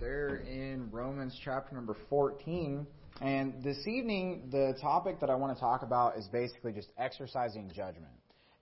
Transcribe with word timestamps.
there 0.00 0.36
in 0.36 0.88
Romans 0.90 1.38
chapter 1.44 1.74
number 1.74 1.94
14. 2.08 2.86
And 3.20 3.62
this 3.62 3.86
evening, 3.86 4.48
the 4.50 4.74
topic 4.80 5.20
that 5.20 5.28
I 5.28 5.34
want 5.34 5.54
to 5.54 5.60
talk 5.60 5.82
about 5.82 6.16
is 6.16 6.26
basically 6.28 6.72
just 6.72 6.88
exercising 6.96 7.70
judgment. 7.74 8.14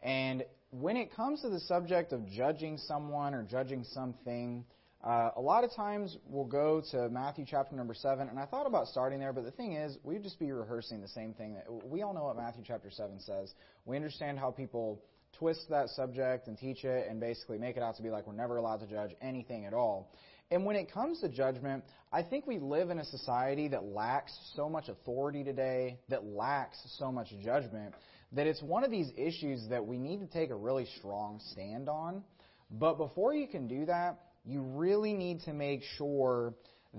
And 0.02 0.44
when 0.70 0.96
it 0.96 1.14
comes 1.14 1.42
to 1.42 1.48
the 1.48 1.60
subject 1.60 2.12
of 2.12 2.28
judging 2.28 2.76
someone 2.76 3.34
or 3.34 3.44
judging 3.44 3.84
something, 3.84 4.64
uh, 5.04 5.30
a 5.36 5.40
lot 5.40 5.62
of 5.62 5.72
times 5.76 6.16
we'll 6.26 6.44
go 6.44 6.82
to 6.90 7.08
Matthew 7.08 7.44
chapter 7.48 7.76
number 7.76 7.94
7, 7.94 8.28
and 8.28 8.36
I 8.36 8.46
thought 8.46 8.66
about 8.66 8.88
starting 8.88 9.20
there, 9.20 9.32
but 9.32 9.44
the 9.44 9.52
thing 9.52 9.74
is, 9.74 9.96
we'd 10.02 10.24
just 10.24 10.40
be 10.40 10.50
rehearsing 10.50 11.00
the 11.00 11.08
same 11.08 11.34
thing. 11.34 11.54
That, 11.54 11.66
we 11.86 12.02
all 12.02 12.14
know 12.14 12.24
what 12.24 12.36
Matthew 12.36 12.64
chapter 12.66 12.90
7 12.90 13.20
says. 13.20 13.54
We 13.86 13.94
understand 13.94 14.40
how 14.40 14.50
people 14.50 15.00
twist 15.38 15.68
that 15.70 15.88
subject 15.90 16.48
and 16.48 16.58
teach 16.58 16.84
it 16.84 17.06
and 17.08 17.20
basically 17.20 17.58
make 17.58 17.76
it 17.76 17.82
out 17.82 17.96
to 17.96 18.02
be 18.02 18.10
like 18.10 18.26
we're 18.26 18.32
never 18.32 18.56
allowed 18.56 18.80
to 18.80 18.86
judge 18.86 19.10
anything 19.20 19.66
at 19.66 19.74
all. 19.74 20.10
And 20.50 20.64
when 20.64 20.76
it 20.76 20.92
comes 20.92 21.20
to 21.20 21.28
judgment, 21.28 21.84
I 22.10 22.22
think 22.22 22.46
we 22.46 22.58
live 22.58 22.88
in 22.90 22.98
a 22.98 23.04
society 23.04 23.68
that 23.68 23.84
lacks 23.84 24.32
so 24.54 24.68
much 24.68 24.88
authority 24.88 25.44
today, 25.44 25.98
that 26.08 26.24
lacks 26.24 26.78
so 26.98 27.12
much 27.12 27.28
judgment, 27.44 27.94
that 28.32 28.46
it's 28.46 28.62
one 28.62 28.82
of 28.82 28.90
these 28.90 29.10
issues 29.16 29.66
that 29.68 29.86
we 29.86 29.98
need 29.98 30.20
to 30.20 30.26
take 30.26 30.50
a 30.50 30.56
really 30.56 30.86
strong 30.98 31.40
stand 31.52 31.88
on. 31.88 32.22
But 32.70 32.94
before 32.94 33.34
you 33.34 33.46
can 33.46 33.68
do 33.68 33.86
that, 33.86 34.20
you 34.46 34.62
really 34.62 35.12
need 35.12 35.40
to 35.42 35.52
make 35.52 35.82
sure 35.96 36.54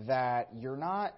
that 0.07 0.49
you're 0.55 0.77
not 0.77 1.16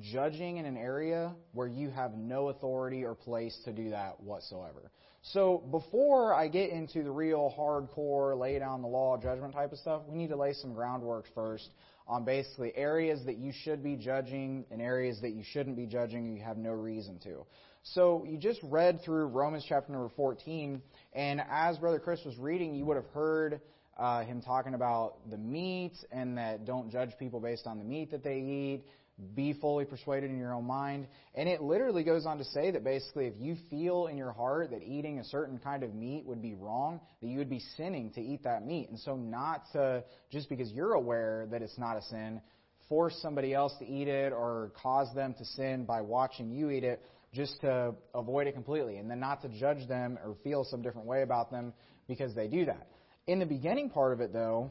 judging 0.00 0.58
in 0.58 0.66
an 0.66 0.76
area 0.76 1.34
where 1.52 1.66
you 1.66 1.90
have 1.90 2.14
no 2.14 2.48
authority 2.48 3.04
or 3.04 3.14
place 3.14 3.56
to 3.64 3.72
do 3.72 3.90
that 3.90 4.20
whatsoever. 4.20 4.90
So 5.32 5.62
before 5.70 6.34
I 6.34 6.48
get 6.48 6.68
into 6.68 7.02
the 7.02 7.10
real 7.10 7.52
hardcore 7.56 8.38
lay 8.38 8.58
down 8.58 8.82
the 8.82 8.88
law 8.88 9.16
judgment 9.16 9.54
type 9.54 9.72
of 9.72 9.78
stuff, 9.78 10.02
we 10.06 10.18
need 10.18 10.28
to 10.28 10.36
lay 10.36 10.52
some 10.52 10.74
groundwork 10.74 11.24
first 11.34 11.70
on 12.06 12.26
basically 12.26 12.76
areas 12.76 13.24
that 13.24 13.38
you 13.38 13.50
should 13.50 13.82
be 13.82 13.96
judging 13.96 14.66
and 14.70 14.82
areas 14.82 15.18
that 15.22 15.30
you 15.30 15.42
shouldn't 15.42 15.76
be 15.76 15.86
judging 15.86 16.26
and 16.26 16.36
you 16.36 16.44
have 16.44 16.58
no 16.58 16.72
reason 16.72 17.18
to. 17.20 17.46
So 17.84 18.26
you 18.28 18.36
just 18.36 18.60
read 18.64 19.00
through 19.02 19.28
Romans 19.28 19.64
chapter 19.66 19.92
number 19.92 20.10
14, 20.14 20.82
and 21.14 21.42
as 21.50 21.78
Brother 21.78 21.98
Chris 21.98 22.20
was 22.26 22.36
reading, 22.36 22.74
you 22.74 22.84
would 22.84 22.96
have 22.96 23.08
heard 23.14 23.62
uh, 23.98 24.24
him 24.24 24.42
talking 24.42 24.74
about 24.74 25.30
the 25.30 25.38
meat 25.38 25.94
and 26.12 26.36
that 26.36 26.66
don't 26.66 26.90
judge 26.90 27.10
people 27.18 27.40
based 27.40 27.66
on 27.66 27.78
the 27.78 27.84
meat 27.84 28.10
that 28.10 28.22
they 28.22 28.38
eat 28.38 28.84
be 29.34 29.52
fully 29.52 29.84
persuaded 29.84 30.30
in 30.30 30.38
your 30.38 30.52
own 30.52 30.66
mind. 30.66 31.06
And 31.34 31.48
it 31.48 31.62
literally 31.62 32.02
goes 32.02 32.26
on 32.26 32.38
to 32.38 32.44
say 32.44 32.72
that 32.72 32.82
basically, 32.82 33.26
if 33.26 33.34
you 33.38 33.56
feel 33.70 34.08
in 34.08 34.16
your 34.16 34.32
heart 34.32 34.70
that 34.70 34.82
eating 34.82 35.20
a 35.20 35.24
certain 35.24 35.58
kind 35.58 35.82
of 35.82 35.94
meat 35.94 36.24
would 36.26 36.42
be 36.42 36.54
wrong, 36.54 37.00
that 37.20 37.28
you 37.28 37.38
would 37.38 37.50
be 37.50 37.60
sinning 37.76 38.10
to 38.12 38.20
eat 38.20 38.42
that 38.44 38.66
meat. 38.66 38.88
And 38.90 38.98
so, 38.98 39.16
not 39.16 39.64
to, 39.72 40.04
just 40.30 40.48
because 40.48 40.70
you're 40.72 40.94
aware 40.94 41.46
that 41.50 41.62
it's 41.62 41.78
not 41.78 41.96
a 41.96 42.02
sin, 42.02 42.40
force 42.88 43.16
somebody 43.22 43.54
else 43.54 43.72
to 43.78 43.86
eat 43.86 44.08
it 44.08 44.32
or 44.32 44.72
cause 44.82 45.08
them 45.14 45.34
to 45.38 45.44
sin 45.44 45.84
by 45.84 46.00
watching 46.00 46.50
you 46.50 46.70
eat 46.70 46.84
it 46.84 47.00
just 47.32 47.60
to 47.60 47.94
avoid 48.14 48.46
it 48.46 48.52
completely. 48.52 48.96
And 48.96 49.10
then 49.10 49.20
not 49.20 49.42
to 49.42 49.48
judge 49.48 49.86
them 49.88 50.18
or 50.24 50.36
feel 50.42 50.64
some 50.64 50.82
different 50.82 51.06
way 51.06 51.22
about 51.22 51.50
them 51.50 51.72
because 52.08 52.34
they 52.34 52.48
do 52.48 52.64
that. 52.66 52.88
In 53.26 53.38
the 53.38 53.46
beginning 53.46 53.90
part 53.90 54.12
of 54.12 54.20
it, 54.20 54.32
though, 54.32 54.70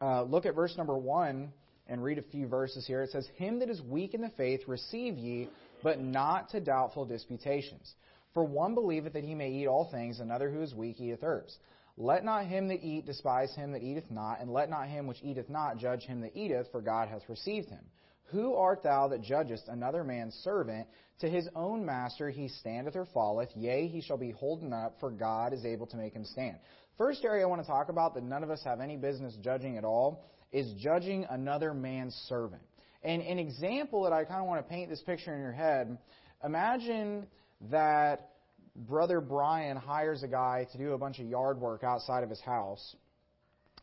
uh, 0.00 0.22
look 0.22 0.44
at 0.44 0.54
verse 0.54 0.76
number 0.76 0.96
1 0.96 1.52
and 1.86 2.02
read 2.02 2.18
a 2.18 2.22
few 2.22 2.46
verses 2.46 2.86
here. 2.86 3.02
It 3.02 3.10
says, 3.10 3.28
Him 3.36 3.58
that 3.58 3.70
is 3.70 3.80
weak 3.82 4.14
in 4.14 4.20
the 4.20 4.30
faith 4.30 4.62
receive 4.66 5.16
ye, 5.16 5.48
but 5.82 6.00
not 6.00 6.50
to 6.50 6.60
doubtful 6.60 7.04
disputations. 7.04 7.94
For 8.32 8.44
one 8.44 8.74
believeth 8.74 9.12
that 9.12 9.24
he 9.24 9.34
may 9.34 9.50
eat 9.50 9.66
all 9.66 9.88
things, 9.90 10.18
another 10.18 10.50
who 10.50 10.62
is 10.62 10.74
weak 10.74 11.00
eateth 11.00 11.22
herbs. 11.22 11.56
Let 11.96 12.24
not 12.24 12.46
him 12.46 12.68
that 12.68 12.82
eat 12.82 13.06
despise 13.06 13.54
him 13.54 13.72
that 13.72 13.82
eateth 13.82 14.10
not, 14.10 14.40
and 14.40 14.52
let 14.52 14.68
not 14.68 14.88
him 14.88 15.06
which 15.06 15.22
eateth 15.22 15.48
not 15.48 15.78
judge 15.78 16.02
him 16.02 16.22
that 16.22 16.36
eateth, 16.36 16.70
for 16.72 16.80
God 16.80 17.08
hath 17.08 17.28
received 17.28 17.68
him. 17.68 17.84
Who 18.32 18.54
art 18.54 18.82
thou 18.82 19.08
that 19.08 19.22
judgest 19.22 19.68
another 19.68 20.02
man's 20.02 20.34
servant? 20.36 20.88
To 21.20 21.28
his 21.28 21.48
own 21.54 21.86
master 21.86 22.30
he 22.30 22.48
standeth 22.48 22.96
or 22.96 23.06
falleth, 23.14 23.50
yea, 23.54 23.86
he 23.86 24.00
shall 24.00 24.16
be 24.16 24.32
holden 24.32 24.72
up, 24.72 24.96
for 24.98 25.10
God 25.10 25.52
is 25.52 25.64
able 25.64 25.86
to 25.86 25.96
make 25.96 26.14
him 26.14 26.24
stand. 26.24 26.56
First 26.98 27.24
area 27.24 27.44
I 27.44 27.46
want 27.46 27.62
to 27.62 27.66
talk 27.66 27.88
about 27.88 28.14
that 28.14 28.24
none 28.24 28.42
of 28.42 28.50
us 28.50 28.62
have 28.64 28.80
any 28.80 28.96
business 28.96 29.36
judging 29.40 29.76
at 29.78 29.84
all 29.84 30.24
is 30.54 30.72
judging 30.74 31.26
another 31.28 31.74
man's 31.74 32.14
servant. 32.28 32.62
And 33.02 33.20
an 33.20 33.38
example 33.38 34.04
that 34.04 34.12
I 34.12 34.24
kind 34.24 34.40
of 34.40 34.46
want 34.46 34.64
to 34.66 34.70
paint 34.72 34.88
this 34.88 35.02
picture 35.02 35.34
in 35.34 35.40
your 35.40 35.52
head 35.52 35.98
imagine 36.42 37.26
that 37.70 38.30
Brother 38.76 39.20
Brian 39.20 39.76
hires 39.76 40.22
a 40.22 40.28
guy 40.28 40.66
to 40.72 40.78
do 40.78 40.92
a 40.92 40.98
bunch 40.98 41.18
of 41.18 41.26
yard 41.26 41.60
work 41.60 41.84
outside 41.84 42.22
of 42.22 42.30
his 42.30 42.40
house. 42.40 42.96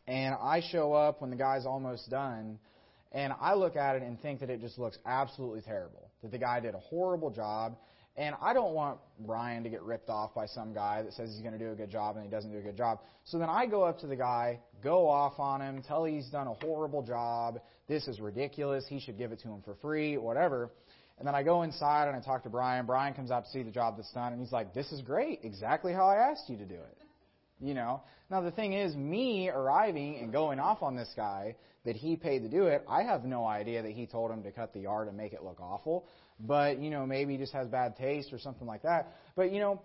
And 0.06 0.34
I 0.34 0.62
show 0.72 0.92
up 0.92 1.20
when 1.20 1.30
the 1.30 1.36
guy's 1.36 1.66
almost 1.66 2.10
done, 2.10 2.58
and 3.12 3.32
I 3.40 3.54
look 3.54 3.76
at 3.76 3.96
it 3.96 4.02
and 4.02 4.20
think 4.20 4.40
that 4.40 4.50
it 4.50 4.60
just 4.60 4.78
looks 4.78 4.98
absolutely 5.06 5.60
terrible. 5.60 6.10
That 6.22 6.30
the 6.30 6.38
guy 6.38 6.60
did 6.60 6.74
a 6.74 6.78
horrible 6.78 7.30
job, 7.30 7.76
and 8.16 8.34
I 8.42 8.52
don't 8.52 8.74
want 8.74 8.98
Brian 9.20 9.62
to 9.62 9.70
get 9.70 9.82
ripped 9.82 10.10
off 10.10 10.34
by 10.34 10.46
some 10.46 10.74
guy 10.74 11.02
that 11.02 11.14
says 11.14 11.30
he's 11.30 11.40
going 11.40 11.58
to 11.58 11.58
do 11.58 11.72
a 11.72 11.74
good 11.74 11.90
job 11.90 12.16
and 12.16 12.24
he 12.24 12.30
doesn't 12.30 12.50
do 12.50 12.58
a 12.58 12.62
good 12.62 12.76
job. 12.76 13.00
So 13.24 13.38
then 13.38 13.48
I 13.48 13.66
go 13.66 13.84
up 13.84 14.00
to 14.00 14.06
the 14.06 14.16
guy, 14.16 14.60
go 14.82 15.08
off 15.08 15.38
on 15.38 15.62
him, 15.62 15.82
tell 15.86 16.04
he's 16.04 16.28
done 16.28 16.46
a 16.46 16.54
horrible 16.54 17.02
job. 17.02 17.60
This 17.88 18.06
is 18.08 18.20
ridiculous. 18.20 18.84
He 18.86 19.00
should 19.00 19.16
give 19.16 19.32
it 19.32 19.40
to 19.40 19.48
him 19.48 19.62
for 19.64 19.74
free, 19.76 20.18
whatever. 20.18 20.70
And 21.18 21.26
then 21.26 21.34
I 21.34 21.42
go 21.42 21.62
inside 21.62 22.08
and 22.08 22.16
I 22.16 22.20
talk 22.20 22.42
to 22.42 22.50
Brian. 22.50 22.84
Brian 22.84 23.14
comes 23.14 23.30
out 23.30 23.44
to 23.44 23.50
see 23.50 23.62
the 23.62 23.70
job 23.70 23.96
that's 23.96 24.12
done, 24.12 24.32
and 24.32 24.40
he's 24.40 24.50
like, 24.50 24.74
"This 24.74 24.90
is 24.92 25.02
great. 25.02 25.40
Exactly 25.44 25.92
how 25.92 26.06
I 26.06 26.16
asked 26.16 26.48
you 26.48 26.56
to 26.56 26.64
do 26.64 26.74
it." 26.74 27.01
You 27.62 27.74
know. 27.74 28.02
Now 28.30 28.40
the 28.40 28.50
thing 28.50 28.72
is, 28.72 28.94
me 28.94 29.48
arriving 29.48 30.18
and 30.20 30.32
going 30.32 30.58
off 30.58 30.82
on 30.82 30.96
this 30.96 31.12
guy 31.16 31.56
that 31.84 31.96
he 31.96 32.16
paid 32.16 32.40
to 32.40 32.48
do 32.48 32.66
it, 32.66 32.84
I 32.88 33.02
have 33.02 33.24
no 33.24 33.46
idea 33.46 33.82
that 33.82 33.92
he 33.92 34.06
told 34.06 34.30
him 34.30 34.42
to 34.42 34.52
cut 34.52 34.72
the 34.72 34.80
yard 34.80 35.08
and 35.08 35.16
make 35.16 35.32
it 35.32 35.42
look 35.42 35.60
awful 35.60 36.06
but 36.42 36.78
you 36.78 36.90
know 36.90 37.06
maybe 37.06 37.32
he 37.32 37.38
just 37.38 37.52
has 37.52 37.68
bad 37.68 37.96
taste 37.96 38.32
or 38.32 38.38
something 38.38 38.66
like 38.66 38.82
that. 38.82 39.14
But 39.36 39.52
you 39.52 39.60
know, 39.60 39.80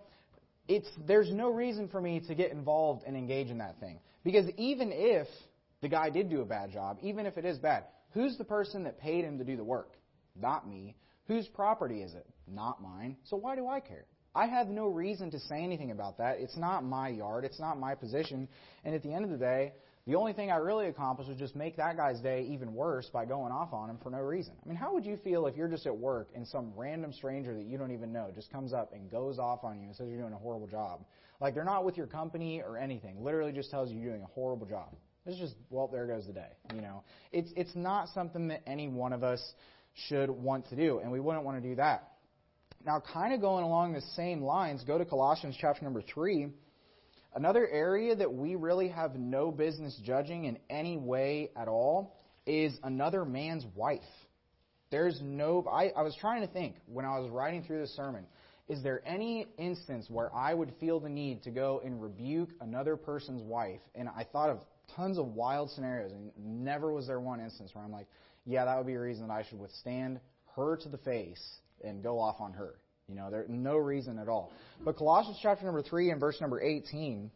it's 0.66 0.88
there's 1.06 1.30
no 1.30 1.50
reason 1.50 1.88
for 1.88 2.00
me 2.00 2.20
to 2.28 2.34
get 2.34 2.50
involved 2.50 3.04
and 3.06 3.16
engage 3.16 3.48
in 3.48 3.58
that 3.58 3.78
thing 3.80 4.00
because 4.24 4.46
even 4.56 4.90
if 4.92 5.26
the 5.80 5.88
guy 5.88 6.10
did 6.10 6.28
do 6.28 6.40
a 6.40 6.44
bad 6.44 6.72
job, 6.72 6.98
even 7.02 7.26
if 7.26 7.38
it 7.38 7.44
is 7.44 7.58
bad, 7.58 7.84
who's 8.12 8.36
the 8.36 8.44
person 8.44 8.84
that 8.84 8.98
paid 8.98 9.24
him 9.24 9.38
to 9.38 9.44
do 9.44 9.56
the 9.56 9.64
work? 9.64 9.92
Not 10.40 10.68
me. 10.68 10.96
Whose 11.26 11.46
property 11.46 12.02
is 12.02 12.14
it? 12.14 12.26
Not 12.46 12.82
mine. 12.82 13.16
So 13.24 13.36
why 13.36 13.54
do 13.54 13.68
I 13.68 13.80
care? 13.80 14.06
I 14.34 14.46
have 14.46 14.68
no 14.68 14.86
reason 14.86 15.30
to 15.32 15.40
say 15.40 15.62
anything 15.62 15.90
about 15.90 16.18
that. 16.18 16.38
It's 16.38 16.56
not 16.56 16.84
my 16.84 17.08
yard. 17.08 17.44
It's 17.44 17.58
not 17.58 17.78
my 17.78 17.94
position. 17.94 18.48
And 18.84 18.94
at 18.94 19.02
the 19.02 19.12
end 19.12 19.24
of 19.24 19.30
the 19.30 19.38
day, 19.38 19.72
the 20.06 20.14
only 20.14 20.32
thing 20.32 20.50
I 20.50 20.56
really 20.56 20.86
accomplished 20.86 21.28
was 21.28 21.38
just 21.38 21.54
make 21.54 21.76
that 21.76 21.96
guy's 21.96 22.18
day 22.20 22.48
even 22.50 22.72
worse 22.72 23.10
by 23.12 23.26
going 23.26 23.52
off 23.52 23.74
on 23.74 23.90
him 23.90 23.98
for 24.02 24.10
no 24.10 24.20
reason. 24.20 24.54
I 24.64 24.66
mean, 24.66 24.76
how 24.76 24.94
would 24.94 25.04
you 25.04 25.18
feel 25.18 25.46
if 25.46 25.56
you're 25.56 25.68
just 25.68 25.86
at 25.86 25.96
work 25.96 26.30
and 26.34 26.46
some 26.46 26.72
random 26.74 27.12
stranger 27.12 27.54
that 27.54 27.66
you 27.66 27.76
don't 27.76 27.90
even 27.92 28.10
know 28.10 28.30
just 28.34 28.50
comes 28.50 28.72
up 28.72 28.94
and 28.94 29.10
goes 29.10 29.38
off 29.38 29.64
on 29.64 29.78
you 29.80 29.88
and 29.88 29.94
says 29.96 30.08
you're 30.08 30.20
doing 30.20 30.32
a 30.32 30.38
horrible 30.38 30.66
job? 30.66 31.04
Like 31.40 31.54
they're 31.54 31.64
not 31.64 31.84
with 31.84 31.98
your 31.98 32.06
company 32.06 32.62
or 32.62 32.78
anything. 32.78 33.22
Literally 33.22 33.52
just 33.52 33.70
tells 33.70 33.90
you 33.90 33.98
you're 33.98 34.12
doing 34.12 34.22
a 34.22 34.32
horrible 34.34 34.66
job. 34.66 34.96
It's 35.26 35.38
just, 35.38 35.56
well, 35.68 35.88
there 35.88 36.06
goes 36.06 36.26
the 36.26 36.32
day. 36.32 36.52
You 36.74 36.80
know, 36.80 37.02
it's 37.30 37.50
it's 37.54 37.76
not 37.76 38.08
something 38.14 38.48
that 38.48 38.62
any 38.66 38.88
one 38.88 39.12
of 39.12 39.22
us 39.22 39.42
should 40.08 40.30
want 40.30 40.70
to 40.70 40.76
do, 40.76 41.00
and 41.00 41.12
we 41.12 41.20
wouldn't 41.20 41.44
want 41.44 41.62
to 41.62 41.68
do 41.68 41.74
that. 41.76 42.12
Now, 42.88 43.02
kind 43.12 43.34
of 43.34 43.42
going 43.42 43.64
along 43.64 43.92
the 43.92 44.00
same 44.16 44.40
lines, 44.40 44.82
go 44.82 44.96
to 44.96 45.04
Colossians 45.04 45.54
chapter 45.60 45.84
number 45.84 46.00
three. 46.00 46.48
Another 47.34 47.68
area 47.68 48.16
that 48.16 48.32
we 48.32 48.54
really 48.54 48.88
have 48.88 49.14
no 49.14 49.50
business 49.50 49.94
judging 50.02 50.46
in 50.46 50.56
any 50.70 50.96
way 50.96 51.50
at 51.54 51.68
all 51.68 52.16
is 52.46 52.78
another 52.82 53.26
man's 53.26 53.66
wife. 53.74 54.00
There's 54.90 55.20
no. 55.22 55.66
I, 55.70 55.90
I 55.94 56.00
was 56.00 56.16
trying 56.18 56.40
to 56.40 56.46
think 56.46 56.76
when 56.86 57.04
I 57.04 57.18
was 57.18 57.28
writing 57.28 57.62
through 57.62 57.80
this 57.80 57.94
sermon. 57.94 58.24
Is 58.70 58.82
there 58.82 59.02
any 59.04 59.46
instance 59.58 60.06
where 60.08 60.34
I 60.34 60.54
would 60.54 60.72
feel 60.80 60.98
the 60.98 61.10
need 61.10 61.42
to 61.42 61.50
go 61.50 61.82
and 61.84 62.00
rebuke 62.00 62.48
another 62.62 62.96
person's 62.96 63.42
wife? 63.42 63.80
And 63.94 64.08
I 64.08 64.24
thought 64.24 64.48
of 64.48 64.60
tons 64.96 65.18
of 65.18 65.34
wild 65.34 65.70
scenarios, 65.72 66.12
and 66.12 66.30
never 66.38 66.90
was 66.90 67.06
there 67.06 67.20
one 67.20 67.38
instance 67.38 67.74
where 67.74 67.84
I'm 67.84 67.92
like, 67.92 68.06
yeah, 68.46 68.64
that 68.64 68.78
would 68.78 68.86
be 68.86 68.94
a 68.94 69.00
reason 69.00 69.28
that 69.28 69.34
I 69.34 69.42
should 69.42 69.58
withstand 69.58 70.20
her 70.56 70.78
to 70.78 70.88
the 70.88 70.96
face 70.96 71.58
and 71.84 72.02
go 72.02 72.18
off 72.18 72.40
on 72.40 72.52
her. 72.52 72.74
You 73.08 73.14
know, 73.14 73.30
there's 73.30 73.48
no 73.48 73.76
reason 73.76 74.18
at 74.18 74.28
all. 74.28 74.52
But 74.84 74.96
Colossians 74.96 75.38
chapter 75.42 75.64
number 75.64 75.82
3 75.82 76.10
and 76.10 76.20
verse 76.20 76.40
number 76.40 76.60
18, 76.60 77.30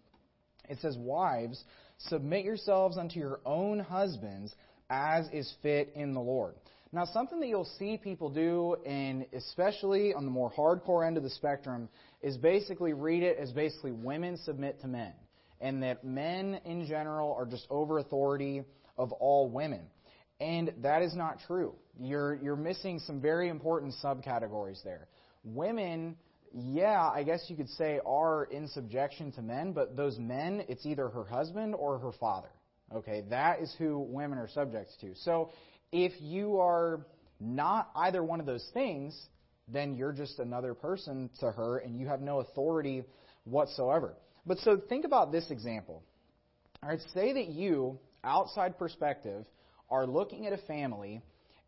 it 0.69 0.79
says, 0.81 0.97
Wives, 0.99 1.62
submit 1.99 2.44
yourselves 2.44 2.99
unto 2.99 3.19
your 3.19 3.41
own 3.47 3.79
husbands 3.79 4.55
as 4.91 5.27
is 5.33 5.50
fit 5.62 5.93
in 5.94 6.12
the 6.12 6.21
Lord. 6.21 6.55
Now, 6.94 7.06
something 7.06 7.41
that 7.41 7.49
you'll 7.49 7.69
see 7.79 7.97
people 7.97 8.29
do, 8.29 8.77
and 8.85 9.25
especially 9.33 10.12
on 10.12 10.27
the 10.27 10.31
more 10.31 10.53
hardcore 10.53 11.06
end 11.06 11.17
of 11.17 11.23
the 11.23 11.31
spectrum, 11.31 11.89
is 12.21 12.37
basically 12.37 12.93
read 12.93 13.23
it 13.23 13.39
as 13.39 13.50
basically 13.50 13.93
women 13.93 14.37
submit 14.44 14.79
to 14.83 14.89
men, 14.89 15.15
and 15.62 15.83
that 15.83 16.05
men 16.05 16.61
in 16.67 16.87
general 16.87 17.33
are 17.33 17.47
just 17.47 17.67
over 17.71 17.99
authority 17.99 18.62
of 18.99 19.11
all 19.12 19.49
women. 19.49 19.81
And 20.43 20.73
that 20.83 21.03
is 21.03 21.15
not 21.15 21.39
true. 21.47 21.75
You're, 22.00 22.35
you're 22.35 22.56
missing 22.56 22.99
some 22.99 23.21
very 23.21 23.49
important 23.49 23.94
subcategories 24.03 24.83
there 24.83 25.06
women, 25.44 26.17
yeah, 26.55 27.11
I 27.12 27.23
guess 27.23 27.44
you 27.49 27.56
could 27.56 27.71
say, 27.71 28.00
are 28.06 28.44
in 28.44 28.69
subjection 28.69 29.33
to 29.33 29.43
men, 29.43 29.73
but 29.73 29.97
those 29.97 30.19
men, 30.19 30.65
it's 30.69 30.87
either 30.87 31.09
her 31.09 31.25
husband 31.25 31.75
or 31.75 31.99
her 31.99 32.12
father. 32.12 32.50
Okay, 32.94 33.25
that 33.31 33.61
is 33.61 33.75
who 33.79 33.99
women 33.99 34.39
are 34.39 34.49
subject 34.49 34.91
to. 35.00 35.15
So, 35.17 35.50
if 35.93 36.12
you 36.21 36.59
are 36.59 37.06
not 37.41 37.91
either 37.97 38.23
one 38.23 38.39
of 38.39 38.47
those 38.47 38.67
things, 38.73 39.19
then 39.69 39.97
you're 39.97 40.12
just 40.12 40.39
another 40.39 40.75
person 40.75 41.31
to 41.41 41.50
her 41.50 41.79
and 41.79 41.99
you 41.99 42.06
have 42.06 42.21
no 42.21 42.41
authority 42.41 43.05
whatsoever. 43.44 44.15
But 44.47 44.59
so 44.59 44.77
think 44.77 45.05
about 45.05 45.33
this 45.33 45.50
example. 45.50 46.03
All 46.83 46.89
right, 46.89 47.00
say 47.15 47.33
that 47.35 47.49
you, 47.49 47.99
outside 48.25 48.79
perspective, 48.79 49.44
are 49.93 50.06
looking 50.06 50.47
at 50.47 50.53
a 50.53 50.59
family 50.67 51.23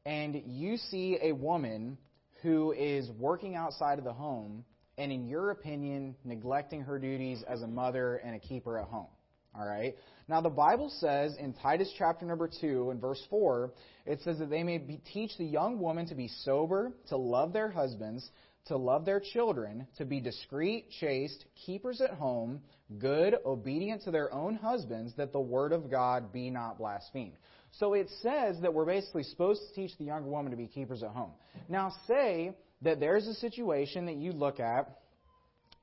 and 0.07 0.43
you 0.47 0.77
see 0.77 1.19
a 1.23 1.33
woman 1.33 1.97
who 2.43 2.73
is 2.73 3.09
working 3.19 3.55
outside 3.55 3.99
of 3.99 4.05
the 4.05 4.13
home 4.13 4.65
and, 4.99 5.13
in 5.13 5.29
your 5.29 5.51
opinion, 5.51 6.15
neglecting 6.25 6.81
her 6.83 6.99
duties 6.99 7.43
as 7.49 7.63
a 7.63 7.67
mother 7.67 8.17
and 8.17 8.35
a 8.35 8.39
keeper 8.39 8.79
at 8.79 8.87
home. 8.87 9.07
All 9.55 9.67
right? 9.67 9.95
Now, 10.29 10.41
the 10.41 10.51
Bible 10.51 10.91
says 10.99 11.37
in 11.39 11.53
Titus 11.53 11.93
chapter 11.97 12.27
number 12.27 12.51
2 12.61 12.91
and 12.91 13.01
verse 13.01 13.23
4, 13.31 13.73
it 14.07 14.21
says 14.23 14.39
that 14.39 14.51
they 14.51 14.63
may 14.63 14.79
be, 14.79 15.01
teach 15.13 15.37
the 15.39 15.45
young 15.45 15.79
woman 15.79 16.07
to 16.07 16.15
be 16.15 16.29
sober, 16.43 16.93
to 17.09 17.17
love 17.17 17.53
their 17.53 17.71
husbands, 17.71 18.29
to 18.67 18.77
love 18.77 19.05
their 19.05 19.21
children, 19.21 19.87
to 19.99 20.05
be 20.05 20.21
discreet, 20.21 20.87
chaste, 21.01 21.45
keepers 21.67 22.01
at 22.01 22.11
home, 22.11 22.61
good, 22.99 23.37
obedient 23.45 24.03
to 24.05 24.11
their 24.11 24.33
own 24.33 24.55
husbands, 24.55 25.13
that 25.17 25.33
the 25.33 25.41
word 25.41 25.73
of 25.73 25.91
God 25.91 26.33
be 26.33 26.51
not 26.51 26.79
blasphemed. 26.79 27.37
So 27.79 27.95
it 27.95 28.09
says 28.23 28.57
that 28.63 28.73
we're 28.73 28.85
basically 28.85 29.25
supposed 29.25 29.63
to 29.69 29.75
teach 29.75 29.97
the 29.99 30.05
younger 30.05 30.29
woman 30.29 30.51
to 30.53 30.57
be 30.57 30.67
keepers 30.67 31.03
at 31.03 31.11
home. 31.11 31.33
Now, 31.69 31.93
say 32.07 32.55
that 32.83 33.01
there's 33.01 33.27
a 33.27 33.35
situation 33.35 34.07
that 34.07 34.17
you 34.17 34.33
look 34.33 34.61
at, 34.61 35.01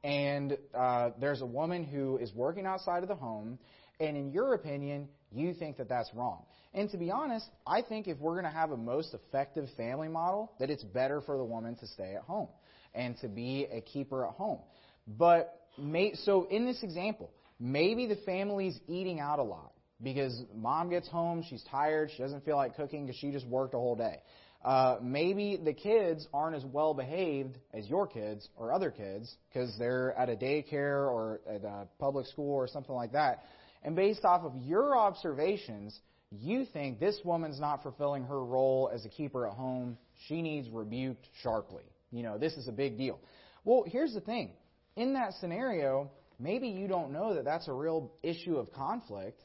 and 0.04 0.58
uh, 0.74 1.12
there's 1.20 1.42
a 1.42 1.46
woman 1.46 1.84
who 1.84 2.18
is 2.18 2.34
working 2.34 2.66
outside 2.66 3.04
of 3.04 3.10
the 3.10 3.16
home, 3.16 3.60
and 4.00 4.16
in 4.16 4.32
your 4.32 4.54
opinion, 4.54 5.10
you 5.32 5.54
think 5.54 5.78
that 5.78 5.90
that's 5.90 6.10
wrong. 6.14 6.44
And 6.74 6.90
to 6.92 6.98
be 6.98 7.12
honest, 7.12 7.46
I 7.68 7.82
think 7.82 8.08
if 8.08 8.18
we're 8.20 8.34
going 8.34 8.46
to 8.46 8.58
have 8.58 8.72
a 8.72 8.78
most 8.78 9.14
effective 9.14 9.68
family 9.76 10.08
model, 10.08 10.54
that 10.60 10.70
it's 10.70 10.84
better 10.84 11.20
for 11.22 11.38
the 11.38 11.44
woman 11.44 11.76
to 11.76 11.88
stay 11.88 12.16
at 12.16 12.22
home 12.22 12.48
and 12.96 13.18
to 13.20 13.28
be 13.28 13.68
a 13.72 13.82
keeper 13.82 14.26
at 14.26 14.34
home. 14.34 14.60
But 15.06 15.54
may, 15.78 16.14
so 16.14 16.48
in 16.50 16.66
this 16.66 16.82
example, 16.84 17.32
maybe 17.60 18.08
the 18.08 18.18
family's 18.26 18.80
eating 18.88 19.20
out 19.20 19.40
a 19.40 19.44
lot 19.44 19.74
because 20.04 20.44
mom 20.56 20.90
gets 20.90 21.08
home, 21.08 21.44
she's 21.48 21.64
tired, 21.70 22.10
she 22.16 22.22
doesn't 22.22 22.44
feel 22.46 22.56
like 22.56 22.76
cooking 22.76 23.06
because 23.06 23.20
she 23.20 23.32
just 23.32 23.48
worked 23.48 23.74
a 23.74 23.78
whole 23.78 23.96
day. 23.96 24.22
Uh, 24.64 24.98
maybe 25.02 25.60
the 25.64 25.74
kids 25.74 26.28
aren't 26.34 26.56
as 26.56 26.64
well 26.66 26.94
behaved 26.94 27.58
as 27.74 27.88
your 27.88 28.06
kids 28.06 28.48
or 28.56 28.72
other 28.72 28.92
kids 28.92 29.36
because 29.50 29.76
they're 29.80 30.14
at 30.18 30.30
a 30.30 30.36
daycare 30.36 31.10
or 31.10 31.42
at 31.50 31.64
a 31.64 31.88
public 32.00 32.28
school 32.28 32.54
or 32.54 32.68
something 32.68 32.94
like 32.94 33.12
that. 33.14 33.44
And 33.84 33.96
based 33.96 34.24
off 34.24 34.44
of 34.44 34.56
your 34.58 34.96
observations, 34.96 36.00
you 36.32 36.66
think 36.66 37.00
this 37.00 37.20
woman's 37.24 37.60
not 37.60 37.82
fulfilling 37.82 38.24
her 38.26 38.44
role 38.44 38.92
as 38.94 39.04
a 39.06 39.10
keeper 39.10 39.48
at 39.48 39.54
home. 39.54 39.98
She 40.28 40.44
needs 40.44 40.70
rebuked 40.70 41.28
sharply. 41.42 41.84
You 42.12 42.22
know, 42.22 42.38
this 42.38 42.54
is 42.54 42.68
a 42.68 42.72
big 42.72 42.98
deal. 42.98 43.20
Well, 43.64 43.84
here's 43.88 44.14
the 44.14 44.22
thing. 44.22 44.52
In 44.96 45.14
that 45.14 45.34
scenario, 45.40 46.12
maybe 46.40 46.68
you 46.68 46.88
don't 46.88 47.12
know 47.12 47.34
that 47.34 47.46
that's 47.46 47.68
a 47.68 47.74
real 47.74 48.12
issue 48.22 48.58
of 48.58 48.72
conflict 48.74 49.42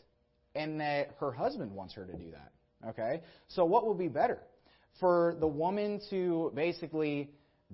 and 0.57 0.81
that 0.81 1.11
her 1.21 1.33
husband 1.33 1.73
wants 1.73 1.95
her 1.95 2.05
to 2.05 2.13
do 2.13 2.31
that. 2.31 2.53
Okay? 2.89 3.23
So 3.49 3.65
what 3.65 3.87
would 3.87 3.99
be 3.99 4.09
better? 4.09 4.39
For 5.01 5.37
the 5.41 5.47
woman 5.47 6.01
to 6.11 6.53
basically 6.55 7.31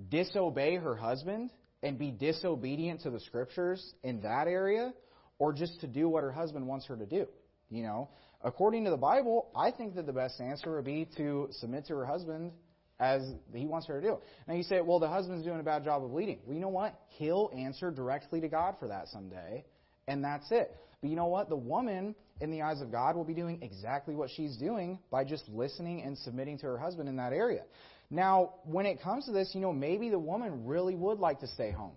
disobey 0.09 0.75
her 0.75 0.95
husband 0.95 1.51
and 1.81 1.97
be 1.97 2.11
disobedient 2.11 3.01
to 3.01 3.09
the 3.09 3.19
scriptures 3.19 3.93
in 4.03 4.21
that 4.21 4.47
area, 4.47 4.93
or 5.39 5.53
just 5.53 5.81
to 5.81 5.87
do 5.87 6.07
what 6.07 6.23
her 6.23 6.31
husband 6.31 6.65
wants 6.67 6.85
her 6.87 6.95
to 6.95 7.05
do? 7.05 7.27
You 7.69 7.83
know, 7.83 8.09
according 8.43 8.85
to 8.85 8.91
the 8.91 8.97
Bible, 8.97 9.49
I 9.55 9.71
think 9.71 9.95
that 9.95 10.05
the 10.05 10.13
best 10.13 10.39
answer 10.39 10.75
would 10.75 10.85
be 10.85 11.09
to 11.17 11.47
submit 11.51 11.87
to 11.87 11.95
her 11.95 12.05
husband 12.05 12.51
as 12.99 13.21
he 13.53 13.65
wants 13.65 13.87
her 13.87 13.99
to 13.99 14.07
do. 14.07 14.17
Now 14.47 14.53
you 14.53 14.63
say, 14.63 14.79
well, 14.81 14.99
the 14.99 15.09
husband's 15.09 15.43
doing 15.43 15.59
a 15.59 15.63
bad 15.63 15.83
job 15.83 16.03
of 16.03 16.13
leading. 16.13 16.39
Well, 16.45 16.53
you 16.53 16.61
know 16.61 16.69
what? 16.69 16.99
He'll 17.17 17.51
answer 17.55 17.91
directly 17.91 18.39
to 18.41 18.47
God 18.47 18.75
for 18.79 18.87
that 18.87 19.07
someday, 19.09 19.65
and 20.07 20.23
that's 20.23 20.51
it. 20.51 20.75
But 21.01 21.09
you 21.09 21.15
know 21.15 21.25
what? 21.25 21.49
The 21.49 21.57
woman, 21.57 22.15
in 22.43 22.51
the 22.51 22.61
eyes 22.61 22.81
of 22.81 22.91
God, 22.91 23.15
will 23.15 23.23
be 23.23 23.33
doing 23.33 23.59
exactly 23.61 24.15
what 24.15 24.29
she's 24.29 24.57
doing 24.57 24.99
by 25.09 25.23
just 25.23 25.47
listening 25.49 26.03
and 26.03 26.17
submitting 26.17 26.57
to 26.59 26.65
her 26.67 26.77
husband 26.77 27.07
in 27.09 27.15
that 27.15 27.33
area. 27.33 27.63
Now, 28.11 28.55
when 28.65 28.85
it 28.85 29.01
comes 29.01 29.25
to 29.25 29.31
this, 29.31 29.51
you 29.53 29.61
know, 29.61 29.73
maybe 29.73 30.09
the 30.09 30.19
woman 30.19 30.65
really 30.65 30.95
would 30.95 31.19
like 31.19 31.39
to 31.39 31.47
stay 31.47 31.71
home. 31.71 31.95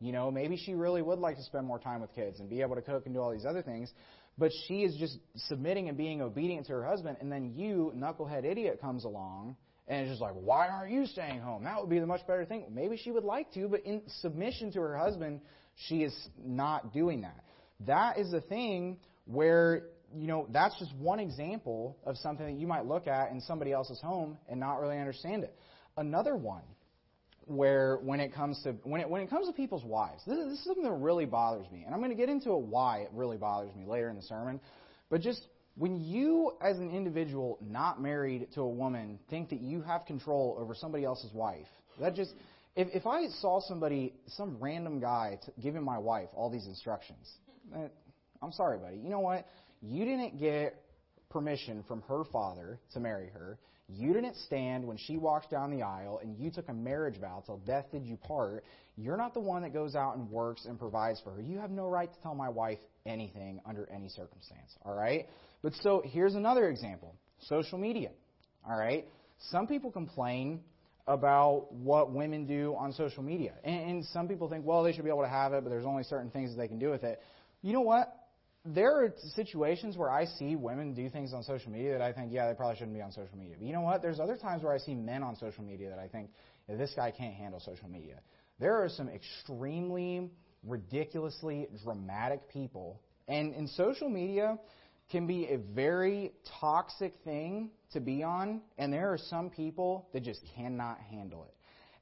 You 0.00 0.12
know, 0.12 0.30
maybe 0.30 0.56
she 0.56 0.74
really 0.74 1.02
would 1.02 1.18
like 1.18 1.36
to 1.36 1.42
spend 1.42 1.66
more 1.66 1.80
time 1.80 2.00
with 2.00 2.14
kids 2.14 2.38
and 2.38 2.48
be 2.48 2.60
able 2.60 2.76
to 2.76 2.82
cook 2.82 3.06
and 3.06 3.14
do 3.14 3.20
all 3.20 3.32
these 3.32 3.44
other 3.44 3.62
things, 3.62 3.92
but 4.38 4.52
she 4.66 4.84
is 4.84 4.94
just 4.96 5.18
submitting 5.48 5.88
and 5.88 5.98
being 5.98 6.22
obedient 6.22 6.66
to 6.66 6.72
her 6.74 6.84
husband, 6.84 7.16
and 7.20 7.30
then 7.30 7.52
you, 7.56 7.92
knucklehead 7.96 8.44
idiot, 8.44 8.80
comes 8.80 9.04
along 9.04 9.56
and 9.88 10.02
it's 10.02 10.10
just 10.10 10.20
like, 10.20 10.34
why 10.34 10.68
aren't 10.68 10.92
you 10.92 11.06
staying 11.06 11.40
home? 11.40 11.64
That 11.64 11.80
would 11.80 11.88
be 11.88 11.98
the 11.98 12.06
much 12.06 12.26
better 12.26 12.44
thing. 12.44 12.66
Maybe 12.70 12.98
she 12.98 13.10
would 13.10 13.24
like 13.24 13.50
to, 13.54 13.68
but 13.68 13.80
in 13.86 14.02
submission 14.20 14.70
to 14.72 14.80
her 14.80 14.96
husband, 14.96 15.40
she 15.74 16.02
is 16.02 16.14
not 16.44 16.92
doing 16.92 17.22
that. 17.22 17.42
That 17.86 18.18
is 18.18 18.30
the 18.30 18.42
thing 18.42 18.98
where, 19.28 19.84
you 20.14 20.26
know, 20.26 20.46
that's 20.50 20.78
just 20.78 20.94
one 20.96 21.20
example 21.20 21.96
of 22.04 22.16
something 22.16 22.46
that 22.46 22.58
you 22.60 22.66
might 22.66 22.86
look 22.86 23.06
at 23.06 23.30
in 23.30 23.40
somebody 23.40 23.72
else's 23.72 24.00
home 24.00 24.38
and 24.48 24.58
not 24.58 24.80
really 24.80 24.98
understand 24.98 25.44
it. 25.44 25.54
Another 25.96 26.34
one 26.34 26.62
where 27.44 27.98
when 28.02 28.20
it 28.20 28.34
comes 28.34 28.62
to 28.62 28.72
when 28.84 29.00
it 29.00 29.08
when 29.08 29.22
it 29.22 29.30
comes 29.30 29.46
to 29.46 29.52
people's 29.52 29.84
wives, 29.84 30.22
this 30.26 30.38
is, 30.38 30.44
this 30.50 30.58
is 30.58 30.64
something 30.64 30.84
that 30.84 30.92
really 30.92 31.26
bothers 31.26 31.66
me, 31.70 31.82
and 31.84 31.94
I'm 31.94 32.00
going 32.00 32.10
to 32.10 32.16
get 32.16 32.28
into 32.28 32.54
why 32.54 32.98
it 33.00 33.10
really 33.12 33.36
bothers 33.36 33.74
me 33.74 33.84
later 33.86 34.08
in 34.08 34.16
the 34.16 34.22
sermon. 34.22 34.60
But 35.10 35.20
just 35.20 35.46
when 35.76 36.00
you, 36.00 36.52
as 36.60 36.78
an 36.78 36.90
individual 36.90 37.58
not 37.60 38.02
married 38.02 38.48
to 38.54 38.62
a 38.62 38.68
woman, 38.68 39.18
think 39.30 39.50
that 39.50 39.60
you 39.60 39.80
have 39.82 40.04
control 40.06 40.56
over 40.58 40.74
somebody 40.74 41.04
else's 41.04 41.32
wife, 41.32 41.66
that 42.00 42.14
just 42.14 42.32
if, 42.76 42.88
if 42.94 43.06
I 43.06 43.28
saw 43.40 43.60
somebody, 43.60 44.14
some 44.26 44.56
random 44.60 45.00
guy, 45.00 45.38
t- 45.44 45.52
giving 45.60 45.82
my 45.82 45.98
wife 45.98 46.28
all 46.34 46.50
these 46.50 46.66
instructions, 46.66 47.28
eh, 47.74 47.88
I'm 48.42 48.52
sorry, 48.52 48.78
buddy. 48.78 48.96
You 48.96 49.10
know 49.10 49.20
what? 49.20 49.46
You 49.82 50.04
didn't 50.04 50.38
get 50.38 50.82
permission 51.30 51.84
from 51.86 52.02
her 52.02 52.24
father 52.32 52.78
to 52.94 53.00
marry 53.00 53.28
her. 53.28 53.58
You 53.88 54.12
didn't 54.12 54.36
stand 54.46 54.86
when 54.86 54.98
she 54.98 55.16
walked 55.16 55.50
down 55.50 55.70
the 55.70 55.82
aisle 55.82 56.20
and 56.22 56.36
you 56.36 56.50
took 56.50 56.68
a 56.68 56.74
marriage 56.74 57.18
vow 57.18 57.42
till 57.46 57.58
death 57.58 57.86
did 57.90 58.04
you 58.04 58.16
part. 58.16 58.64
You're 58.96 59.16
not 59.16 59.32
the 59.32 59.40
one 59.40 59.62
that 59.62 59.72
goes 59.72 59.94
out 59.94 60.16
and 60.16 60.30
works 60.30 60.66
and 60.66 60.78
provides 60.78 61.20
for 61.20 61.30
her. 61.30 61.40
You 61.40 61.58
have 61.58 61.70
no 61.70 61.88
right 61.88 62.12
to 62.12 62.20
tell 62.20 62.34
my 62.34 62.50
wife 62.50 62.78
anything 63.06 63.60
under 63.64 63.88
any 63.90 64.08
circumstance. 64.08 64.76
All 64.84 64.94
right? 64.94 65.26
But 65.62 65.72
so 65.80 66.02
here's 66.04 66.34
another 66.34 66.68
example 66.68 67.14
social 67.46 67.78
media. 67.78 68.10
All 68.68 68.78
right? 68.78 69.06
Some 69.50 69.66
people 69.66 69.90
complain 69.90 70.60
about 71.06 71.72
what 71.72 72.12
women 72.12 72.46
do 72.46 72.76
on 72.78 72.92
social 72.92 73.22
media. 73.22 73.54
And, 73.64 73.90
and 73.90 74.04
some 74.06 74.28
people 74.28 74.48
think, 74.50 74.66
well, 74.66 74.82
they 74.82 74.92
should 74.92 75.04
be 75.04 75.10
able 75.10 75.22
to 75.22 75.28
have 75.28 75.54
it, 75.54 75.64
but 75.64 75.70
there's 75.70 75.86
only 75.86 76.02
certain 76.02 76.30
things 76.30 76.50
that 76.50 76.58
they 76.58 76.68
can 76.68 76.78
do 76.78 76.90
with 76.90 77.04
it. 77.04 77.20
You 77.62 77.72
know 77.72 77.80
what? 77.80 78.14
There 78.74 79.02
are 79.02 79.14
situations 79.34 79.96
where 79.96 80.10
I 80.10 80.26
see 80.26 80.56
women 80.56 80.94
do 80.94 81.08
things 81.08 81.32
on 81.32 81.42
social 81.42 81.70
media 81.70 81.92
that 81.92 82.02
I 82.02 82.12
think, 82.12 82.32
yeah, 82.32 82.48
they 82.48 82.54
probably 82.54 82.76
shouldn't 82.76 82.94
be 82.94 83.02
on 83.02 83.12
social 83.12 83.36
media. 83.36 83.56
But 83.58 83.66
you 83.66 83.72
know 83.72 83.80
what? 83.80 84.02
There's 84.02 84.20
other 84.20 84.36
times 84.36 84.62
where 84.62 84.72
I 84.72 84.78
see 84.78 84.94
men 84.94 85.22
on 85.22 85.36
social 85.36 85.64
media 85.64 85.90
that 85.90 85.98
I 85.98 86.08
think, 86.08 86.30
this 86.68 86.92
guy 86.94 87.10
can't 87.10 87.32
handle 87.32 87.60
social 87.60 87.88
media. 87.88 88.20
There 88.60 88.82
are 88.82 88.90
some 88.90 89.08
extremely, 89.08 90.30
ridiculously 90.62 91.66
dramatic 91.82 92.46
people. 92.50 93.00
And 93.26 93.54
in 93.54 93.68
social 93.68 94.10
media 94.10 94.58
can 95.10 95.26
be 95.26 95.46
a 95.46 95.56
very 95.56 96.32
toxic 96.60 97.14
thing 97.24 97.70
to 97.92 98.00
be 98.00 98.22
on. 98.22 98.60
And 98.76 98.92
there 98.92 99.10
are 99.10 99.18
some 99.18 99.48
people 99.48 100.08
that 100.12 100.24
just 100.24 100.42
cannot 100.54 100.98
handle 101.10 101.44
it 101.44 101.54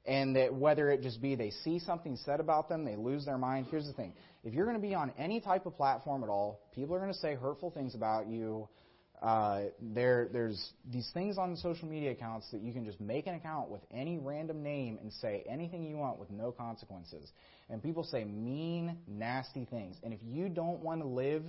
and 0.07 0.37
that 0.37 0.53
whether 0.53 0.89
it 0.89 1.01
just 1.01 1.21
be 1.21 1.35
they 1.35 1.51
see 1.63 1.79
something 1.79 2.17
said 2.23 2.39
about 2.39 2.69
them, 2.69 2.85
they 2.85 2.95
lose 2.95 3.25
their 3.25 3.37
mind. 3.37 3.67
Here's 3.69 3.85
the 3.85 3.93
thing 3.93 4.13
if 4.47 4.53
you're 4.53 4.63
going 4.65 4.77
to 4.77 4.81
be 4.81 4.95
on 4.95 5.11
any 5.17 5.41
type 5.41 5.65
of 5.65 5.75
platform 5.75 6.23
at 6.23 6.29
all, 6.29 6.61
people 6.73 6.95
are 6.95 6.99
going 6.99 7.11
to 7.11 7.19
say 7.19 7.35
hurtful 7.35 7.69
things 7.69 7.95
about 7.95 8.27
you. 8.27 8.69
Uh, 9.21 9.63
there, 9.81 10.29
there's 10.31 10.71
these 10.89 11.09
things 11.13 11.37
on 11.37 11.57
social 11.57 11.85
media 11.85 12.11
accounts 12.11 12.49
that 12.51 12.61
you 12.61 12.71
can 12.71 12.85
just 12.85 13.01
make 13.01 13.27
an 13.27 13.35
account 13.35 13.69
with 13.69 13.81
any 13.91 14.17
random 14.17 14.63
name 14.63 14.99
and 15.01 15.11
say 15.11 15.43
anything 15.49 15.83
you 15.83 15.97
want 15.97 16.17
with 16.17 16.31
no 16.31 16.53
consequences. 16.53 17.29
And 17.69 17.83
people 17.83 18.05
say 18.05 18.23
mean, 18.23 18.97
nasty 19.05 19.65
things. 19.65 19.97
And 20.01 20.13
if 20.13 20.19
you 20.23 20.47
don't 20.47 20.79
want 20.79 21.01
to 21.01 21.07
live, 21.07 21.43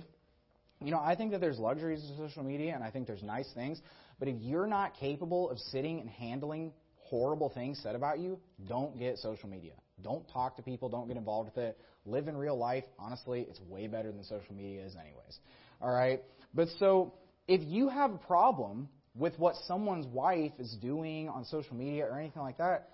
you 0.83 0.91
know, 0.91 0.99
I 0.99 1.15
think 1.15 1.31
that 1.31 1.39
there's 1.39 1.57
luxuries 1.57 2.03
of 2.03 2.27
social 2.27 2.43
media 2.43 2.73
and 2.75 2.83
I 2.83 2.91
think 2.91 3.07
there's 3.07 3.23
nice 3.23 3.49
things. 3.55 3.79
But 4.19 4.27
if 4.27 4.35
you're 4.41 4.67
not 4.67 4.93
capable 4.99 5.49
of 5.49 5.57
sitting 5.59 6.01
and 6.01 6.09
handling 6.09 6.73
horrible 6.97 7.49
things 7.49 7.79
said 7.81 7.95
about 7.95 8.19
you, 8.19 8.39
don't 8.67 8.99
get 8.99 9.19
social 9.19 9.47
media. 9.47 9.73
Don't 10.03 10.27
talk 10.29 10.55
to 10.57 10.61
people. 10.61 10.89
Don't 10.89 11.07
get 11.07 11.17
involved 11.17 11.51
with 11.55 11.63
it. 11.63 11.77
Live 12.09 12.27
in 12.27 12.35
real 12.35 12.57
life. 12.57 12.83
Honestly, 12.97 13.45
it's 13.49 13.59
way 13.61 13.87
better 13.87 14.11
than 14.11 14.23
social 14.23 14.53
media 14.55 14.85
is, 14.85 14.95
anyways. 14.95 15.39
All 15.81 15.91
right? 15.91 16.21
But 16.53 16.67
so, 16.79 17.13
if 17.47 17.61
you 17.63 17.89
have 17.89 18.11
a 18.11 18.17
problem 18.17 18.89
with 19.15 19.37
what 19.37 19.55
someone's 19.67 20.07
wife 20.07 20.53
is 20.59 20.75
doing 20.81 21.29
on 21.29 21.45
social 21.45 21.75
media 21.75 22.05
or 22.05 22.19
anything 22.19 22.41
like 22.41 22.57
that, 22.57 22.89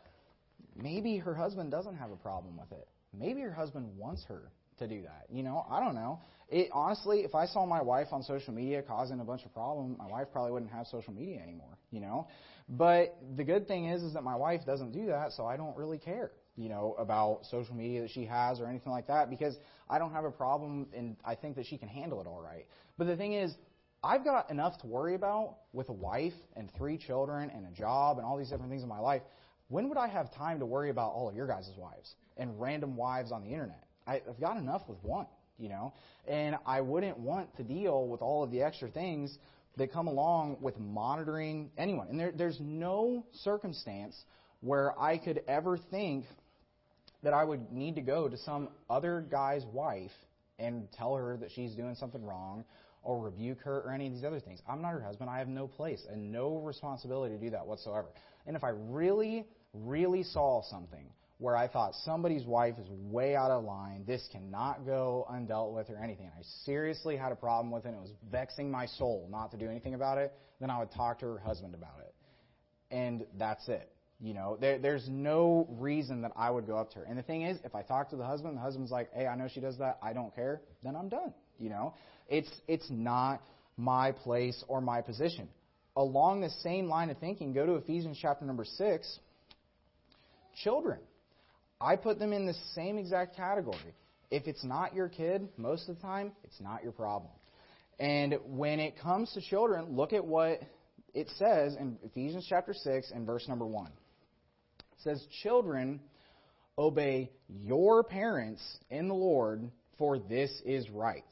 maybe 0.76 1.18
her 1.18 1.34
husband 1.34 1.72
doesn't 1.72 1.96
have 1.96 2.12
a 2.12 2.16
problem 2.16 2.58
with 2.58 2.72
it. 2.72 2.88
Maybe 3.18 3.42
her 3.42 3.54
husband 3.54 3.98
wants 3.98 4.24
her 4.26 4.52
to 4.80 4.88
do 4.88 5.02
that. 5.04 5.26
You 5.32 5.44
know, 5.44 5.66
I 5.70 5.80
don't 5.80 5.96
know. 5.96 6.20
It 6.50 6.70
honestly, 6.74 7.20
if 7.20 7.34
I 7.34 7.46
saw 7.46 7.66
my 7.66 7.82
wife 7.82 8.08
on 8.12 8.24
social 8.24 8.54
media 8.54 8.82
causing 8.82 9.20
a 9.20 9.24
bunch 9.24 9.46
of 9.46 9.54
problems, 9.54 9.98
my 9.98 10.08
wife 10.08 10.28
probably 10.32 10.52
wouldn't 10.52 10.72
have 10.72 10.88
social 10.88 11.14
media 11.14 11.40
anymore. 11.42 11.78
You 11.92 12.02
know, 12.02 12.28
but 12.68 13.16
the 13.38 13.44
good 13.44 13.68
thing 13.68 13.90
is, 13.90 14.04
is 14.04 14.14
that 14.14 14.24
my 14.24 14.36
wife 14.36 14.62
doesn't 14.66 14.92
do 14.92 15.08
that, 15.08 15.32
so 15.32 15.46
I 15.46 15.56
don't 15.56 15.76
really 15.78 15.98
care. 15.98 16.32
You 16.58 16.70
know 16.70 16.96
about 16.98 17.46
social 17.52 17.76
media 17.76 18.02
that 18.02 18.12
she 18.12 18.26
has 18.26 18.60
or 18.60 18.68
anything 18.68 18.92
like 18.92 19.08
that 19.08 19.30
because 19.30 19.58
I 19.90 20.00
don't 20.00 20.14
have 20.14 20.24
a 20.24 20.32
problem, 20.32 20.88
and 20.96 21.18
I 21.26 21.36
think 21.36 21.56
that 21.58 21.66
she 21.66 21.78
can 21.78 21.90
handle 21.90 22.22
it 22.22 22.28
all 22.28 22.42
right. 22.42 22.66
But 22.98 23.08
the 23.08 23.18
thing 23.18 23.34
is, 23.34 23.54
I've 24.04 24.24
got 24.24 24.50
enough 24.50 24.80
to 24.82 24.88
worry 24.88 25.16
about 25.16 25.58
with 25.74 25.90
a 25.90 25.94
wife 25.94 26.34
and 26.56 26.70
three 26.78 26.98
children 26.98 27.50
and 27.50 27.66
a 27.66 27.72
job 27.72 28.18
and 28.18 28.26
all 28.26 28.38
these 28.38 28.50
different 28.50 28.70
things 28.70 28.84
in 28.84 28.90
my 28.90 29.00
life. 29.00 29.22
When 29.68 29.90
would 29.90 29.98
I 29.98 30.08
have 30.08 30.34
time 30.36 30.60
to 30.60 30.66
worry 30.66 30.92
about 30.92 31.12
all 31.12 31.28
of 31.28 31.36
your 31.36 31.48
guys' 31.48 31.72
wives 31.78 32.14
and 32.38 32.60
random 32.60 32.96
wives 32.96 33.32
on 33.32 33.42
the 33.42 33.50
internet? 33.50 33.84
I, 34.06 34.22
I've 34.30 34.40
got 34.40 34.58
enough 34.58 34.84
with 34.88 35.00
one, 35.04 35.26
you 35.58 35.70
know? 35.70 35.94
And 36.28 36.56
I 36.66 36.82
wouldn't 36.82 37.18
want 37.20 37.56
to 37.58 37.64
deal 37.64 38.08
with 38.08 38.22
all 38.22 38.44
of 38.44 38.52
the 38.52 38.62
extra 38.62 38.90
things 38.90 39.36
that 39.78 39.92
come 39.92 40.08
along 40.08 40.58
with 40.62 40.78
monitoring 40.80 41.72
anyone. 41.78 42.08
And 42.08 42.20
there, 42.20 42.32
there's 42.32 42.60
no 42.62 43.26
circumstance 43.44 44.16
where 44.62 44.98
I 45.00 45.18
could 45.18 45.42
ever 45.48 45.78
think 45.78 46.26
that 47.26 47.34
I 47.34 47.44
would 47.44 47.72
need 47.72 47.96
to 47.96 48.02
go 48.02 48.30
to 48.30 48.38
some 48.38 48.70
other 48.88 49.26
guy's 49.30 49.66
wife 49.74 50.12
and 50.60 50.88
tell 50.92 51.16
her 51.16 51.36
that 51.38 51.50
she's 51.56 51.74
doing 51.74 51.96
something 51.96 52.24
wrong 52.24 52.64
or 53.02 53.20
rebuke 53.20 53.62
her 53.62 53.82
or 53.82 53.92
any 53.92 54.06
of 54.06 54.14
these 54.14 54.24
other 54.24 54.40
things. 54.40 54.62
I'm 54.70 54.80
not 54.80 54.92
her 54.92 55.02
husband. 55.02 55.28
I 55.28 55.40
have 55.40 55.48
no 55.48 55.68
place 55.68 56.06
and 56.08 56.32
no 56.32 56.58
responsibility 56.58 57.36
to 57.36 57.42
do 57.42 57.50
that 57.50 57.66
whatsoever. 57.66 58.10
And 58.46 58.56
if 58.56 58.64
I 58.64 58.70
really, 58.70 59.44
really 59.74 60.22
saw 60.22 60.62
something 60.70 61.08
where 61.40 61.58
I 61.58 61.68
thought 61.68 61.96
somebody's 62.06 62.46
wife 62.46 62.76
is 62.78 62.88
way 62.90 63.36
out 63.36 63.50
of 63.50 63.64
line, 63.64 64.04
this 64.06 64.30
cannot 64.32 64.86
go 64.86 65.28
undealt 65.30 65.74
with 65.74 65.90
or 65.90 65.98
anything, 65.98 66.28
I 66.28 66.44
seriously 66.64 67.18
had 67.18 67.32
a 67.32 67.36
problem 67.36 67.72
with 67.72 67.86
it, 67.86 67.90
and 67.90 67.98
it 67.98 68.02
was 68.02 68.14
vexing 68.32 68.70
my 68.70 68.86
soul 68.86 69.28
not 69.32 69.50
to 69.52 69.58
do 69.58 69.68
anything 69.68 69.96
about 69.96 70.20
it, 70.20 70.32
then 70.62 70.70
I 70.70 70.78
would 70.78 70.92
talk 70.92 71.20
to 71.20 71.26
her 71.26 71.40
husband 71.40 71.74
about 71.74 72.02
it. 72.02 72.14
And 72.92 73.26
that's 73.38 73.68
it. 73.68 73.92
You 74.22 74.34
know, 74.34 74.58
there, 74.60 74.80
there's 74.80 75.08
no 75.10 75.68
reason 75.78 76.22
that 76.22 76.32
I 76.36 76.50
would 76.50 76.66
go 76.66 76.78
up 76.78 76.92
to 76.92 77.00
her. 77.00 77.06
And 77.06 77.18
the 77.18 77.24
thing 77.24 77.44
is, 77.44 77.60
if 77.64 77.76
I 77.76 77.82
talk 77.82 78.10
to 78.12 78.16
the 78.16 78.26
husband, 78.26 78.56
the 78.58 78.62
husband's 78.62 78.92
like, 78.92 79.10
hey, 79.14 79.28
I 79.28 79.36
know 79.36 79.48
she 79.54 79.60
does 79.60 79.78
that, 79.80 79.98
I 80.02 80.14
don't 80.14 80.34
care, 80.34 80.62
then 80.84 80.96
I'm 80.96 81.10
done. 81.10 81.34
You 81.60 81.70
know, 81.70 81.94
it's, 82.30 82.50
it's 82.68 82.88
not 82.90 83.42
my 83.78 84.12
place 84.12 84.64
or 84.68 84.80
my 84.82 85.02
position. 85.02 85.50
Along 85.98 86.42
the 86.42 86.50
same 86.50 86.88
line 86.88 87.10
of 87.10 87.18
thinking, 87.18 87.54
go 87.54 87.66
to 87.66 87.76
Ephesians 87.76 88.18
chapter 88.22 88.46
number 88.46 88.66
6. 88.66 89.20
Children. 90.64 91.00
I 91.80 91.98
put 91.98 92.20
them 92.20 92.32
in 92.32 92.46
the 92.46 92.56
same 92.74 92.98
exact 92.98 93.36
category. 93.36 93.94
If 94.32 94.48
it's 94.48 94.64
not 94.64 94.96
your 94.96 95.10
kid, 95.10 95.48
most 95.58 95.90
of 95.90 95.96
the 95.96 96.02
time, 96.02 96.32
it's 96.44 96.60
not 96.60 96.84
your 96.84 96.94
problem. 96.94 97.32
And 98.00 98.38
when 98.46 98.80
it 98.80 98.98
comes 99.00 99.32
to 99.34 99.42
children, 99.42 99.96
look 99.96 100.14
at 100.14 100.26
what 100.26 100.62
it 101.14 101.30
says 101.38 101.76
in 101.76 101.98
Ephesians 102.04 102.46
chapter 102.50 102.74
6 102.74 103.12
and 103.12 103.26
verse 103.26 103.48
number 103.48 103.66
1. 103.66 103.90
It 104.98 105.04
says, 105.04 105.26
Children, 105.44 106.00
obey 106.78 107.32
your 107.48 108.04
parents 108.04 108.62
in 108.90 109.08
the 109.08 109.14
Lord, 109.14 109.70
for 109.98 110.20
this 110.20 110.52
is 110.66 110.90
right. 110.90 111.24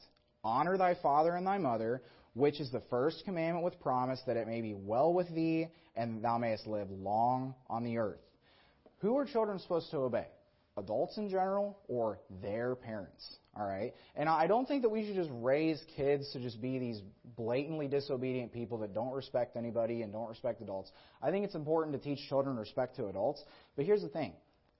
Honor 0.42 0.76
thy 0.76 0.94
father 0.94 1.34
and 1.36 1.46
thy 1.46 1.58
mother, 1.58 2.02
which 2.34 2.60
is 2.60 2.70
the 2.70 2.82
first 2.90 3.24
commandment 3.24 3.64
with 3.64 3.80
promise, 3.80 4.20
that 4.26 4.36
it 4.36 4.46
may 4.46 4.60
be 4.60 4.74
well 4.74 5.12
with 5.12 5.28
thee, 5.34 5.68
and 5.96 6.22
thou 6.22 6.38
mayest 6.38 6.66
live 6.66 6.90
long 6.90 7.54
on 7.68 7.84
the 7.84 7.98
earth. 7.98 8.20
Who 8.98 9.16
are 9.16 9.24
children 9.24 9.58
supposed 9.58 9.90
to 9.90 9.98
obey? 9.98 10.26
Adults 10.76 11.18
in 11.18 11.28
general 11.28 11.78
or 11.88 12.18
their 12.42 12.74
parents? 12.74 13.36
All 13.56 13.66
right? 13.66 13.94
And 14.16 14.28
I 14.28 14.46
don't 14.46 14.66
think 14.66 14.82
that 14.82 14.88
we 14.88 15.06
should 15.06 15.14
just 15.14 15.30
raise 15.32 15.80
kids 15.96 16.32
to 16.32 16.40
just 16.40 16.60
be 16.60 16.78
these 16.78 17.00
blatantly 17.36 17.86
disobedient 17.86 18.52
people 18.52 18.78
that 18.78 18.92
don't 18.92 19.12
respect 19.12 19.56
anybody 19.56 20.02
and 20.02 20.12
don't 20.12 20.28
respect 20.28 20.60
adults. 20.60 20.90
I 21.22 21.30
think 21.30 21.44
it's 21.44 21.54
important 21.54 21.94
to 21.94 22.02
teach 22.02 22.28
children 22.28 22.56
respect 22.56 22.96
to 22.96 23.06
adults. 23.06 23.42
But 23.76 23.84
here's 23.84 24.02
the 24.02 24.08
thing 24.08 24.32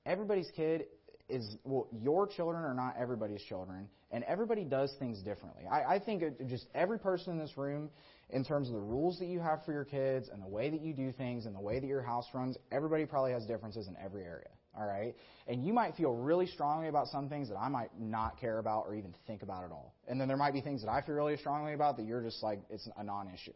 everybody's 0.04 0.50
kid 0.56 0.86
is 1.28 1.56
well, 1.64 1.88
your 1.92 2.26
children 2.26 2.64
are 2.64 2.74
not 2.74 2.96
everybody's 2.98 3.42
children, 3.42 3.88
and 4.10 4.24
everybody 4.24 4.64
does 4.64 4.92
things 4.98 5.22
differently. 5.22 5.64
I, 5.70 5.94
I 5.94 5.98
think 5.98 6.22
just 6.48 6.66
every 6.74 6.98
person 6.98 7.32
in 7.32 7.38
this 7.38 7.56
room, 7.56 7.88
in 8.30 8.44
terms 8.44 8.68
of 8.68 8.74
the 8.74 8.80
rules 8.80 9.18
that 9.20 9.26
you 9.26 9.40
have 9.40 9.64
for 9.64 9.72
your 9.72 9.84
kids 9.84 10.28
and 10.32 10.42
the 10.42 10.48
way 10.48 10.70
that 10.70 10.80
you 10.82 10.92
do 10.92 11.12
things 11.12 11.46
and 11.46 11.54
the 11.54 11.60
way 11.60 11.80
that 11.80 11.86
your 11.86 12.02
house 12.02 12.26
runs, 12.34 12.56
everybody 12.70 13.06
probably 13.06 13.32
has 13.32 13.46
differences 13.46 13.88
in 13.88 13.96
every 14.04 14.24
area. 14.24 14.48
All 14.76 14.86
right, 14.86 15.14
and 15.46 15.64
you 15.64 15.72
might 15.72 15.94
feel 15.94 16.14
really 16.14 16.46
strongly 16.46 16.88
about 16.88 17.06
some 17.06 17.28
things 17.28 17.48
that 17.48 17.56
I 17.56 17.68
might 17.68 17.90
not 17.98 18.40
care 18.40 18.58
about 18.58 18.86
or 18.88 18.94
even 18.96 19.14
think 19.26 19.42
about 19.42 19.62
at 19.64 19.70
all, 19.70 19.94
and 20.08 20.20
then 20.20 20.26
there 20.26 20.36
might 20.36 20.52
be 20.52 20.60
things 20.60 20.82
that 20.82 20.90
I 20.90 21.00
feel 21.00 21.14
really 21.14 21.36
strongly 21.36 21.74
about 21.74 21.96
that 21.98 22.06
you're 22.06 22.22
just 22.22 22.42
like 22.42 22.60
it's 22.70 22.88
a 22.96 23.04
non-issue. 23.04 23.52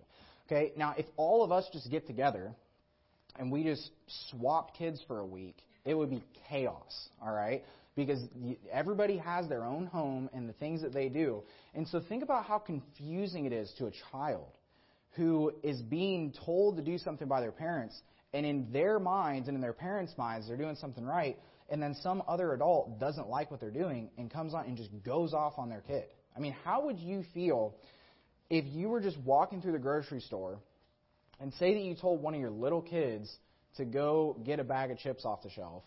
Okay, 0.47 0.73
now 0.77 0.95
if 0.97 1.07
all 1.17 1.43
of 1.43 1.51
us 1.51 1.69
just 1.73 1.91
get 1.91 2.07
together 2.07 2.55
and 3.39 3.51
we 3.51 3.65
just 3.65 3.91
swap 4.31 4.77
kids 4.77 5.03
for 5.07 5.19
a 5.19 5.27
week 5.27 5.57
it 5.89 5.95
would 5.95 6.11
be 6.11 6.23
chaos, 6.49 7.09
all 7.23 7.33
right? 7.33 7.65
Because 7.97 8.21
everybody 8.71 9.17
has 9.17 9.49
their 9.49 9.65
own 9.65 9.87
home 9.87 10.29
and 10.35 10.49
the 10.49 10.53
things 10.53 10.83
that 10.83 10.93
they 10.93 11.09
do. 11.09 11.43
And 11.75 11.89
so 11.89 12.01
think 12.01 12.23
about 12.23 12.45
how 12.45 12.59
confusing 12.59 13.47
it 13.47 13.53
is 13.53 13.73
to 13.79 13.87
a 13.87 13.91
child 14.13 14.49
who 15.13 15.53
is 15.63 15.81
being 15.81 16.35
told 16.45 16.77
to 16.77 16.83
do 16.83 16.99
something 16.99 17.27
by 17.27 17.41
their 17.41 17.53
parents, 17.53 17.99
and 18.33 18.45
in 18.45 18.73
their 18.73 18.99
minds 18.99 19.49
and 19.49 19.55
in 19.57 19.61
their 19.61 19.73
parents' 19.73 20.13
minds, 20.17 20.49
they're 20.49 20.57
doing 20.57 20.77
something 20.77 21.05
right, 21.05 21.39
and 21.71 21.83
then 21.83 21.95
some 22.03 22.23
other 22.29 22.53
adult 22.53 22.99
doesn't 22.99 23.29
like 23.29 23.51
what 23.51 23.61
they're 23.61 23.71
doing 23.71 24.11
and 24.19 24.31
comes 24.31 24.55
on 24.55 24.67
and 24.67 24.77
just 24.77 24.91
goes 25.05 25.33
off 25.33 25.55
on 25.59 25.69
their 25.69 25.83
kid. 25.83 26.05
I 26.37 26.41
mean, 26.41 26.55
how 26.65 26.85
would 26.85 26.99
you 26.99 27.25
feel 27.35 27.75
if 28.51 28.65
you 28.67 28.89
were 28.89 29.01
just 29.01 29.19
walking 29.19 29.61
through 29.61 29.73
the 29.73 29.79
grocery 29.79 30.21
store 30.21 30.59
and 31.41 31.53
say 31.55 31.75
that 31.75 31.81
you 31.81 31.95
told 31.95 32.23
one 32.23 32.35
of 32.35 32.41
your 32.41 32.51
little 32.51 32.83
kids 32.83 33.31
to 33.77 33.85
go 33.85 34.37
get 34.45 34.61
a 34.61 34.65
bag 34.65 34.91
of 34.91 34.99
chips 34.99 35.25
off 35.25 35.43
the 35.43 35.51
shelf, 35.51 35.83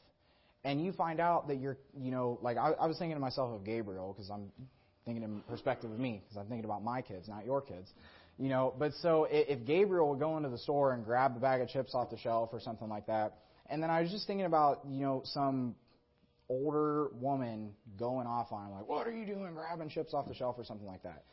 and 0.64 0.84
you 0.84 0.92
find 0.92 1.20
out 1.20 1.48
that 1.48 1.60
you're, 1.60 1.78
you 2.00 2.12
know, 2.12 2.38
like 2.42 2.58
I, 2.58 2.72
I 2.72 2.86
was 2.86 2.98
thinking 2.98 3.16
to 3.16 3.22
myself 3.22 3.54
of 3.54 3.66
Gabriel 3.66 4.14
because 4.14 4.30
I'm 4.30 4.52
thinking 5.06 5.24
in 5.24 5.42
perspective 5.50 5.92
of 5.92 6.00
me 6.00 6.22
because 6.24 6.38
I'm 6.38 6.48
thinking 6.48 6.66
about 6.66 6.84
my 6.84 7.02
kids, 7.02 7.28
not 7.28 7.46
your 7.46 7.62
kids. 7.62 7.90
You 8.42 8.50
know, 8.50 8.74
but 8.76 8.94
so 9.04 9.28
if 9.30 9.68
Gabriel 9.68 10.10
would 10.10 10.20
go 10.20 10.36
into 10.36 10.50
the 10.50 10.58
store 10.58 10.94
and 10.94 11.06
grab 11.06 11.38
a 11.38 11.40
bag 11.40 11.62
of 11.62 11.70
chips 11.70 11.94
off 11.94 12.10
the 12.10 12.18
shelf 12.18 12.50
or 12.52 12.60
something 12.60 12.90
like 12.90 13.06
that, 13.06 13.38
and 13.70 13.84
then 13.84 13.92
I 13.92 14.02
was 14.02 14.10
just 14.10 14.26
thinking 14.26 14.48
about, 14.48 14.80
you 14.90 15.02
know, 15.02 15.22
some 15.26 15.76
older 16.50 17.10
woman 17.14 17.74
going 18.00 18.26
off 18.26 18.52
on 18.52 18.66
him, 18.66 18.74
like, 18.74 18.88
what 18.88 19.06
are 19.06 19.12
you 19.12 19.28
doing 19.28 19.54
grabbing 19.54 19.90
chips 19.90 20.16
off 20.16 20.28
the 20.28 20.34
shelf 20.34 20.56
or 20.58 20.64
something 20.64 20.88
like 20.88 21.04
that. 21.04 21.24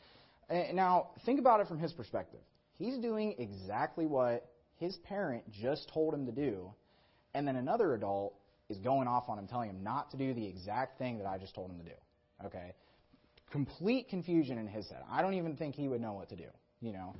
And 0.50 0.76
now, 0.76 1.08
think 1.24 1.40
about 1.40 1.60
it 1.60 1.66
from 1.66 1.78
his 1.78 1.94
perspective. 1.94 2.40
He's 2.76 2.98
doing 2.98 3.36
exactly 3.38 4.04
what 4.04 4.46
his 4.76 4.94
parent 4.98 5.50
just 5.50 5.90
told 5.94 6.12
him 6.12 6.26
to 6.26 6.32
do, 6.32 6.74
and 7.32 7.48
then 7.48 7.56
another 7.56 7.94
adult 7.94 8.34
is 8.68 8.76
going 8.80 9.08
off 9.08 9.30
on 9.30 9.38
him, 9.38 9.46
telling 9.46 9.70
him 9.70 9.82
not 9.82 10.10
to 10.10 10.18
do 10.18 10.34
the 10.34 10.46
exact 10.46 10.98
thing 10.98 11.16
that 11.16 11.26
I 11.26 11.38
just 11.38 11.54
told 11.54 11.70
him 11.70 11.78
to 11.78 11.84
do. 11.84 11.96
Okay? 12.44 12.74
Complete 13.50 14.10
confusion 14.10 14.58
in 14.58 14.66
his 14.66 14.86
head. 14.90 15.00
I 15.10 15.22
don't 15.22 15.34
even 15.34 15.56
think 15.56 15.74
he 15.74 15.88
would 15.88 16.02
know 16.02 16.12
what 16.12 16.28
to 16.28 16.36
do, 16.36 16.48
you 16.80 16.92
know. 16.92 17.14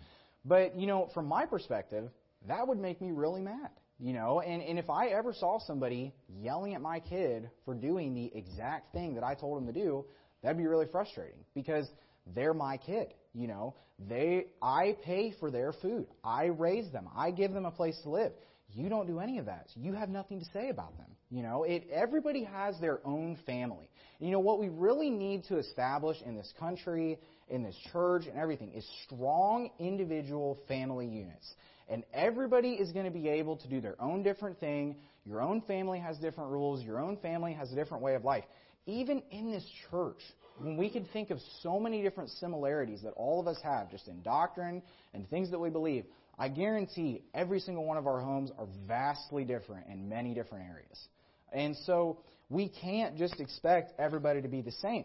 But, 0.45 0.79
you 0.79 0.87
know, 0.87 1.11
from 1.15 1.27
my 1.27 1.47
perspective, 1.47 2.09
that 2.47 2.67
would 2.67 2.79
make 2.79 3.01
me 3.01 3.11
really 3.11 3.41
mad, 3.41 3.71
you 3.99 4.13
know. 4.13 4.41
And, 4.41 4.63
and 4.63 4.79
if 4.79 4.89
I 4.89 5.09
ever 5.09 5.33
saw 5.33 5.59
somebody 5.59 6.15
yelling 6.41 6.75
at 6.75 6.81
my 6.81 7.01
kid 7.01 7.51
for 7.65 7.75
doing 7.75 8.15
the 8.15 8.31
exact 8.35 8.93
thing 8.93 9.15
that 9.15 9.25
I 9.25 9.35
told 9.35 9.61
him 9.61 9.67
to 9.67 9.73
do, 9.73 10.05
that'd 10.43 10.57
be 10.57 10.67
really 10.67 10.87
frustrating 10.91 11.45
because 11.55 11.87
they're 12.35 12.55
my 12.55 12.77
kid. 12.77 13.15
You 13.35 13.49
know, 13.49 13.75
they, 14.09 14.47
I 14.63 14.97
pay 15.05 15.35
for 15.39 15.51
their 15.51 15.73
food. 15.73 16.07
I 16.25 16.47
raise 16.47 16.91
them. 16.93 17.09
I 17.17 17.31
give 17.31 17.53
them 17.53 17.67
a 17.67 17.71
place 17.71 17.99
to 18.05 18.11
live. 18.11 18.33
You 18.73 18.89
don't 18.89 19.07
do 19.07 19.19
any 19.19 19.39
of 19.39 19.47
that. 19.47 19.67
So 19.75 19.81
you 19.81 19.95
have 19.95 20.09
nothing 20.09 20.41
to 20.41 20.47
say 20.53 20.69
about 20.69 20.97
them. 20.99 21.07
You 21.31 21.43
know, 21.43 21.65
it, 21.65 21.89
everybody 21.93 22.45
has 22.45 22.79
their 22.81 23.07
own 23.07 23.37
family. 23.45 23.91
You 24.19 24.31
know, 24.31 24.41
what 24.41 24.59
we 24.59 24.69
really 24.69 25.11
need 25.11 25.45
to 25.45 25.59
establish 25.59 26.17
in 26.25 26.37
this 26.37 26.53
country, 26.59 27.19
in 27.51 27.63
this 27.63 27.77
church, 27.93 28.27
and 28.27 28.39
everything 28.39 28.73
is 28.73 28.87
strong 29.05 29.71
individual 29.79 30.59
family 30.69 31.07
units. 31.07 31.55
And 31.89 32.05
everybody 32.13 32.73
is 32.73 32.93
going 32.93 33.07
to 33.07 33.11
be 33.11 33.29
able 33.29 33.57
to 33.57 33.69
do 33.69 33.81
their 33.81 34.01
own 34.01 34.23
different 34.23 34.61
thing. 34.61 34.97
Your 35.25 35.41
own 35.41 35.63
family 35.63 35.99
has 35.99 36.19
different 36.19 36.51
rules. 36.51 36.83
Your 36.83 37.01
own 37.01 37.17
family 37.19 37.55
has 37.55 37.73
a 37.73 37.75
different 37.75 38.03
way 38.03 38.15
of 38.15 38.25
life. 38.25 38.45
Even 38.87 39.23
in 39.31 39.51
this 39.51 39.65
church, 39.91 40.21
when 40.59 40.77
we 40.77 40.91
can 40.91 41.05
think 41.13 41.31
of 41.31 41.39
so 41.63 41.79
many 41.79 42.03
different 42.03 42.31
similarities 42.31 43.03
that 43.03 43.13
all 43.13 43.41
of 43.41 43.47
us 43.47 43.59
have 43.63 43.91
just 43.91 44.09
in 44.09 44.23
doctrine 44.23 44.83
and 45.15 45.29
things 45.31 45.51
that 45.51 45.59
we 45.59 45.71
believe, 45.71 46.05
I 46.39 46.49
guarantee 46.49 47.23
every 47.35 47.61
single 47.61 47.85
one 47.85 47.97
of 47.97 48.07
our 48.07 48.21
homes 48.21 48.51
are 48.59 48.67
vastly 48.87 49.45
different 49.45 49.87
in 49.89 50.09
many 50.09 50.35
different 50.35 50.65
areas. 50.69 51.09
And 51.53 51.77
so 51.85 52.19
we 52.49 52.69
can't 52.69 53.17
just 53.17 53.41
expect 53.41 53.99
everybody 53.99 54.43
to 54.43 54.49
be 54.49 54.61
the 54.61 54.73
same. 54.73 55.05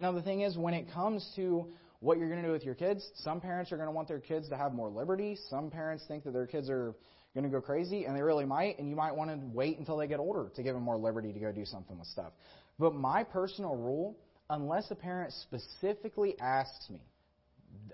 Now, 0.00 0.12
the 0.12 0.22
thing 0.22 0.40
is, 0.40 0.56
when 0.56 0.74
it 0.74 0.86
comes 0.92 1.30
to 1.36 1.66
what 2.00 2.18
you're 2.18 2.28
going 2.28 2.40
to 2.40 2.46
do 2.48 2.52
with 2.52 2.64
your 2.64 2.74
kids, 2.74 3.06
some 3.16 3.40
parents 3.40 3.70
are 3.72 3.76
going 3.76 3.88
to 3.88 3.92
want 3.92 4.08
their 4.08 4.20
kids 4.20 4.48
to 4.48 4.56
have 4.56 4.72
more 4.72 4.88
liberty. 4.88 5.36
Some 5.48 5.70
parents 5.70 6.04
think 6.08 6.24
that 6.24 6.32
their 6.32 6.46
kids 6.46 6.70
are 6.70 6.94
going 7.34 7.44
to 7.44 7.50
go 7.50 7.60
crazy, 7.60 8.06
and 8.06 8.16
they 8.16 8.22
really 8.22 8.46
might, 8.46 8.78
and 8.78 8.88
you 8.88 8.96
might 8.96 9.14
want 9.14 9.30
to 9.30 9.38
wait 9.52 9.78
until 9.78 9.96
they 9.96 10.06
get 10.06 10.18
older 10.18 10.50
to 10.56 10.62
give 10.62 10.74
them 10.74 10.82
more 10.82 10.96
liberty 10.96 11.32
to 11.32 11.38
go 11.38 11.52
do 11.52 11.64
something 11.64 11.98
with 11.98 12.08
stuff. 12.08 12.32
But 12.78 12.94
my 12.94 13.24
personal 13.24 13.76
rule 13.76 14.16
unless 14.50 14.90
a 14.90 14.94
parent 14.94 15.32
specifically 15.32 16.38
asks 16.40 16.90
me, 16.90 17.00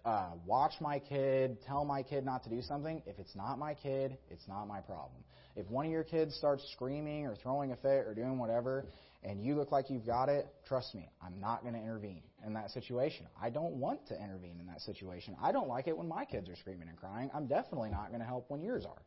uh, 0.05 0.31
watch 0.47 0.73
my 0.81 0.99
kid, 0.99 1.59
tell 1.67 1.85
my 1.85 2.03
kid 2.03 2.25
not 2.25 2.43
to 2.45 2.51
do 2.51 2.63
something, 2.63 3.03
if 3.07 3.19
it's 3.19 3.37
not 3.37 3.59
my 3.59 3.75
kid, 3.75 4.17
it's 4.31 4.49
not 4.49 4.65
my 4.67 4.81
problem. 4.81 5.23
If 5.55 5.69
one 5.69 5.87
of 5.87 5.93
your 5.93 6.05
kids 6.05 6.35
starts 6.35 6.67
screaming 6.73 7.27
or 7.27 7.35
throwing 7.37 7.73
a 7.73 7.77
fit 7.77 8.07
or 8.07 8.15
doing 8.15 8.39
whatever, 8.39 8.87
and 9.27 9.43
you 9.43 9.57
look 9.57 9.73
like 9.73 9.91
you've 9.91 10.07
got 10.07 10.29
it, 10.29 10.47
trust 10.69 10.95
me, 10.95 11.09
I'm 11.21 11.41
not 11.41 11.63
going 11.63 11.75
to 11.75 11.81
intervene 11.81 12.23
in 12.47 12.55
that 12.55 12.71
situation. 12.71 13.27
I 13.41 13.51
don't 13.51 13.75
want 13.75 14.07
to 14.09 14.15
intervene 14.15 14.59
in 14.61 14.67
that 14.69 14.81
situation. 14.81 15.37
I 15.43 15.53
don't 15.53 15.69
like 15.69 15.89
it 15.89 15.97
when 15.97 16.09
my 16.09 16.25
kids 16.25 16.49
are 16.49 16.57
screaming 16.57 16.89
and 16.89 16.97
crying. 16.97 17.31
I'm 17.35 17.47
definitely 17.47 17.91
not 17.91 18.09
going 18.09 18.21
to 18.21 18.27
help 18.27 18.51
when 18.51 18.63
yours 18.63 18.85
are. 18.87 19.03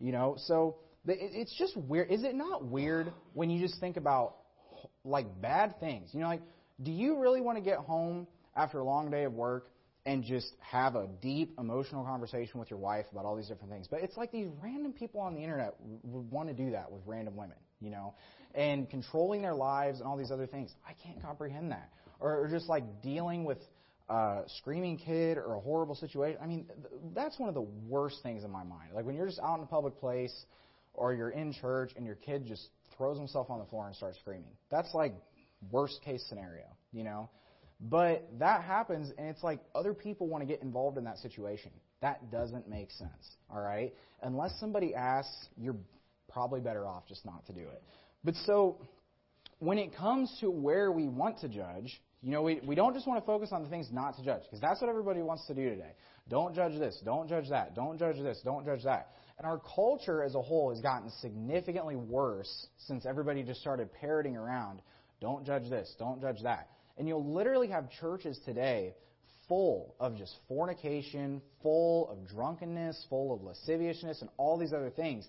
You 0.00 0.12
know, 0.12 0.34
so 0.38 0.76
it's 1.06 1.56
just 1.56 1.76
weird. 1.76 2.10
Is 2.10 2.24
it 2.24 2.34
not 2.34 2.64
weird 2.64 3.12
when 3.34 3.48
you 3.50 3.60
just 3.60 3.78
think 3.80 3.96
about 3.96 4.36
like 5.04 5.26
bad 5.40 5.78
things? 5.78 6.10
You 6.12 6.20
know, 6.20 6.26
like 6.26 6.42
do 6.82 6.90
you 6.90 7.18
really 7.18 7.40
want 7.40 7.58
to 7.58 7.62
get 7.62 7.78
home 7.78 8.26
after 8.56 8.78
a 8.78 8.84
long 8.84 9.10
day 9.10 9.24
of 9.24 9.34
work 9.34 9.68
and 10.06 10.24
just 10.24 10.52
have 10.60 10.96
a 10.96 11.06
deep 11.20 11.54
emotional 11.58 12.04
conversation 12.04 12.58
with 12.58 12.70
your 12.70 12.78
wife 12.78 13.04
about 13.12 13.24
all 13.24 13.36
these 13.36 13.48
different 13.48 13.70
things? 13.70 13.86
But 13.88 14.00
it's 14.00 14.16
like 14.16 14.32
these 14.32 14.48
random 14.62 14.92
people 14.92 15.20
on 15.20 15.34
the 15.34 15.42
internet 15.42 15.74
would 16.02 16.30
want 16.30 16.48
to 16.48 16.54
do 16.54 16.70
that 16.72 16.90
with 16.90 17.02
random 17.06 17.36
women, 17.36 17.56
you 17.80 17.90
know, 17.90 18.14
and 18.54 18.88
controlling 18.90 19.42
their 19.42 19.54
lives 19.54 20.00
and 20.00 20.08
all 20.08 20.16
these 20.16 20.30
other 20.30 20.46
things. 20.46 20.72
I 20.86 20.92
can't 21.04 21.22
comprehend 21.22 21.70
that. 21.72 21.90
Or, 22.18 22.44
or 22.44 22.48
just 22.48 22.68
like 22.68 23.02
dealing 23.02 23.44
with 23.44 23.58
a 24.08 24.42
screaming 24.58 24.98
kid 24.98 25.38
or 25.38 25.54
a 25.54 25.60
horrible 25.60 25.94
situation. 25.94 26.38
I 26.42 26.46
mean, 26.46 26.66
th- 26.66 27.00
that's 27.14 27.38
one 27.38 27.48
of 27.48 27.54
the 27.54 27.66
worst 27.88 28.16
things 28.22 28.44
in 28.44 28.50
my 28.50 28.64
mind. 28.64 28.90
Like 28.94 29.04
when 29.04 29.14
you're 29.14 29.26
just 29.26 29.40
out 29.40 29.56
in 29.58 29.62
a 29.62 29.66
public 29.66 29.98
place 29.98 30.34
or 30.94 31.14
you're 31.14 31.30
in 31.30 31.52
church 31.52 31.92
and 31.96 32.04
your 32.04 32.16
kid 32.16 32.44
just 32.46 32.68
throws 32.96 33.16
himself 33.16 33.50
on 33.50 33.60
the 33.60 33.64
floor 33.66 33.86
and 33.86 33.94
starts 33.94 34.18
screaming. 34.18 34.50
That's 34.70 34.92
like 34.94 35.14
worst 35.70 36.00
case 36.04 36.24
scenario, 36.28 36.66
you 36.92 37.04
know? 37.04 37.30
But 37.80 38.28
that 38.40 38.62
happens, 38.62 39.10
and 39.16 39.28
it's 39.28 39.42
like 39.42 39.60
other 39.74 39.94
people 39.94 40.28
want 40.28 40.42
to 40.42 40.46
get 40.46 40.60
involved 40.62 40.98
in 40.98 41.04
that 41.04 41.16
situation. 41.18 41.70
That 42.02 42.30
doesn't 42.30 42.68
make 42.68 42.90
sense, 42.90 43.36
all 43.50 43.60
right? 43.60 43.94
Unless 44.22 44.58
somebody 44.60 44.94
asks, 44.94 45.48
you're 45.56 45.76
probably 46.30 46.60
better 46.60 46.86
off 46.86 47.06
just 47.08 47.24
not 47.24 47.46
to 47.46 47.52
do 47.52 47.60
it. 47.60 47.82
But 48.24 48.34
so, 48.46 48.78
when 49.58 49.78
it 49.78 49.94
comes 49.96 50.34
to 50.40 50.50
where 50.50 50.90
we 50.90 51.08
want 51.08 51.40
to 51.40 51.48
judge, 51.48 52.00
you 52.22 52.30
know, 52.30 52.42
we, 52.42 52.60
we 52.64 52.74
don't 52.74 52.94
just 52.94 53.06
want 53.06 53.20
to 53.20 53.26
focus 53.26 53.50
on 53.52 53.62
the 53.62 53.68
things 53.68 53.88
not 53.92 54.16
to 54.16 54.24
judge, 54.24 54.42
because 54.42 54.60
that's 54.60 54.80
what 54.80 54.88
everybody 54.88 55.22
wants 55.22 55.46
to 55.46 55.54
do 55.54 55.68
today. 55.68 55.92
Don't 56.28 56.54
judge 56.54 56.78
this, 56.78 57.00
don't 57.04 57.28
judge 57.28 57.48
that, 57.50 57.74
don't 57.74 57.98
judge 57.98 58.16
this, 58.16 58.40
don't 58.44 58.64
judge 58.64 58.84
that. 58.84 59.10
And 59.38 59.46
our 59.46 59.60
culture 59.74 60.22
as 60.22 60.34
a 60.34 60.42
whole 60.42 60.70
has 60.70 60.80
gotten 60.82 61.10
significantly 61.20 61.96
worse 61.96 62.66
since 62.86 63.06
everybody 63.06 63.42
just 63.42 63.60
started 63.60 63.90
parroting 63.92 64.36
around 64.36 64.82
don't 65.20 65.44
judge 65.44 65.68
this. 65.68 65.94
Don't 65.98 66.20
judge 66.20 66.42
that. 66.42 66.68
And 66.98 67.06
you'll 67.06 67.32
literally 67.32 67.68
have 67.68 67.90
churches 68.00 68.38
today 68.44 68.94
full 69.48 69.94
of 70.00 70.16
just 70.16 70.34
fornication, 70.48 71.42
full 71.62 72.08
of 72.08 72.26
drunkenness, 72.28 73.06
full 73.08 73.34
of 73.34 73.42
lasciviousness, 73.42 74.20
and 74.22 74.30
all 74.36 74.58
these 74.58 74.72
other 74.72 74.90
things. 74.90 75.26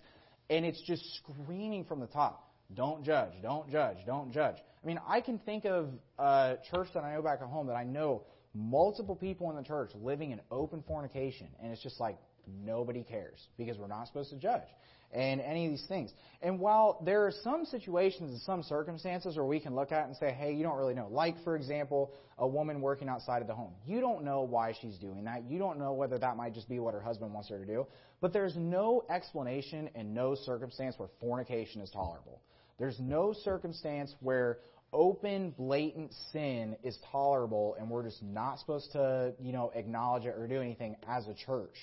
And 0.51 0.65
it's 0.65 0.81
just 0.81 1.01
screaming 1.15 1.85
from 1.85 2.01
the 2.01 2.07
top 2.07 2.49
don't 2.75 3.03
judge, 3.03 3.31
don't 3.41 3.69
judge, 3.69 3.97
don't 4.05 4.31
judge. 4.31 4.57
I 4.83 4.87
mean, 4.87 4.99
I 5.07 5.21
can 5.21 5.39
think 5.39 5.65
of 5.65 5.89
a 6.19 6.57
church 6.69 6.87
that 6.93 7.03
I 7.03 7.15
know 7.15 7.21
back 7.21 7.39
at 7.41 7.47
home 7.47 7.67
that 7.67 7.75
I 7.75 7.83
know 7.83 8.23
multiple 8.53 9.15
people 9.15 9.49
in 9.49 9.55
the 9.55 9.63
church 9.63 9.91
living 9.95 10.31
in 10.31 10.41
open 10.51 10.83
fornication, 10.87 11.47
and 11.61 11.71
it's 11.71 11.81
just 11.81 11.99
like 11.99 12.17
nobody 12.47 13.03
cares 13.03 13.47
because 13.57 13.77
we're 13.77 13.87
not 13.87 14.07
supposed 14.07 14.29
to 14.31 14.37
judge 14.37 14.67
and 15.13 15.41
any 15.41 15.65
of 15.65 15.71
these 15.71 15.85
things. 15.87 16.11
And 16.41 16.59
while 16.59 17.01
there 17.05 17.25
are 17.25 17.33
some 17.43 17.65
situations 17.65 18.31
and 18.31 18.41
some 18.41 18.63
circumstances 18.63 19.35
where 19.35 19.45
we 19.45 19.59
can 19.59 19.75
look 19.75 19.91
at 19.91 20.07
and 20.07 20.15
say, 20.15 20.31
hey, 20.31 20.53
you 20.53 20.63
don't 20.63 20.77
really 20.77 20.93
know. 20.93 21.07
Like, 21.11 21.35
for 21.43 21.55
example, 21.55 22.13
a 22.37 22.47
woman 22.47 22.81
working 22.81 23.09
outside 23.09 23.41
of 23.41 23.47
the 23.47 23.53
home. 23.53 23.73
You 23.85 23.99
don't 23.99 24.23
know 24.23 24.41
why 24.41 24.73
she's 24.81 24.97
doing 24.97 25.23
that. 25.25 25.43
You 25.47 25.59
don't 25.59 25.77
know 25.77 25.93
whether 25.93 26.17
that 26.17 26.37
might 26.37 26.53
just 26.53 26.67
be 26.67 26.79
what 26.79 26.93
her 26.93 27.01
husband 27.01 27.33
wants 27.33 27.49
her 27.49 27.59
to 27.59 27.65
do. 27.65 27.85
But 28.21 28.33
there's 28.33 28.55
no 28.55 29.03
explanation 29.09 29.89
and 29.95 30.13
no 30.13 30.35
circumstance 30.35 30.95
where 30.97 31.09
fornication 31.19 31.81
is 31.81 31.91
tolerable. 31.91 32.41
There's 32.79 32.99
no 32.99 33.33
circumstance 33.43 34.15
where 34.21 34.59
open, 34.93 35.53
blatant 35.57 36.11
sin 36.31 36.75
is 36.83 36.97
tolerable 37.11 37.75
and 37.79 37.89
we're 37.89 38.03
just 38.03 38.23
not 38.23 38.59
supposed 38.59 38.91
to, 38.93 39.33
you 39.39 39.51
know, 39.51 39.71
acknowledge 39.75 40.25
it 40.25 40.35
or 40.37 40.47
do 40.47 40.59
anything 40.59 40.95
as 41.07 41.27
a 41.27 41.33
church. 41.33 41.75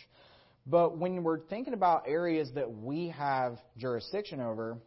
But 0.66 0.98
when 0.98 1.22
we're 1.22 1.40
thinking 1.40 1.74
about 1.74 2.04
areas 2.06 2.50
that 2.54 2.70
we 2.70 3.08
have 3.08 3.58
jurisdiction 3.76 4.40
over, 4.40 4.78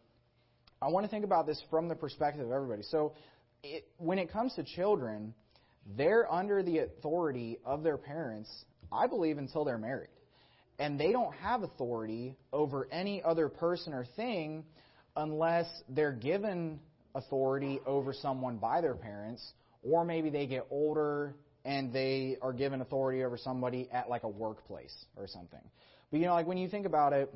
I 0.81 0.89
want 0.89 1.05
to 1.05 1.09
think 1.09 1.25
about 1.25 1.47
this 1.47 1.61
from 1.69 1.87
the 1.87 1.95
perspective 1.95 2.45
of 2.45 2.51
everybody. 2.51 2.83
So, 2.83 3.13
it, 3.63 3.87
when 3.97 4.17
it 4.17 4.31
comes 4.31 4.55
to 4.55 4.63
children, 4.63 5.33
they're 5.97 6.31
under 6.31 6.63
the 6.63 6.79
authority 6.79 7.59
of 7.65 7.83
their 7.83 7.97
parents, 7.97 8.49
I 8.91 9.07
believe, 9.07 9.37
until 9.37 9.65
they're 9.65 9.77
married. 9.77 10.09
And 10.79 10.99
they 10.99 11.11
don't 11.11 11.33
have 11.35 11.61
authority 11.61 12.35
over 12.51 12.87
any 12.91 13.21
other 13.21 13.49
person 13.49 13.93
or 13.93 14.05
thing 14.15 14.63
unless 15.15 15.67
they're 15.89 16.11
given 16.11 16.79
authority 17.13 17.79
over 17.85 18.13
someone 18.13 18.57
by 18.57 18.81
their 18.81 18.95
parents, 18.95 19.53
or 19.83 20.05
maybe 20.05 20.29
they 20.29 20.47
get 20.47 20.65
older 20.71 21.35
and 21.65 21.93
they 21.93 22.37
are 22.41 22.53
given 22.53 22.81
authority 22.81 23.23
over 23.23 23.37
somebody 23.37 23.89
at 23.91 24.09
like 24.09 24.23
a 24.23 24.29
workplace 24.29 25.05
or 25.15 25.27
something. 25.27 25.61
But 26.11 26.19
you 26.19 26.25
know, 26.25 26.33
like 26.33 26.47
when 26.47 26.57
you 26.57 26.67
think 26.67 26.85
about 26.85 27.13
it, 27.13 27.33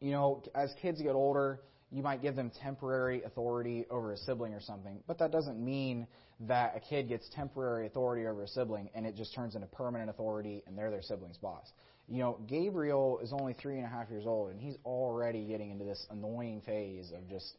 you 0.00 0.10
know, 0.10 0.42
as 0.54 0.72
kids 0.80 1.00
get 1.00 1.12
older, 1.12 1.60
you 1.90 2.02
might 2.02 2.22
give 2.22 2.36
them 2.36 2.50
temporary 2.62 3.22
authority 3.22 3.84
over 3.90 4.12
a 4.12 4.16
sibling 4.16 4.54
or 4.54 4.60
something, 4.60 4.98
but 5.06 5.18
that 5.18 5.30
doesn't 5.30 5.62
mean 5.62 6.06
that 6.40 6.74
a 6.74 6.80
kid 6.80 7.08
gets 7.08 7.28
temporary 7.34 7.86
authority 7.86 8.26
over 8.26 8.42
a 8.42 8.48
sibling 8.48 8.88
and 8.94 9.06
it 9.06 9.14
just 9.14 9.34
turns 9.34 9.54
into 9.54 9.66
permanent 9.68 10.08
authority 10.08 10.62
and 10.66 10.76
they're 10.76 10.90
their 10.90 11.02
sibling's 11.02 11.36
boss. 11.36 11.70
You 12.08 12.18
know, 12.18 12.38
Gabriel 12.48 13.20
is 13.22 13.32
only 13.32 13.52
three 13.52 13.76
and 13.76 13.84
a 13.84 13.88
half 13.88 14.10
years 14.10 14.24
old 14.26 14.50
and 14.50 14.60
he's 14.60 14.76
already 14.84 15.44
getting 15.46 15.70
into 15.70 15.84
this 15.84 16.06
annoying 16.10 16.62
phase 16.62 17.12
of 17.12 17.28
just 17.28 17.56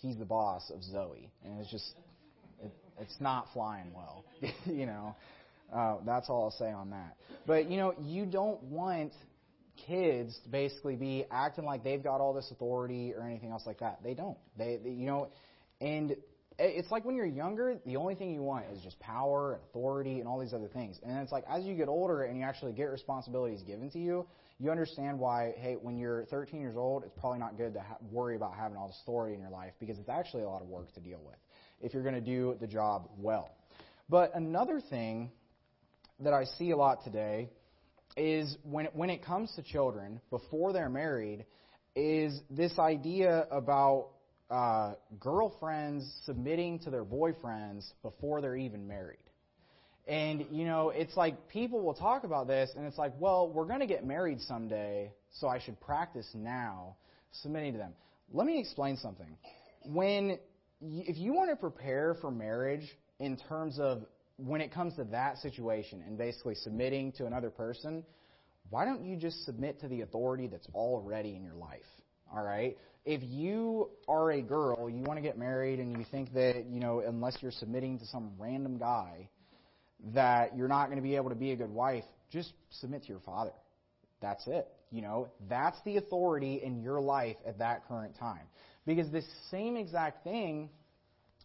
he's 0.00 0.16
the 0.16 0.24
boss 0.24 0.70
of 0.70 0.82
Zoe, 0.82 1.30
and 1.44 1.60
it's 1.60 1.70
just 1.70 1.94
it's 3.00 3.20
not 3.20 3.46
flying 3.52 3.92
well. 3.94 4.24
you 4.64 4.86
know, 4.86 5.16
uh, 5.72 5.96
that's 6.04 6.28
all 6.28 6.44
I'll 6.44 6.50
say 6.58 6.70
on 6.70 6.90
that. 6.90 7.16
But 7.46 7.70
you 7.70 7.76
know, 7.76 7.94
you 8.00 8.26
don't 8.26 8.62
want 8.64 9.12
kids 9.86 10.38
to 10.44 10.48
basically 10.50 10.96
be 10.96 11.24
acting 11.30 11.64
like 11.64 11.82
they've 11.82 12.02
got 12.02 12.20
all 12.20 12.34
this 12.34 12.50
authority 12.50 13.14
or 13.14 13.22
anything 13.22 13.50
else 13.50 13.62
like 13.66 13.80
that. 13.80 14.02
They 14.02 14.14
don't. 14.14 14.38
They, 14.58 14.78
they 14.82 14.90
you 14.90 15.06
know, 15.06 15.28
and 15.80 16.16
it's 16.58 16.90
like 16.90 17.04
when 17.04 17.16
you're 17.16 17.24
younger, 17.24 17.78
the 17.86 17.96
only 17.96 18.14
thing 18.14 18.34
you 18.34 18.42
want 18.42 18.66
is 18.72 18.82
just 18.82 18.98
power 19.00 19.54
and 19.54 19.62
authority 19.70 20.18
and 20.18 20.28
all 20.28 20.38
these 20.38 20.52
other 20.52 20.68
things. 20.68 20.98
And 21.02 21.18
it's 21.18 21.32
like 21.32 21.44
as 21.48 21.64
you 21.64 21.74
get 21.74 21.88
older 21.88 22.24
and 22.24 22.36
you 22.36 22.44
actually 22.44 22.72
get 22.72 22.84
responsibilities 22.84 23.62
given 23.62 23.90
to 23.90 23.98
you, 23.98 24.26
you 24.58 24.70
understand 24.70 25.18
why, 25.18 25.54
hey, 25.56 25.76
when 25.80 25.96
you're 25.96 26.26
13 26.26 26.60
years 26.60 26.76
old, 26.76 27.04
it's 27.04 27.14
probably 27.18 27.38
not 27.38 27.56
good 27.56 27.72
to 27.72 27.80
ha- 27.80 27.96
worry 28.12 28.36
about 28.36 28.54
having 28.54 28.76
all 28.76 28.88
this 28.88 28.98
authority 29.02 29.34
in 29.34 29.40
your 29.40 29.50
life 29.50 29.72
because 29.80 29.98
it's 29.98 30.10
actually 30.10 30.42
a 30.42 30.48
lot 30.48 30.60
of 30.60 30.68
work 30.68 30.92
to 30.92 31.00
deal 31.00 31.20
with 31.24 31.36
if 31.80 31.94
you're 31.94 32.02
going 32.02 32.14
to 32.14 32.20
do 32.20 32.56
the 32.60 32.66
job 32.66 33.08
well. 33.18 33.50
But 34.08 34.34
another 34.34 34.80
thing 34.80 35.30
that 36.20 36.32
I 36.32 36.44
see 36.44 36.70
a 36.70 36.76
lot 36.76 37.04
today 37.04 37.48
is 38.16 38.56
when 38.64 38.86
when 38.92 39.10
it 39.10 39.24
comes 39.24 39.52
to 39.56 39.62
children 39.62 40.20
before 40.30 40.72
they're 40.72 40.90
married, 40.90 41.44
is 41.94 42.40
this 42.50 42.78
idea 42.78 43.46
about 43.50 44.08
uh, 44.50 44.94
girlfriends 45.18 46.04
submitting 46.24 46.80
to 46.80 46.90
their 46.90 47.04
boyfriends 47.04 47.88
before 48.02 48.40
they're 48.40 48.56
even 48.56 48.86
married. 48.86 49.18
And, 50.08 50.46
you 50.50 50.64
know, 50.64 50.90
it's 50.90 51.16
like 51.16 51.48
people 51.48 51.82
will 51.82 51.94
talk 51.94 52.24
about 52.24 52.48
this, 52.48 52.70
and 52.76 52.84
it's 52.86 52.98
like, 52.98 53.12
well, 53.20 53.48
we're 53.48 53.66
going 53.66 53.80
to 53.80 53.86
get 53.86 54.04
married 54.04 54.40
someday, 54.40 55.12
so 55.38 55.46
I 55.46 55.60
should 55.60 55.80
practice 55.80 56.26
now 56.34 56.96
submitting 57.42 57.72
to 57.72 57.78
them. 57.78 57.92
Let 58.32 58.46
me 58.46 58.58
explain 58.58 58.96
something. 58.96 59.36
When 59.84 60.38
if 60.80 61.18
you 61.18 61.32
want 61.32 61.50
to 61.50 61.56
prepare 61.56 62.16
for 62.20 62.30
marriage 62.30 62.88
in 63.18 63.36
terms 63.48 63.78
of 63.78 64.02
when 64.36 64.60
it 64.60 64.72
comes 64.72 64.94
to 64.96 65.04
that 65.04 65.38
situation 65.38 66.02
and 66.06 66.16
basically 66.16 66.54
submitting 66.54 67.12
to 67.12 67.26
another 67.26 67.50
person, 67.50 68.04
why 68.70 68.84
don't 68.84 69.04
you 69.04 69.16
just 69.16 69.44
submit 69.44 69.80
to 69.80 69.88
the 69.88 70.00
authority 70.02 70.46
that's 70.46 70.68
already 70.74 71.34
in 71.36 71.44
your 71.44 71.54
life? 71.54 71.80
All 72.34 72.42
right? 72.42 72.78
If 73.04 73.20
you 73.24 73.90
are 74.08 74.30
a 74.30 74.40
girl, 74.40 74.88
you 74.88 75.02
want 75.02 75.18
to 75.18 75.22
get 75.22 75.36
married 75.36 75.80
and 75.80 75.96
you 75.98 76.04
think 76.10 76.32
that, 76.34 76.66
you 76.68 76.80
know, 76.80 77.00
unless 77.00 77.36
you're 77.40 77.52
submitting 77.52 77.98
to 77.98 78.06
some 78.06 78.32
random 78.38 78.78
guy, 78.78 79.28
that 80.14 80.56
you're 80.56 80.68
not 80.68 80.86
going 80.86 80.96
to 80.96 81.02
be 81.02 81.16
able 81.16 81.30
to 81.30 81.34
be 81.34 81.52
a 81.52 81.56
good 81.56 81.70
wife, 81.70 82.04
just 82.30 82.52
submit 82.70 83.02
to 83.02 83.08
your 83.08 83.20
father. 83.20 83.52
That's 84.22 84.46
it. 84.46 84.66
You 84.90 85.02
know, 85.02 85.28
that's 85.48 85.78
the 85.84 85.96
authority 85.96 86.60
in 86.62 86.82
your 86.82 87.00
life 87.00 87.36
at 87.46 87.58
that 87.58 87.86
current 87.88 88.16
time. 88.18 88.46
Because 88.86 89.10
this 89.10 89.26
same 89.50 89.76
exact 89.76 90.24
thing, 90.24 90.70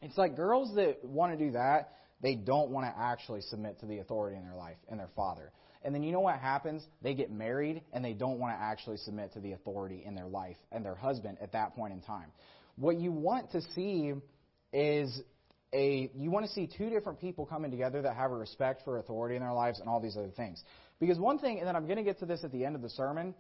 it's 0.02 0.18
like 0.18 0.36
girls 0.36 0.74
that 0.76 1.04
want 1.04 1.38
to 1.38 1.46
do 1.46 1.52
that, 1.52 1.94
they 2.22 2.36
don't 2.36 2.70
want 2.70 2.86
to 2.86 3.00
actually 3.00 3.42
submit 3.42 3.80
to 3.82 3.86
the 3.86 4.00
authority 4.00 4.38
in 4.38 4.44
their 4.44 4.56
life 4.56 4.78
and 4.90 5.00
their 5.00 5.10
father. 5.16 5.52
And 5.84 5.94
then 5.94 6.02
you 6.02 6.12
know 6.12 6.22
what 6.22 6.40
happens? 6.40 6.84
They 7.04 7.14
get 7.14 7.32
married 7.32 7.84
and 7.94 8.04
they 8.04 8.14
don't 8.14 8.40
want 8.40 8.58
to 8.58 8.62
actually 8.62 8.98
submit 8.98 9.34
to 9.34 9.40
the 9.40 9.52
authority 9.52 10.04
in 10.06 10.16
their 10.16 10.26
life 10.26 10.58
and 10.72 10.84
their 10.84 10.96
husband 10.96 11.38
at 11.42 11.52
that 11.52 11.76
point 11.76 11.94
in 11.94 12.02
time. 12.02 12.32
What 12.78 13.00
you 13.00 13.12
want 13.12 13.52
to 13.52 13.62
see 13.76 14.14
is 14.74 15.22
a 15.74 16.10
you 16.16 16.32
want 16.32 16.46
to 16.46 16.52
see 16.52 16.68
two 16.68 16.90
different 16.90 17.20
people 17.20 17.46
coming 17.46 17.70
together 17.70 18.02
that 18.02 18.16
have 18.16 18.32
a 18.32 18.36
respect 18.36 18.84
for 18.84 18.98
authority 18.98 19.36
in 19.36 19.42
their 19.42 19.54
lives 19.54 19.80
and 19.80 19.88
all 19.88 20.00
these 20.00 20.18
other 20.18 20.32
things. 20.36 20.64
Because 21.00 21.20
one 21.20 21.38
thing, 21.38 21.60
and 21.60 21.68
then 21.68 21.76
I'm 21.76 21.86
going 21.86 21.98
to 21.98 22.04
get 22.04 22.20
to 22.20 22.26
this 22.26 22.44
at 22.44 22.52
the 22.52 22.66
end 22.66 22.76
of 22.76 22.82
the 22.82 22.90
sermon, 22.90 23.36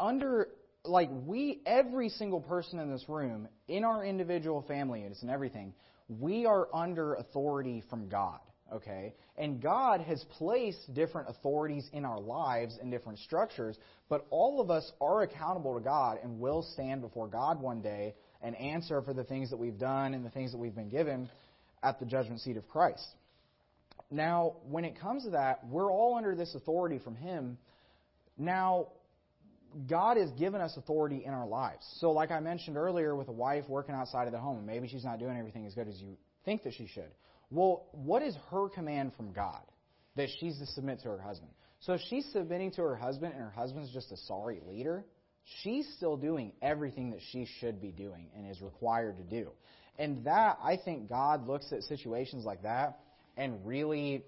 under 0.00 0.48
like 0.84 1.08
we 1.26 1.60
every 1.66 2.08
single 2.08 2.40
person 2.40 2.78
in 2.78 2.90
this 2.90 3.08
room 3.08 3.48
in 3.68 3.84
our 3.84 4.04
individual 4.04 4.62
family 4.62 5.02
units 5.02 5.22
and 5.22 5.30
everything, 5.30 5.74
we 6.08 6.46
are 6.46 6.68
under 6.74 7.14
authority 7.14 7.82
from 7.88 8.08
God 8.08 8.40
okay? 8.72 9.14
And 9.36 9.62
God 9.62 10.00
has 10.02 10.24
placed 10.38 10.92
different 10.94 11.28
authorities 11.28 11.88
in 11.92 12.04
our 12.04 12.20
lives 12.20 12.78
and 12.80 12.90
different 12.90 13.18
structures, 13.20 13.76
but 14.08 14.26
all 14.30 14.60
of 14.60 14.70
us 14.70 14.90
are 15.00 15.22
accountable 15.22 15.74
to 15.74 15.80
God 15.80 16.18
and 16.22 16.40
will 16.40 16.62
stand 16.74 17.00
before 17.00 17.28
God 17.28 17.60
one 17.60 17.82
day 17.82 18.14
and 18.42 18.56
answer 18.56 19.00
for 19.02 19.14
the 19.14 19.24
things 19.24 19.50
that 19.50 19.56
we've 19.56 19.78
done 19.78 20.14
and 20.14 20.24
the 20.24 20.30
things 20.30 20.52
that 20.52 20.58
we've 20.58 20.74
been 20.74 20.88
given 20.88 21.28
at 21.82 21.98
the 21.98 22.06
judgment 22.06 22.40
seat 22.40 22.56
of 22.56 22.68
Christ. 22.68 23.06
Now, 24.10 24.56
when 24.68 24.84
it 24.84 24.98
comes 24.98 25.24
to 25.24 25.30
that, 25.30 25.66
we're 25.66 25.90
all 25.90 26.16
under 26.16 26.34
this 26.34 26.54
authority 26.54 26.98
from 26.98 27.16
Him. 27.16 27.58
Now, 28.36 28.88
God 29.86 30.16
has 30.16 30.30
given 30.32 30.60
us 30.60 30.76
authority 30.76 31.22
in 31.24 31.32
our 31.32 31.46
lives. 31.46 31.84
So, 31.98 32.10
like 32.12 32.30
I 32.30 32.40
mentioned 32.40 32.76
earlier, 32.76 33.14
with 33.14 33.28
a 33.28 33.32
wife 33.32 33.68
working 33.68 33.94
outside 33.94 34.26
of 34.26 34.32
the 34.32 34.38
home, 34.38 34.64
maybe 34.64 34.88
she's 34.88 35.04
not 35.04 35.18
doing 35.18 35.36
everything 35.36 35.66
as 35.66 35.74
good 35.74 35.88
as 35.88 36.00
you 36.00 36.16
think 36.44 36.62
that 36.64 36.74
she 36.74 36.86
should. 36.86 37.10
Well, 37.50 37.86
what 37.92 38.22
is 38.22 38.36
her 38.50 38.68
command 38.68 39.12
from 39.16 39.32
God? 39.32 39.62
That 40.16 40.28
she's 40.38 40.58
to 40.58 40.66
submit 40.66 41.00
to 41.02 41.08
her 41.08 41.20
husband. 41.20 41.50
So 41.80 41.92
if 41.94 42.00
she's 42.08 42.26
submitting 42.32 42.70
to 42.72 42.82
her 42.82 42.96
husband 42.96 43.32
and 43.34 43.42
her 43.42 43.50
husband's 43.50 43.92
just 43.92 44.10
a 44.12 44.16
sorry 44.16 44.60
leader, 44.66 45.04
she's 45.62 45.86
still 45.96 46.16
doing 46.16 46.52
everything 46.62 47.10
that 47.10 47.20
she 47.30 47.46
should 47.60 47.80
be 47.80 47.90
doing 47.90 48.28
and 48.36 48.50
is 48.50 48.62
required 48.62 49.18
to 49.18 49.24
do. 49.24 49.50
And 49.98 50.24
that, 50.24 50.58
I 50.62 50.76
think 50.82 51.08
God 51.08 51.46
looks 51.46 51.72
at 51.72 51.82
situations 51.82 52.44
like 52.44 52.62
that 52.62 53.00
and 53.36 53.64
really 53.66 54.24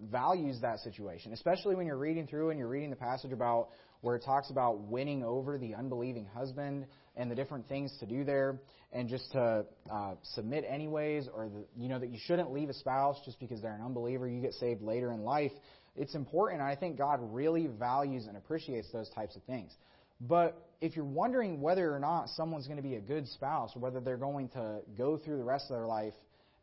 values 0.00 0.60
that 0.62 0.80
situation, 0.80 1.32
especially 1.32 1.74
when 1.74 1.86
you're 1.86 1.98
reading 1.98 2.26
through 2.26 2.50
and 2.50 2.58
you're 2.58 2.68
reading 2.68 2.90
the 2.90 2.96
passage 2.96 3.32
about 3.32 3.68
where 4.04 4.16
it 4.16 4.22
talks 4.22 4.50
about 4.50 4.80
winning 4.80 5.24
over 5.24 5.56
the 5.56 5.74
unbelieving 5.74 6.26
husband 6.26 6.84
and 7.16 7.30
the 7.30 7.34
different 7.34 7.66
things 7.68 7.90
to 8.00 8.06
do 8.06 8.22
there, 8.22 8.60
and 8.92 9.08
just 9.08 9.32
to 9.32 9.64
uh, 9.90 10.14
submit 10.34 10.62
anyways, 10.68 11.26
or 11.34 11.48
the, 11.48 11.64
you 11.74 11.88
know 11.88 11.98
that 11.98 12.10
you 12.10 12.18
shouldn't 12.26 12.52
leave 12.52 12.68
a 12.68 12.74
spouse 12.74 13.16
just 13.24 13.40
because 13.40 13.62
they're 13.62 13.74
an 13.74 13.80
unbeliever. 13.80 14.28
You 14.28 14.42
get 14.42 14.52
saved 14.54 14.82
later 14.82 15.10
in 15.10 15.22
life. 15.22 15.52
It's 15.96 16.14
important. 16.14 16.60
I 16.60 16.76
think 16.76 16.98
God 16.98 17.18
really 17.22 17.66
values 17.66 18.26
and 18.26 18.36
appreciates 18.36 18.92
those 18.92 19.08
types 19.14 19.36
of 19.36 19.42
things. 19.44 19.72
But 20.20 20.54
if 20.82 20.96
you're 20.96 21.06
wondering 21.06 21.62
whether 21.62 21.94
or 21.94 21.98
not 21.98 22.28
someone's 22.28 22.66
going 22.66 22.76
to 22.76 22.82
be 22.82 22.96
a 22.96 23.00
good 23.00 23.26
spouse, 23.28 23.74
or 23.74 23.80
whether 23.80 24.00
they're 24.00 24.18
going 24.18 24.50
to 24.50 24.80
go 24.98 25.16
through 25.16 25.38
the 25.38 25.44
rest 25.44 25.70
of 25.70 25.76
their 25.76 25.86
life 25.86 26.14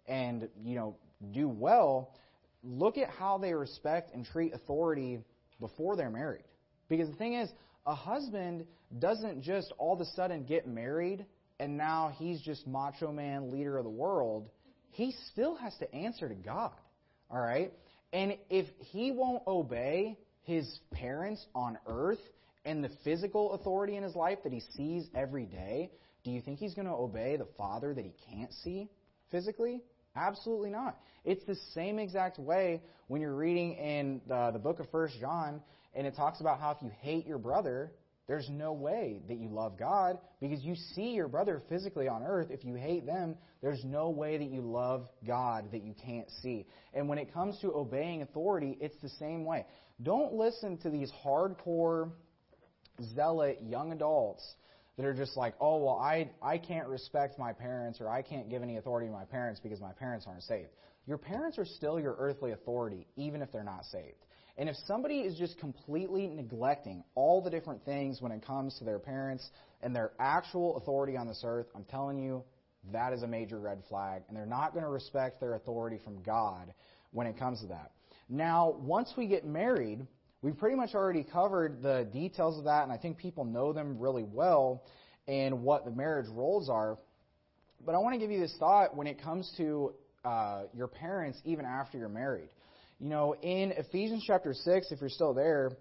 and 0.07 0.47
you 0.63 0.75
know 0.75 0.95
do 1.33 1.49
well, 1.49 2.13
look 2.63 2.99
at 2.99 3.09
how 3.09 3.39
they 3.39 3.55
respect 3.55 4.13
and 4.13 4.27
treat 4.27 4.53
authority 4.53 5.21
before 5.59 5.95
they're 5.95 6.11
married. 6.11 6.43
Because 6.91 7.09
the 7.09 7.15
thing 7.15 7.35
is, 7.35 7.49
a 7.85 7.95
husband 7.95 8.65
doesn't 8.99 9.43
just 9.43 9.71
all 9.77 9.93
of 9.93 10.01
a 10.01 10.05
sudden 10.13 10.43
get 10.43 10.67
married 10.67 11.25
and 11.57 11.77
now 11.77 12.13
he's 12.17 12.41
just 12.41 12.67
macho 12.67 13.13
man, 13.13 13.49
leader 13.49 13.77
of 13.77 13.85
the 13.85 13.89
world. 13.89 14.49
He 14.89 15.15
still 15.31 15.55
has 15.55 15.73
to 15.77 15.95
answer 15.95 16.27
to 16.27 16.35
God. 16.35 16.73
All 17.29 17.39
right? 17.39 17.71
And 18.11 18.35
if 18.49 18.65
he 18.77 19.11
won't 19.11 19.41
obey 19.47 20.17
his 20.43 20.79
parents 20.91 21.45
on 21.55 21.77
earth 21.87 22.19
and 22.65 22.83
the 22.83 22.89
physical 23.05 23.53
authority 23.53 23.95
in 23.95 24.03
his 24.03 24.15
life 24.15 24.39
that 24.43 24.51
he 24.51 24.61
sees 24.75 25.07
every 25.15 25.45
day, 25.45 25.91
do 26.25 26.31
you 26.31 26.41
think 26.41 26.59
he's 26.59 26.73
going 26.73 26.87
to 26.87 26.93
obey 26.93 27.37
the 27.37 27.47
Father 27.57 27.93
that 27.93 28.03
he 28.03 28.13
can't 28.29 28.51
see 28.65 28.89
physically? 29.31 29.81
Absolutely 30.17 30.71
not. 30.71 30.99
It's 31.23 31.45
the 31.45 31.55
same 31.73 31.99
exact 31.99 32.37
way 32.37 32.81
when 33.07 33.21
you're 33.21 33.33
reading 33.33 33.75
in 33.75 34.19
the, 34.27 34.49
the 34.51 34.59
book 34.59 34.81
of 34.81 34.89
First 34.91 35.13
John 35.21 35.61
and 35.93 36.07
it 36.07 36.15
talks 36.15 36.39
about 36.41 36.59
how 36.59 36.71
if 36.71 36.77
you 36.81 36.91
hate 37.01 37.27
your 37.27 37.37
brother, 37.37 37.91
there's 38.27 38.49
no 38.49 38.71
way 38.71 39.21
that 39.27 39.37
you 39.37 39.49
love 39.49 39.77
God 39.77 40.17
because 40.39 40.61
you 40.63 40.75
see 40.95 41.11
your 41.11 41.27
brother 41.27 41.61
physically 41.67 42.07
on 42.07 42.23
earth. 42.23 42.47
If 42.49 42.63
you 42.63 42.75
hate 42.75 43.05
them, 43.05 43.35
there's 43.61 43.83
no 43.83 44.09
way 44.09 44.37
that 44.37 44.49
you 44.49 44.61
love 44.61 45.07
God 45.25 45.65
that 45.71 45.83
you 45.83 45.93
can't 46.05 46.29
see. 46.41 46.65
And 46.93 47.09
when 47.09 47.17
it 47.17 47.33
comes 47.33 47.59
to 47.59 47.73
obeying 47.73 48.21
authority, 48.21 48.77
it's 48.79 48.95
the 49.01 49.09
same 49.09 49.43
way. 49.43 49.65
Don't 50.01 50.33
listen 50.33 50.77
to 50.77 50.89
these 50.89 51.11
hardcore, 51.25 52.11
zealot 53.15 53.59
young 53.67 53.91
adults 53.91 54.55
that 54.97 55.05
are 55.05 55.13
just 55.13 55.35
like, 55.35 55.55
oh, 55.59 55.77
well, 55.77 55.97
I, 55.97 56.29
I 56.41 56.57
can't 56.57 56.87
respect 56.87 57.39
my 57.39 57.53
parents 57.53 57.99
or 57.99 58.09
I 58.09 58.21
can't 58.21 58.49
give 58.49 58.61
any 58.61 58.77
authority 58.77 59.07
to 59.07 59.13
my 59.13 59.25
parents 59.25 59.59
because 59.61 59.81
my 59.81 59.93
parents 59.93 60.25
aren't 60.27 60.43
saved. 60.43 60.69
Your 61.07 61.17
parents 61.17 61.57
are 61.57 61.65
still 61.65 61.99
your 61.99 62.15
earthly 62.19 62.51
authority, 62.51 63.07
even 63.15 63.41
if 63.41 63.51
they're 63.51 63.63
not 63.63 63.85
saved. 63.85 64.17
And 64.57 64.67
if 64.69 64.75
somebody 64.85 65.19
is 65.19 65.37
just 65.37 65.57
completely 65.59 66.27
neglecting 66.27 67.03
all 67.15 67.41
the 67.41 67.49
different 67.49 67.83
things 67.85 68.21
when 68.21 68.31
it 68.31 68.45
comes 68.45 68.77
to 68.79 68.83
their 68.83 68.99
parents 68.99 69.49
and 69.81 69.95
their 69.95 70.11
actual 70.19 70.77
authority 70.77 71.17
on 71.17 71.27
this 71.27 71.41
earth, 71.45 71.67
I'm 71.75 71.85
telling 71.85 72.19
you, 72.19 72.43
that 72.91 73.13
is 73.13 73.23
a 73.23 73.27
major 73.27 73.59
red 73.59 73.81
flag. 73.89 74.23
And 74.27 74.35
they're 74.35 74.45
not 74.45 74.73
going 74.73 74.83
to 74.83 74.89
respect 74.89 75.39
their 75.39 75.55
authority 75.55 75.99
from 76.03 76.21
God 76.23 76.73
when 77.11 77.27
it 77.27 77.37
comes 77.37 77.61
to 77.61 77.67
that. 77.67 77.91
Now, 78.29 78.75
once 78.79 79.13
we 79.17 79.27
get 79.27 79.45
married, 79.45 80.05
we've 80.41 80.57
pretty 80.57 80.75
much 80.75 80.95
already 80.95 81.23
covered 81.23 81.81
the 81.81 82.07
details 82.11 82.57
of 82.57 82.65
that, 82.65 82.83
and 82.83 82.91
I 82.91 82.97
think 82.97 83.17
people 83.17 83.45
know 83.45 83.73
them 83.73 83.99
really 83.99 84.23
well 84.23 84.83
and 85.27 85.63
what 85.63 85.85
the 85.85 85.91
marriage 85.91 86.27
roles 86.29 86.69
are. 86.69 86.97
But 87.85 87.95
I 87.95 87.97
want 87.99 88.15
to 88.15 88.19
give 88.19 88.31
you 88.31 88.39
this 88.39 88.55
thought 88.57 88.95
when 88.95 89.07
it 89.07 89.21
comes 89.21 89.51
to 89.57 89.93
uh, 90.23 90.63
your 90.73 90.87
parents 90.87 91.39
even 91.45 91.65
after 91.65 91.97
you're 91.97 92.09
married. 92.09 92.49
You 93.01 93.09
know, 93.09 93.33
in 93.41 93.71
Ephesians 93.71 94.23
chapter 94.27 94.53
6, 94.53 94.91
if 94.91 95.01
you're 95.01 95.09
still 95.09 95.33
there, 95.33 95.71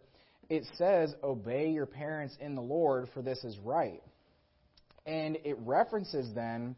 it 0.49 0.65
says, 0.77 1.15
Obey 1.23 1.69
your 1.69 1.85
parents 1.85 2.35
in 2.41 2.55
the 2.55 2.63
Lord, 2.63 3.11
for 3.13 3.21
this 3.21 3.45
is 3.45 3.59
right. 3.59 4.03
And 5.05 5.37
it 5.45 5.59
references 5.59 6.35
then 6.35 6.77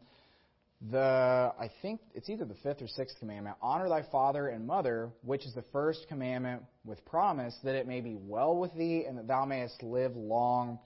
the, 0.91 1.53
I 1.57 1.71
think 1.81 2.01
it's 2.13 2.29
either 2.29 2.43
the 2.43 2.57
fifth 2.61 2.81
or 2.81 2.89
sixth 2.89 3.17
commandment 3.19 3.55
honor 3.61 3.87
thy 3.87 4.03
father 4.11 4.49
and 4.49 4.67
mother, 4.67 5.11
which 5.21 5.45
is 5.45 5.53
the 5.53 5.63
first 5.71 6.07
commandment 6.09 6.63
with 6.83 7.05
promise 7.05 7.55
that 7.63 7.75
it 7.75 7.87
may 7.87 8.01
be 8.01 8.15
well 8.15 8.57
with 8.57 8.73
thee 8.73 9.05
and 9.07 9.17
that 9.17 9.29
thou 9.29 9.45
mayest 9.45 9.81
live 9.81 10.13
long 10.17 10.77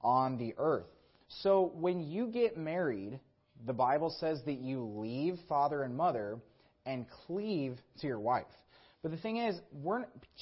on 0.00 0.38
the 0.38 0.56
earth. 0.58 0.90
So 1.28 1.70
when 1.76 2.00
you 2.00 2.26
get 2.26 2.56
married, 2.56 3.20
the 3.64 3.74
Bible 3.74 4.12
says 4.18 4.40
that 4.46 4.58
you 4.58 4.82
leave 4.82 5.38
father 5.48 5.84
and 5.84 5.96
mother 5.96 6.40
and 6.84 7.06
cleave 7.28 7.78
to 8.00 8.08
your 8.08 8.18
wife. 8.18 8.46
But 9.04 9.10
the 9.10 9.18
thing 9.18 9.36
is, 9.36 9.60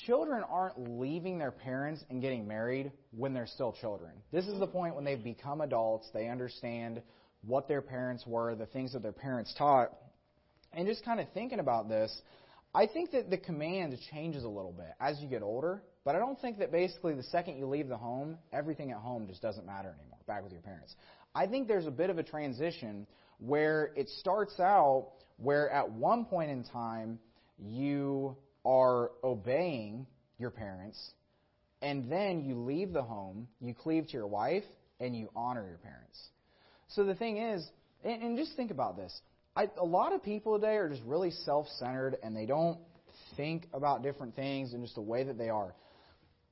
children 0.07 0.45
aren't 0.49 1.01
leaving 1.01 1.37
their 1.37 1.51
parents 1.51 2.05
and 2.09 2.23
getting 2.23 2.47
married 2.47 2.93
when 3.11 3.35
they're 3.35 3.49
still 3.49 3.73
children. 3.73 4.13
This 4.31 4.47
is 4.47 4.61
the 4.61 4.69
point 4.69 4.95
when 4.95 5.03
they've 5.03 5.23
become 5.23 5.63
adults, 5.63 6.09
they 6.15 6.29
understand 6.29 7.03
what 7.45 7.67
their 7.67 7.83
parents 7.83 8.25
were, 8.25 8.55
the 8.55 8.67
things 8.67 8.93
that 8.93 9.03
their 9.03 9.11
parents 9.11 9.53
taught. 9.59 9.91
And 10.73 10.87
just 10.87 11.05
kind 11.05 11.19
of 11.19 11.27
thinking 11.35 11.59
about 11.59 11.89
this, 11.89 12.17
I 12.73 12.87
think 12.87 13.11
that 13.11 13.31
the 13.31 13.37
command 13.37 13.99
changes 14.13 14.45
a 14.45 14.49
little 14.49 14.71
bit 14.71 14.93
as 15.01 15.19
you 15.19 15.29
get 15.29 15.43
older, 15.43 15.83
but 16.05 16.15
I 16.15 16.21
don't 16.21 16.41
think 16.41 16.61
that 16.61 16.71
basically 16.71 17.15
the 17.15 17.25
second 17.25 17.57
you 17.57 17.67
leave 17.67 17.89
the 17.89 17.97
home, 17.97 18.39
everything 18.53 18.93
at 18.93 18.99
home 18.99 19.27
just 19.27 19.43
doesn't 19.43 19.67
matter 19.67 19.89
anymore, 19.89 20.21
back 20.29 20.45
with 20.45 20.53
your 20.53 20.63
parents. 20.63 20.95
I 21.35 21.49
think 21.49 21.67
there's 21.67 21.89
a 21.89 21.91
bit 21.91 22.11
of 22.11 22.19
a 22.19 22.23
transition 22.23 23.09
where 23.41 23.91
it 23.97 24.09
starts 24.21 24.61
out 24.61 25.09
where 25.37 25.69
at 25.69 25.91
one 25.91 26.27
point 26.27 26.53
in 26.53 26.63
time 26.63 27.19
you 27.59 28.37
are 28.65 29.11
obeying 29.25 30.07
your 30.39 30.51
parents, 30.51 30.99
and 31.81 32.11
then 32.11 32.45
you 32.45 32.57
leave 32.57 32.93
the 32.93 33.03
home, 33.03 33.49
you 33.61 33.75
cleave 33.75 34.07
to 34.07 34.13
your 34.13 34.27
wife, 34.27 34.65
and 35.01 35.17
you 35.17 35.29
honor 35.35 35.67
your 35.67 35.79
parents. 35.79 36.19
So 36.89 37.05
the 37.05 37.15
thing 37.15 37.39
is, 37.39 37.67
and, 38.05 38.23
and 38.23 38.37
just 38.37 38.55
think 38.57 38.71
about 38.71 38.97
this. 38.97 39.13
I, 39.57 39.69
a 39.77 39.85
lot 39.85 40.13
of 40.13 40.23
people 40.23 40.59
today 40.59 40.77
are 40.77 40.89
just 40.89 41.03
really 41.05 41.31
self 41.31 41.67
centered 41.79 42.17
and 42.23 42.35
they 42.35 42.47
don't 42.47 42.79
think 43.37 43.67
about 43.73 44.03
different 44.03 44.35
things 44.35 44.73
and 44.73 44.83
just 44.83 44.95
the 44.95 45.03
way 45.03 45.25
that 45.25 45.37
they 45.37 45.51
are. 45.51 45.75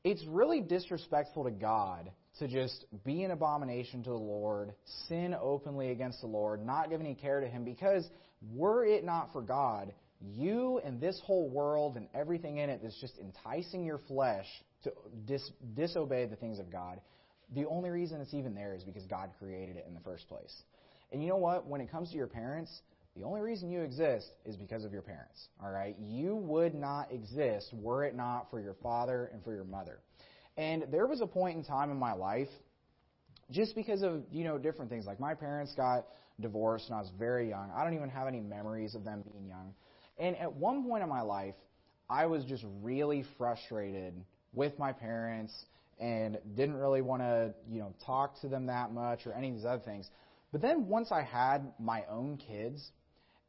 It's 0.05 0.25
really 0.27 0.61
disrespectful 0.61 1.44
to 1.44 1.51
God 1.51 2.11
to 2.38 2.49
just 2.49 2.87
be 3.05 3.23
an 3.23 3.31
abomination 3.31 4.03
to 4.05 4.11
the 4.11 4.16
Lord, 4.16 4.73
sin 5.09 5.35
openly 5.40 5.90
against 5.90 6.20
the 6.20 6.27
Lord, 6.27 6.64
not 6.64 6.88
give 6.90 7.01
any 7.01 7.14
care 7.14 7.40
to 7.40 7.49
Him, 7.49 7.64
because 7.64 8.09
were 8.55 8.85
it 8.85 9.05
not 9.05 9.33
for 9.33 9.42
God, 9.42 9.92
you 10.21 10.81
and 10.85 11.01
this 11.01 11.21
whole 11.25 11.49
world 11.49 11.97
and 11.97 12.09
everything 12.15 12.59
in 12.59 12.71
it 12.71 12.81
that's 12.83 13.01
just 13.01 13.19
enticing 13.19 13.85
your 13.85 13.99
flesh 14.07 14.47
to 14.85 14.93
dis- 15.27 15.53
disobey 15.75 16.27
the 16.27 16.37
things 16.37 16.59
of 16.59 16.71
God, 16.71 17.01
the 17.55 17.67
only 17.67 17.91
reason 17.91 18.21
it's 18.21 18.35
even 18.35 18.55
there 18.55 18.75
is 18.75 18.85
because 18.85 19.07
God 19.07 19.31
created 19.39 19.77
it 19.77 19.85
in 19.89 19.95
the 19.95 20.01
first 20.01 20.29
place. 20.29 20.63
And 21.13 21.23
you 21.23 21.29
know 21.29 21.37
what? 21.37 21.67
When 21.67 21.81
it 21.81 21.91
comes 21.91 22.11
to 22.11 22.17
your 22.17 22.27
parents, 22.27 22.83
the 23.17 23.25
only 23.25 23.41
reason 23.41 23.71
you 23.71 23.81
exist 23.81 24.31
is 24.45 24.57
because 24.57 24.85
of 24.85 24.93
your 24.93 25.03
parents. 25.03 25.49
All 25.63 25.71
right? 25.71 25.97
You 25.99 26.37
would 26.37 26.75
not 26.75 27.13
exist 27.13 27.73
were 27.73 28.05
it 28.05 28.15
not 28.15 28.51
for 28.51 28.61
your 28.61 28.75
father 28.83 29.31
and 29.33 29.43
for 29.43 29.55
your 29.55 29.65
mother. 29.65 29.99
And 30.57 30.87
there 30.91 31.07
was 31.07 31.21
a 31.21 31.27
point 31.27 31.57
in 31.57 31.65
time 31.65 31.91
in 31.91 31.99
my 31.99 32.13
life 32.13 32.49
just 33.51 33.75
because 33.75 34.03
of, 34.03 34.23
you 34.31 34.45
know, 34.45 34.59
different 34.59 34.91
things. 34.91 35.07
Like 35.07 35.19
my 35.19 35.35
parents 35.35 35.75
got 35.75 36.07
divorced 36.41 36.89
when 36.89 36.99
I 36.99 37.03
was 37.03 37.11
very 37.19 37.49
young. 37.49 37.71
I 37.75 37.83
don't 37.83 37.95
even 37.95 38.11
have 38.11 38.29
any 38.29 38.41
memories 38.41 38.95
of 38.95 39.05
them 39.05 39.23
being 39.23 39.47
young. 39.49 39.75
And 40.21 40.37
at 40.37 40.53
one 40.53 40.85
point 40.85 41.03
in 41.03 41.09
my 41.09 41.23
life, 41.23 41.55
I 42.09 42.27
was 42.27 42.45
just 42.45 42.65
really 42.83 43.25
frustrated 43.39 44.15
with 44.53 44.79
my 44.79 44.93
parents 44.93 45.53
and 45.99 46.39
didn't 46.57 46.77
really 46.77 47.03
want 47.03 47.23
to, 47.23 47.55
you 47.71 47.81
know, 47.81 47.95
talk 48.05 48.41
to 48.43 48.49
them 48.49 48.67
that 48.67 48.93
much 48.93 49.27
or 49.27 49.33
any 49.33 49.49
of 49.49 49.55
these 49.55 49.65
other 49.65 49.83
things. 49.83 50.09
But 50.53 50.61
then 50.61 50.89
once 50.89 51.11
I 51.11 51.23
had 51.23 51.73
my 51.79 52.05
own 52.11 52.37
kids, 52.37 52.91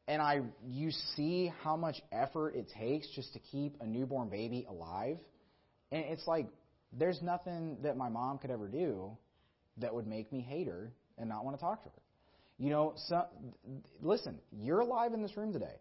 and 0.08 0.22
I 0.22 0.42
you 0.68 0.92
see 1.16 1.52
how 1.64 1.76
much 1.76 2.02
effort 2.12 2.56
it 2.56 2.70
takes 2.78 3.08
just 3.16 3.34
to 3.34 3.40
keep 3.40 3.76
a 3.82 3.86
newborn 3.86 4.30
baby 4.30 4.66
alive, 4.70 5.18
and 5.92 6.04
it's 6.06 6.28
like 6.28 6.48
there's 6.94 7.22
nothing 7.22 7.78
that 7.84 7.98
my 7.98 8.10
mom 8.10 8.38
could 8.38 8.52
ever 8.52 8.68
do 8.68 9.18
that 9.78 9.94
would 9.94 10.08
make 10.08 10.32
me 10.32 10.42
hate 10.42 10.68
her 10.68 10.92
and 11.18 11.30
not 11.30 11.46
want 11.46 11.58
to 11.58 11.62
talk 11.62 11.84
to 11.84 11.90
her. 11.90 12.02
You 12.58 12.70
know, 12.70 12.94
so, 13.08 13.26
listen, 14.02 14.40
you're 14.52 14.82
alive 14.82 15.14
in 15.14 15.22
this 15.22 15.36
room 15.36 15.54
today. 15.54 15.78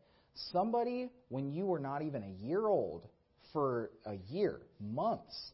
Somebody, 0.53 1.11
when 1.29 1.53
you 1.53 1.67
were 1.67 1.79
not 1.79 2.03
even 2.03 2.23
a 2.23 2.47
year 2.47 2.67
old, 2.67 3.07
for 3.53 3.91
a 4.07 4.15
year, 4.29 4.61
months, 4.81 5.53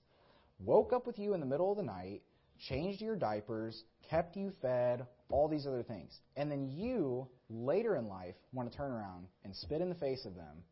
woke 0.59 0.93
up 0.93 1.07
with 1.07 1.19
you 1.19 1.35
in 1.35 1.41
the 1.41 1.47
middle 1.47 1.71
of 1.71 1.77
the 1.77 1.83
night, 1.83 2.23
changed 2.69 3.01
your 3.01 3.17
diapers, 3.17 3.83
kept 4.11 4.37
you 4.37 4.53
fed, 4.63 5.07
all 5.31 5.49
these 5.49 5.67
other 5.67 5.83
things. 5.83 6.13
And 6.37 6.51
then 6.51 6.69
you, 6.69 7.27
later 7.51 7.97
in 7.97 8.09
life, 8.09 8.35
want 8.53 8.71
to 8.71 8.77
turn 8.77 8.93
around 8.93 9.27
and 9.45 9.55
spit 9.55 9.81
in 9.81 9.89
the 9.89 9.95
face 9.95 10.25
of 10.25 10.35
them. 10.35 10.63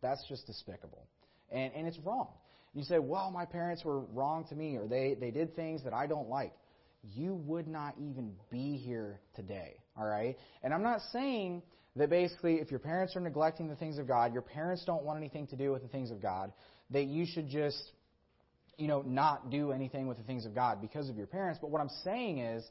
That's 0.00 0.24
just 0.28 0.46
despicable. 0.46 1.06
And, 1.50 1.72
and 1.74 1.86
it's 1.86 1.98
wrong. 2.00 2.28
You 2.74 2.84
say, 2.84 2.98
well, 2.98 3.30
my 3.30 3.44
parents 3.44 3.84
were 3.84 4.00
wrong 4.00 4.46
to 4.48 4.54
me, 4.54 4.76
or 4.76 4.86
they, 4.86 5.14
they 5.18 5.30
did 5.30 5.54
things 5.54 5.84
that 5.84 5.92
I 5.92 6.06
don't 6.06 6.28
like. 6.28 6.54
You 7.14 7.34
would 7.34 7.68
not 7.68 7.94
even 7.98 8.32
be 8.50 8.76
here 8.76 9.20
today, 9.34 9.76
all 9.96 10.06
right? 10.06 10.36
And 10.62 10.72
I'm 10.72 10.82
not 10.82 11.00
saying 11.12 11.62
that 11.96 12.10
basically 12.10 12.54
if 12.54 12.70
your 12.70 12.80
parents 12.80 13.16
are 13.16 13.20
neglecting 13.20 13.68
the 13.68 13.76
things 13.76 13.98
of 13.98 14.08
God, 14.08 14.32
your 14.32 14.42
parents 14.42 14.84
don't 14.84 15.04
want 15.04 15.18
anything 15.18 15.46
to 15.48 15.56
do 15.56 15.72
with 15.72 15.82
the 15.82 15.88
things 15.88 16.10
of 16.10 16.22
God, 16.22 16.52
that 16.90 17.04
you 17.04 17.26
should 17.26 17.48
just, 17.48 17.82
you 18.78 18.88
know, 18.88 19.02
not 19.02 19.50
do 19.50 19.72
anything 19.72 20.06
with 20.06 20.16
the 20.16 20.24
things 20.24 20.46
of 20.46 20.54
God 20.54 20.80
because 20.80 21.08
of 21.08 21.16
your 21.16 21.26
parents. 21.26 21.58
But 21.60 21.70
what 21.70 21.80
I'm 21.80 21.90
saying 22.04 22.38
is, 22.38 22.64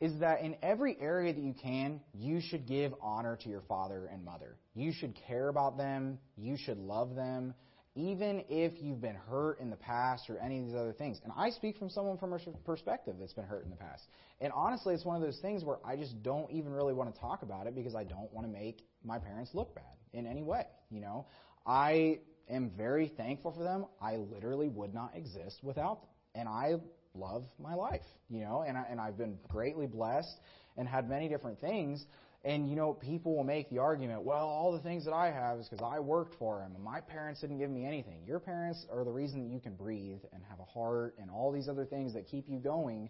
is 0.00 0.18
that 0.20 0.40
in 0.40 0.56
every 0.62 0.96
area 1.00 1.32
that 1.32 1.42
you 1.42 1.54
can, 1.54 2.00
you 2.12 2.40
should 2.40 2.66
give 2.66 2.92
honor 3.00 3.38
to 3.42 3.48
your 3.48 3.62
father 3.62 4.08
and 4.12 4.24
mother. 4.24 4.56
You 4.74 4.92
should 4.92 5.14
care 5.28 5.48
about 5.48 5.76
them. 5.78 6.18
You 6.36 6.56
should 6.56 6.78
love 6.78 7.14
them, 7.14 7.54
even 7.96 8.42
if 8.48 8.72
you've 8.80 9.00
been 9.00 9.14
hurt 9.14 9.60
in 9.60 9.70
the 9.70 9.76
past 9.76 10.28
or 10.28 10.38
any 10.38 10.58
of 10.58 10.66
these 10.66 10.74
other 10.74 10.92
things. 10.92 11.20
And 11.22 11.32
I 11.36 11.50
speak 11.50 11.78
from 11.78 11.88
someone 11.88 12.18
from 12.18 12.32
a 12.32 12.38
perspective 12.64 13.14
that's 13.20 13.32
been 13.32 13.44
hurt 13.44 13.64
in 13.64 13.70
the 13.70 13.76
past. 13.76 14.04
And 14.40 14.52
honestly, 14.52 14.94
it's 14.94 15.04
one 15.04 15.16
of 15.16 15.22
those 15.22 15.38
things 15.38 15.64
where 15.64 15.78
I 15.84 15.96
just 15.96 16.22
don't 16.22 16.50
even 16.50 16.72
really 16.72 16.92
want 16.92 17.14
to 17.14 17.20
talk 17.20 17.42
about 17.42 17.66
it 17.66 17.74
because 17.74 17.94
I 17.94 18.02
don't 18.04 18.32
want 18.32 18.46
to 18.46 18.52
make 18.52 18.84
my 19.04 19.18
parents 19.18 19.50
look 19.54 19.74
bad 19.74 19.84
in 20.12 20.26
any 20.26 20.42
way. 20.42 20.66
You 20.90 21.00
know, 21.00 21.26
I 21.66 22.18
am 22.48 22.70
very 22.76 23.08
thankful 23.16 23.52
for 23.52 23.62
them. 23.62 23.86
I 24.00 24.16
literally 24.16 24.68
would 24.68 24.92
not 24.92 25.12
exist 25.14 25.60
without 25.62 26.00
them. 26.00 26.10
And 26.34 26.48
I 26.48 26.74
love 27.14 27.44
my 27.62 27.74
life, 27.74 28.02
you 28.28 28.40
know, 28.40 28.64
and, 28.66 28.76
I, 28.76 28.84
and 28.90 29.00
I've 29.00 29.16
been 29.16 29.38
greatly 29.48 29.86
blessed 29.86 30.36
and 30.76 30.88
had 30.88 31.08
many 31.08 31.28
different 31.28 31.60
things. 31.60 32.04
And, 32.44 32.68
you 32.68 32.76
know, 32.76 32.92
people 32.92 33.34
will 33.34 33.44
make 33.44 33.70
the 33.70 33.78
argument, 33.78 34.22
well, 34.22 34.46
all 34.46 34.72
the 34.72 34.80
things 34.80 35.06
that 35.06 35.14
I 35.14 35.30
have 35.30 35.58
is 35.58 35.66
because 35.66 35.82
I 35.82 35.98
worked 36.00 36.34
for 36.38 36.62
and 36.62 36.78
my 36.84 37.00
parents 37.00 37.40
didn't 37.40 37.58
give 37.58 37.70
me 37.70 37.86
anything. 37.86 38.18
Your 38.26 38.38
parents 38.38 38.84
are 38.92 39.02
the 39.02 39.10
reason 39.10 39.42
that 39.44 39.52
you 39.52 39.60
can 39.60 39.74
breathe 39.74 40.20
and 40.32 40.42
have 40.50 40.60
a 40.60 40.64
heart 40.64 41.14
and 41.18 41.30
all 41.30 41.52
these 41.52 41.70
other 41.70 41.86
things 41.86 42.12
that 42.12 42.26
keep 42.26 42.46
you 42.46 42.58
going 42.58 43.08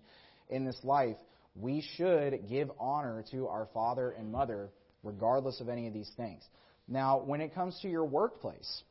in 0.50 0.64
this 0.64 0.78
life. 0.84 1.16
We 1.56 1.84
should 1.96 2.48
give 2.48 2.70
honor 2.78 3.24
to 3.32 3.48
our 3.48 3.68
father 3.74 4.12
and 4.12 4.30
mother 4.30 4.70
regardless 5.02 5.60
of 5.60 5.68
any 5.68 5.88
of 5.88 5.94
these 5.94 6.10
things. 6.16 6.44
Now, 6.86 7.20
when 7.20 7.40
it 7.40 7.54
comes 7.54 7.76
to 7.82 7.88
your 7.88 8.04
workplace, 8.04 8.82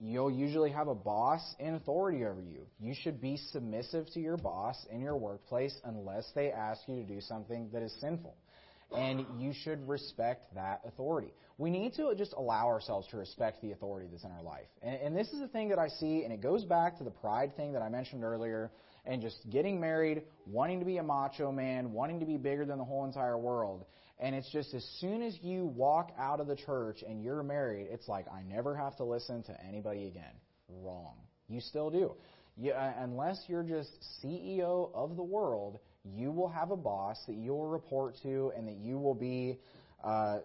you'll 0.00 0.30
usually 0.32 0.70
have 0.72 0.88
a 0.88 0.94
boss 0.94 1.40
in 1.60 1.74
authority 1.74 2.24
over 2.24 2.42
you. 2.42 2.66
You 2.80 2.94
should 3.00 3.20
be 3.20 3.36
submissive 3.52 4.06
to 4.14 4.20
your 4.20 4.36
boss 4.36 4.76
in 4.90 5.00
your 5.00 5.16
workplace 5.16 5.76
unless 5.84 6.28
they 6.34 6.50
ask 6.50 6.80
you 6.88 6.96
to 6.96 7.04
do 7.04 7.20
something 7.20 7.70
that 7.72 7.82
is 7.82 7.94
sinful. 8.00 8.34
And 8.94 9.24
you 9.38 9.52
should 9.52 9.86
respect 9.88 10.54
that 10.54 10.82
authority. 10.86 11.32
We 11.58 11.70
need 11.70 11.94
to 11.94 12.14
just 12.16 12.34
allow 12.34 12.66
ourselves 12.66 13.06
to 13.08 13.16
respect 13.16 13.62
the 13.62 13.72
authority 13.72 14.08
that's 14.10 14.24
in 14.24 14.32
our 14.32 14.42
life. 14.42 14.66
And, 14.82 14.96
and 14.96 15.16
this 15.16 15.28
is 15.28 15.40
the 15.40 15.48
thing 15.48 15.68
that 15.68 15.78
I 15.78 15.88
see, 15.88 16.24
and 16.24 16.32
it 16.32 16.40
goes 16.40 16.64
back 16.64 16.98
to 16.98 17.04
the 17.04 17.10
pride 17.10 17.56
thing 17.56 17.72
that 17.74 17.82
I 17.82 17.88
mentioned 17.88 18.24
earlier, 18.24 18.70
and 19.04 19.20
just 19.20 19.38
getting 19.50 19.80
married, 19.80 20.22
wanting 20.46 20.78
to 20.80 20.86
be 20.86 20.98
a 20.98 21.02
macho 21.02 21.52
man, 21.52 21.92
wanting 21.92 22.20
to 22.20 22.26
be 22.26 22.36
bigger 22.36 22.64
than 22.64 22.78
the 22.78 22.84
whole 22.84 23.04
entire 23.04 23.38
world. 23.38 23.84
And 24.18 24.34
it's 24.34 24.50
just 24.50 24.72
as 24.74 24.84
soon 25.00 25.22
as 25.22 25.36
you 25.42 25.66
walk 25.66 26.12
out 26.18 26.40
of 26.40 26.46
the 26.46 26.54
church 26.54 27.02
and 27.06 27.22
you're 27.22 27.42
married, 27.42 27.88
it's 27.90 28.08
like, 28.08 28.26
I 28.28 28.42
never 28.42 28.76
have 28.76 28.96
to 28.96 29.04
listen 29.04 29.42
to 29.44 29.64
anybody 29.66 30.06
again. 30.06 30.32
Wrong. 30.68 31.16
You 31.48 31.60
still 31.60 31.90
do. 31.90 32.14
You, 32.56 32.72
uh, 32.72 32.92
unless 32.98 33.42
you're 33.48 33.64
just 33.64 33.90
CEO 34.22 34.90
of 34.94 35.16
the 35.16 35.22
world, 35.22 35.80
you 36.04 36.30
will 36.30 36.48
have 36.48 36.70
a 36.70 36.76
boss 36.76 37.18
that 37.26 37.36
you 37.36 37.52
will 37.52 37.68
report 37.68 38.16
to 38.22 38.52
and 38.56 38.66
that 38.68 38.76
you 38.76 38.98
will 38.98 39.14
be, 39.14 39.58
uh, 40.02 40.38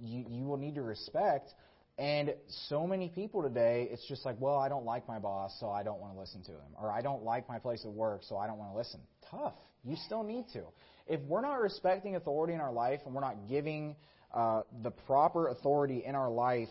you, 0.00 0.24
you 0.28 0.44
will 0.44 0.56
need 0.56 0.74
to 0.76 0.82
respect. 0.82 1.50
And 1.98 2.34
so 2.68 2.86
many 2.86 3.08
people 3.08 3.42
today, 3.42 3.88
it's 3.90 4.06
just 4.08 4.24
like, 4.24 4.36
well, 4.40 4.58
I 4.58 4.68
don't 4.68 4.84
like 4.84 5.06
my 5.06 5.18
boss, 5.18 5.54
so 5.60 5.70
I 5.70 5.82
don't 5.82 6.00
want 6.00 6.14
to 6.14 6.18
listen 6.18 6.42
to 6.44 6.52
him. 6.52 6.74
Or 6.80 6.90
I 6.90 7.02
don't 7.02 7.22
like 7.22 7.48
my 7.48 7.58
place 7.58 7.84
of 7.84 7.92
work, 7.92 8.22
so 8.24 8.36
I 8.36 8.46
don't 8.46 8.58
want 8.58 8.72
to 8.72 8.76
listen. 8.76 9.00
Tough. 9.30 9.54
You 9.84 9.96
still 9.96 10.22
need 10.22 10.46
to 10.54 10.62
if 11.06 11.20
we're 11.22 11.40
not 11.40 11.60
respecting 11.60 12.16
authority 12.16 12.54
in 12.54 12.60
our 12.60 12.72
life 12.72 13.00
and 13.04 13.14
we're 13.14 13.20
not 13.20 13.48
giving 13.48 13.96
uh, 14.32 14.62
the 14.82 14.90
proper 14.90 15.48
authority 15.48 16.02
in 16.04 16.14
our 16.14 16.30
life 16.30 16.68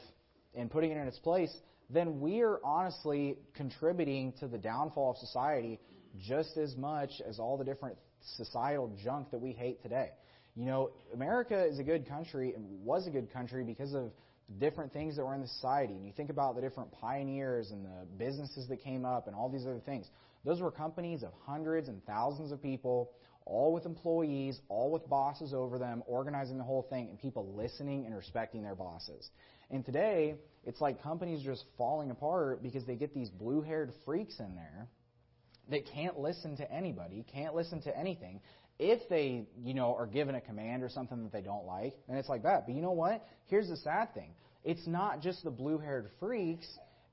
and 0.56 0.70
putting 0.70 0.92
it 0.92 0.98
in 0.98 1.08
its 1.08 1.20
place, 1.20 1.54
then 1.90 2.20
we 2.20 2.42
are 2.42 2.60
honestly 2.64 3.38
contributing 3.56 4.34
to 4.40 4.48
the 4.48 4.58
downfall 4.58 5.12
of 5.12 5.18
society 5.18 5.80
just 6.28 6.58
as 6.58 6.76
much 6.76 7.10
as 7.28 7.40
all 7.40 7.58
the 7.58 7.64
different 7.64 7.98
societal 8.38 8.92
junk 9.04 9.32
that 9.32 9.40
we 9.40 9.52
hate 9.52 9.82
today. 9.82 10.10
You 10.56 10.66
know, 10.66 10.92
America 11.14 11.66
is 11.66 11.80
a 11.80 11.84
good 11.84 12.08
country 12.08 12.54
and 12.54 12.84
was 12.84 13.08
a 13.08 13.10
good 13.10 13.32
country 13.32 13.64
because 13.64 13.94
of 13.94 14.12
different 14.60 14.92
things 14.92 15.16
that 15.16 15.26
were 15.26 15.34
in 15.34 15.42
the 15.42 15.48
society. 15.48 15.94
And 15.94 16.06
you 16.06 16.12
think 16.12 16.30
about 16.30 16.56
the 16.56 16.62
different 16.62 16.92
pioneers 16.92 17.72
and 17.72 17.86
the 17.86 18.06
businesses 18.18 18.68
that 18.68 18.84
came 18.84 19.06
up 19.06 19.28
and 19.28 19.36
all 19.36 19.50
these 19.50 19.66
other 19.66 19.80
things. 19.86 20.08
Those 20.44 20.60
were 20.60 20.72
companies 20.72 21.24
of 21.24 21.32
hundreds 21.46 21.88
and 21.88 22.04
thousands 22.06 22.52
of 22.52 22.62
people 22.62 23.12
all 23.46 23.74
with 23.74 23.86
employees, 23.86 24.60
all 24.70 24.92
with 24.92 25.08
bosses 25.10 25.54
over 25.54 25.80
them, 25.80 26.04
organizing 26.06 26.58
the 26.58 26.64
whole 26.64 26.84
thing, 26.84 27.10
and 27.10 27.20
people 27.20 27.54
listening 27.56 28.06
and 28.06 28.16
respecting 28.16 28.62
their 28.62 28.76
bosses. 28.76 29.30
And 29.70 29.86
today, 29.86 30.36
it's 30.64 30.82
like 30.82 31.02
companies 31.02 31.42
are 31.46 31.52
just 31.52 31.66
falling 31.78 32.12
apart 32.12 32.62
because 32.62 32.86
they 32.86 32.96
get 32.96 33.14
these 33.14 33.30
blue 33.30 33.62
haired 33.62 33.92
freaks 34.06 34.40
in 34.40 34.56
there 34.56 34.88
that 35.72 35.86
can't 35.88 36.20
listen 36.20 36.56
to 36.58 36.72
anybody, 36.72 37.26
can't 37.34 37.56
listen 37.56 37.82
to 37.82 37.98
anything. 37.98 38.40
If 38.78 39.08
they, 39.10 39.46
you 39.64 39.74
know, 39.74 39.96
are 39.96 40.08
given 40.08 40.36
a 40.36 40.42
command 40.42 40.84
or 40.84 40.90
something 40.90 41.24
that 41.24 41.32
they 41.32 41.42
don't 41.42 41.66
like, 41.66 41.94
and 42.08 42.18
it's 42.18 42.30
like 42.30 42.44
that. 42.44 42.66
But 42.66 42.76
you 42.76 42.82
know 42.82 42.92
what? 42.92 43.26
Here's 43.48 43.70
the 43.70 43.78
sad 43.78 44.14
thing. 44.14 44.34
It's 44.64 44.86
not 44.88 45.22
just 45.22 45.44
the 45.44 45.52
blue 45.52 45.78
haired 45.78 46.10
freaks, 46.20 46.68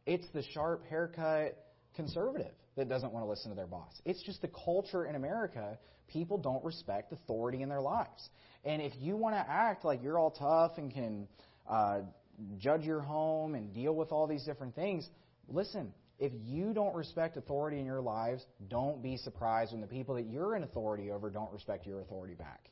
it's 0.07 0.27
the 0.33 0.43
sharp 0.55 0.87
haircut 0.89 1.57
conservative 1.95 2.53
that 2.77 2.89
doesn't 2.89 3.13
want 3.13 3.25
to 3.25 3.29
listen 3.29 3.51
to 3.51 3.57
their 3.57 3.67
boss. 3.67 4.01
It's 4.05 4.23
just 4.23 4.41
the 4.41 4.49
culture 4.49 5.05
in 5.07 5.15
America. 5.15 5.79
People 6.09 6.39
don't 6.39 6.65
respect 6.65 7.13
authority 7.13 7.63
in 7.63 7.69
their 7.69 7.81
lives. 7.81 8.29
And 8.65 8.81
if 8.81 8.93
you 8.99 9.17
want 9.17 9.35
to 9.35 9.41
act 9.51 9.85
like 9.85 10.03
you're 10.03 10.19
all 10.19 10.31
tough 10.31 10.79
and 10.79 10.93
can 10.93 11.29
uh, 11.69 12.01
judge 12.59 12.85
your 12.85 13.01
home 13.01 13.55
and 13.55 13.75
deal 13.75 13.95
with 13.95 14.13
all 14.13 14.27
these 14.27 14.45
different 14.45 14.75
things, 14.75 15.09
listen, 15.49 15.93
if 16.19 16.33
you 16.45 16.73
don't 16.73 16.95
respect 16.95 17.37
authority 17.37 17.79
in 17.79 17.87
your 17.87 18.01
lives, 18.01 18.45
don't 18.69 19.03
be 19.03 19.17
surprised 19.17 19.73
when 19.73 19.81
the 19.81 19.87
people 19.87 20.17
that 20.17 20.27
you're 20.27 20.57
in 20.57 20.65
authority 20.65 21.11
over 21.11 21.31
don't 21.31 21.53
respect 21.53 21.87
your 21.87 22.01
authority 22.01 22.35
back. 22.35 22.71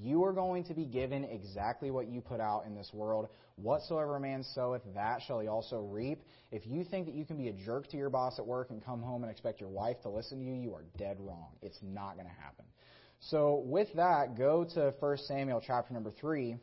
You 0.00 0.24
are 0.24 0.32
going 0.32 0.64
to 0.64 0.74
be 0.74 0.84
given 0.84 1.24
exactly 1.24 1.90
what 1.90 2.08
you 2.08 2.20
put 2.20 2.40
out 2.40 2.64
in 2.66 2.74
this 2.74 2.90
world. 2.92 3.28
Whatsoever 3.56 4.16
a 4.16 4.20
man 4.20 4.44
soweth, 4.54 4.82
that 4.94 5.22
shall 5.26 5.40
he 5.40 5.48
also 5.48 5.80
reap. 5.80 6.22
If 6.52 6.66
you 6.66 6.84
think 6.84 7.06
that 7.06 7.14
you 7.14 7.24
can 7.24 7.36
be 7.36 7.48
a 7.48 7.52
jerk 7.52 7.88
to 7.88 7.96
your 7.96 8.10
boss 8.10 8.38
at 8.38 8.46
work 8.46 8.70
and 8.70 8.84
come 8.84 9.02
home 9.02 9.22
and 9.24 9.30
expect 9.30 9.60
your 9.60 9.70
wife 9.70 10.00
to 10.02 10.08
listen 10.08 10.38
to 10.38 10.44
you, 10.44 10.54
you 10.54 10.72
are 10.74 10.84
dead 10.96 11.16
wrong. 11.18 11.48
It's 11.62 11.78
not 11.82 12.14
going 12.14 12.28
to 12.28 12.40
happen. 12.40 12.64
So 13.20 13.62
with 13.66 13.88
that, 13.94 14.36
go 14.38 14.64
to 14.74 14.94
1 15.00 15.18
Samuel 15.26 15.62
chapter 15.66 15.92
number 15.92 16.12
3 16.12 16.56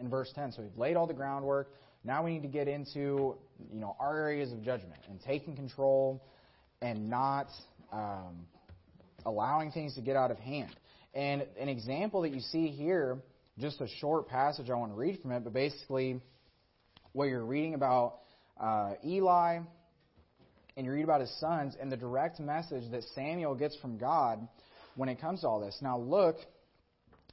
and 0.00 0.10
verse 0.10 0.32
10. 0.34 0.52
So 0.52 0.62
we've 0.62 0.76
laid 0.76 0.96
all 0.96 1.06
the 1.06 1.14
groundwork. 1.14 1.72
Now 2.02 2.24
we 2.24 2.32
need 2.32 2.42
to 2.42 2.48
get 2.48 2.66
into, 2.68 3.36
you 3.72 3.80
know, 3.80 3.94
our 4.00 4.16
areas 4.16 4.52
of 4.52 4.62
judgment 4.62 5.00
and 5.08 5.20
taking 5.20 5.54
control 5.54 6.24
and 6.80 7.10
not 7.10 7.48
um, 7.92 8.46
allowing 9.26 9.70
things 9.70 9.94
to 9.96 10.00
get 10.00 10.16
out 10.16 10.30
of 10.30 10.38
hand. 10.38 10.74
And 11.14 11.46
an 11.58 11.68
example 11.68 12.22
that 12.22 12.32
you 12.32 12.40
see 12.40 12.68
here, 12.68 13.18
just 13.58 13.80
a 13.80 13.88
short 14.00 14.28
passage 14.28 14.70
I 14.70 14.74
want 14.74 14.92
to 14.92 14.96
read 14.96 15.20
from 15.20 15.32
it, 15.32 15.44
but 15.44 15.52
basically, 15.52 16.20
what 17.12 17.24
you're 17.24 17.44
reading 17.44 17.74
about 17.74 18.20
uh, 18.58 18.94
Eli, 19.04 19.58
and 20.76 20.86
you 20.86 20.92
read 20.92 21.04
about 21.04 21.20
his 21.20 21.40
sons, 21.40 21.74
and 21.80 21.90
the 21.90 21.96
direct 21.96 22.40
message 22.40 22.90
that 22.92 23.02
Samuel 23.14 23.54
gets 23.54 23.76
from 23.76 23.98
God 23.98 24.46
when 24.94 25.08
it 25.08 25.20
comes 25.20 25.40
to 25.40 25.48
all 25.48 25.60
this. 25.60 25.76
Now 25.82 25.98
look, 25.98 26.36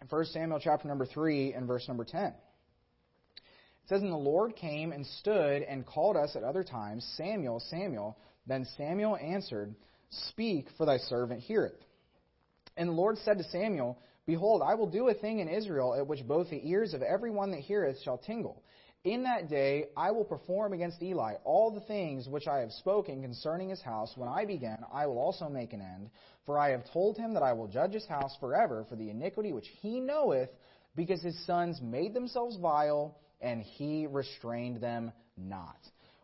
1 0.10 0.26
Samuel 0.26 0.60
chapter 0.62 0.88
number 0.88 1.06
3 1.06 1.54
and 1.54 1.68
verse 1.68 1.88
number 1.88 2.04
10. 2.04 2.34
It 3.88 3.92
says, 3.92 4.02
And 4.02 4.12
the 4.12 4.18
Lord 4.18 4.58
came 4.58 4.92
and 4.92 5.06
stood 5.06 5.62
and 5.64 5.86
called 5.86 6.18
us 6.18 6.36
at 6.36 6.44
other 6.44 6.66
times, 6.66 7.10
Samuel, 7.16 7.62
Samuel. 7.70 8.18
Then 8.46 8.68
Samuel 8.76 9.16
answered, 9.16 9.74
Speak, 10.10 10.68
for 10.78 10.86
thy 10.86 10.98
servant 10.98 11.40
heareth. 11.40 11.80
And 12.76 12.90
the 12.90 12.94
Lord 12.94 13.18
said 13.20 13.38
to 13.38 13.46
Samuel, 13.46 13.98
Behold, 14.26 14.62
I 14.62 14.74
will 14.74 14.90
do 14.90 15.08
a 15.08 15.14
thing 15.14 15.40
in 15.40 15.48
Israel 15.48 15.96
at 15.96 16.06
which 16.06 16.28
both 16.28 16.50
the 16.50 16.70
ears 16.70 16.94
of 16.94 17.02
every 17.02 17.32
one 17.32 17.52
that 17.52 17.62
heareth 17.62 18.02
shall 18.04 18.18
tingle. 18.18 18.62
In 19.06 19.24
that 19.24 19.48
day 19.48 19.86
I 19.96 20.12
will 20.12 20.26
perform 20.26 20.74
against 20.74 21.02
Eli 21.02 21.36
all 21.46 21.72
the 21.72 21.80
things 21.80 22.28
which 22.28 22.46
I 22.46 22.58
have 22.58 22.74
spoken 22.74 23.22
concerning 23.22 23.70
his 23.70 23.82
house. 23.82 24.12
When 24.18 24.28
I 24.28 24.44
begin, 24.44 24.80
I 24.92 25.08
will 25.08 25.18
also 25.18 25.48
make 25.48 25.72
an 25.72 25.80
end. 25.80 26.10
For 26.46 26.60
I 26.60 26.72
have 26.72 26.92
told 26.92 27.16
him 27.16 27.34
that 27.36 27.44
I 27.44 27.54
will 27.54 27.70
judge 27.70 27.94
his 27.94 28.06
house 28.06 28.36
forever 28.42 28.86
for 28.90 28.98
the 28.98 29.10
iniquity 29.10 29.54
which 29.54 29.72
he 29.80 30.02
knoweth, 30.02 30.50
because 30.98 31.22
his 31.22 31.46
sons 31.46 31.80
made 31.82 32.14
themselves 32.14 32.58
vile, 32.58 33.16
and 33.42 33.62
he 33.62 34.08
restrained 34.08 34.82
them 34.82 35.12
not. 35.38 35.78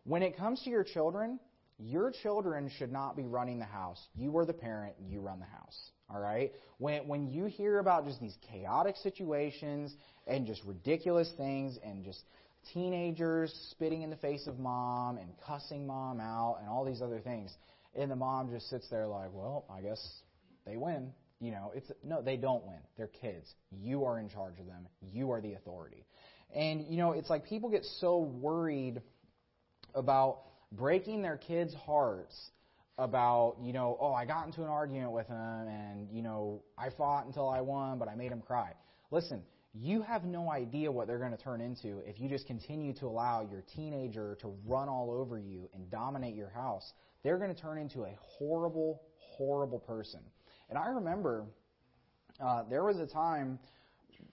When 0.04 0.22
it 0.22 0.38
comes 0.38 0.62
to 0.64 0.70
your 0.70 0.84
children, 0.84 1.40
your 1.80 2.12
children 2.12 2.70
should 2.78 2.92
not 2.92 3.16
be 3.16 3.24
running 3.24 3.60
the 3.60 3.66
house. 3.66 4.02
You 4.16 4.38
are 4.38 4.46
the 4.46 4.54
parent, 4.54 4.96
you 5.08 5.20
run 5.22 5.40
the 5.40 5.46
house. 5.46 5.92
All 6.10 6.20
right? 6.20 6.52
When, 6.78 7.08
when 7.08 7.30
you 7.30 7.46
hear 7.46 7.80
about 7.80 8.06
just 8.06 8.20
these 8.20 8.38
chaotic 8.52 8.96
situations 8.98 9.96
and 10.28 10.46
just 10.46 10.62
ridiculous 10.66 11.32
things 11.38 11.78
and 11.84 12.04
just 12.04 12.22
teenagers 12.74 13.54
spitting 13.72 14.04
in 14.04 14.10
the 14.10 14.16
face 14.18 14.48
of 14.48 14.60
mom 14.60 15.18
and 15.18 15.30
cussing 15.46 15.86
mom 15.86 16.20
out 16.20 16.58
and 16.60 16.70
all 16.70 16.86
these 16.86 17.02
other 17.02 17.20
things. 17.20 17.52
And 17.96 18.10
the 18.10 18.16
mom 18.16 18.50
just 18.50 18.70
sits 18.70 18.88
there 18.90 19.08
like, 19.08 19.30
well, 19.34 19.66
I 19.70 19.82
guess 19.82 20.22
they 20.66 20.78
win. 20.78 21.12
You 21.40 21.52
know, 21.52 21.72
it's 21.76 21.92
no, 22.04 22.22
they 22.22 22.38
don't 22.38 22.66
win. 22.66 22.80
They're 22.98 23.08
kids. 23.08 23.54
You 23.72 24.06
are 24.06 24.20
in 24.20 24.30
charge 24.30 24.60
of 24.60 24.66
them. 24.66 24.88
You 25.02 25.32
are 25.32 25.42
the 25.42 25.54
authority. 25.54 26.06
And 26.56 26.86
you 26.88 26.98
know, 26.98 27.12
it's 27.12 27.30
like 27.30 27.46
people 27.46 27.70
get 27.70 27.86
so 28.00 28.20
worried 28.20 29.02
about 29.96 30.42
breaking 30.72 31.22
their 31.22 31.38
kids' 31.38 31.74
hearts 31.74 32.52
about, 32.98 33.58
you 33.62 33.74
know, 33.74 33.98
oh, 34.00 34.14
I 34.14 34.26
got 34.26 34.46
into 34.46 34.62
an 34.62 34.70
argument 34.70 35.12
with 35.12 35.28
them 35.28 35.68
and, 35.68 36.08
you 36.12 36.22
know, 36.22 36.62
I 36.78 36.90
fought 36.92 37.26
until 37.26 37.50
I 37.50 37.62
won, 37.62 37.98
but 37.98 38.08
I 38.08 38.16
made 38.16 38.32
them 38.32 38.42
cry. 38.42 38.74
Listen, 39.10 39.42
you 39.74 40.04
have 40.04 40.24
no 40.24 40.52
idea 40.52 40.92
what 40.92 41.08
they're 41.08 41.18
going 41.18 41.32
to 41.32 41.44
turn 41.44 41.60
into 41.60 42.00
if 42.06 42.20
you 42.20 42.30
just 42.30 42.46
continue 42.46 42.94
to 42.94 43.08
allow 43.08 43.42
your 43.42 43.64
teenager 43.76 44.38
to 44.42 44.54
run 44.66 44.88
all 44.88 45.10
over 45.10 45.40
you 45.40 45.70
and 45.74 45.90
dominate 45.90 46.36
your 46.36 46.50
house. 46.50 46.94
They're 47.24 47.40
going 47.40 47.54
to 47.54 47.60
turn 47.60 47.80
into 47.80 48.04
a 48.04 48.16
horrible, 48.22 49.02
horrible 49.18 49.80
person. 49.80 50.20
And 50.70 50.78
I 50.78 50.88
remember 50.88 51.46
uh, 52.40 52.64
there 52.70 52.84
was 52.84 53.00
a 53.00 53.08
time 53.08 53.58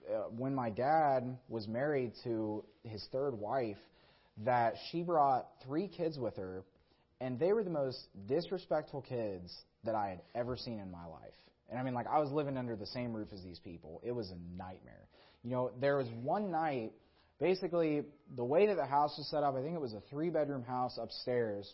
uh, 0.09 0.29
when 0.35 0.53
my 0.55 0.69
dad 0.69 1.37
was 1.49 1.67
married 1.67 2.13
to 2.23 2.63
his 2.83 3.05
third 3.11 3.31
wife 3.31 3.77
that 4.45 4.75
she 4.89 5.03
brought 5.03 5.47
three 5.65 5.87
kids 5.87 6.17
with 6.17 6.35
her, 6.37 6.63
and 7.19 7.39
they 7.39 7.53
were 7.53 7.63
the 7.63 7.69
most 7.69 7.99
disrespectful 8.27 9.01
kids 9.01 9.55
that 9.83 9.95
I 9.95 10.09
had 10.09 10.21
ever 10.35 10.57
seen 10.57 10.79
in 10.79 10.91
my 10.91 11.05
life. 11.05 11.33
And 11.69 11.79
I 11.79 11.83
mean, 11.83 11.93
like, 11.93 12.07
I 12.07 12.19
was 12.19 12.31
living 12.31 12.57
under 12.57 12.75
the 12.75 12.85
same 12.87 13.13
roof 13.13 13.29
as 13.33 13.41
these 13.43 13.59
people. 13.59 14.01
It 14.03 14.11
was 14.11 14.31
a 14.31 14.57
nightmare. 14.57 15.07
You 15.43 15.51
know, 15.51 15.71
there 15.79 15.97
was 15.97 16.07
one 16.21 16.51
night, 16.51 16.91
basically, 17.39 18.03
the 18.35 18.43
way 18.43 18.67
that 18.67 18.75
the 18.75 18.85
house 18.85 19.17
was 19.17 19.27
set 19.29 19.43
up, 19.43 19.55
I 19.55 19.61
think 19.61 19.75
it 19.75 19.81
was 19.81 19.93
a 19.93 20.01
three 20.09 20.29
bedroom 20.29 20.63
house 20.63 20.97
upstairs. 21.01 21.71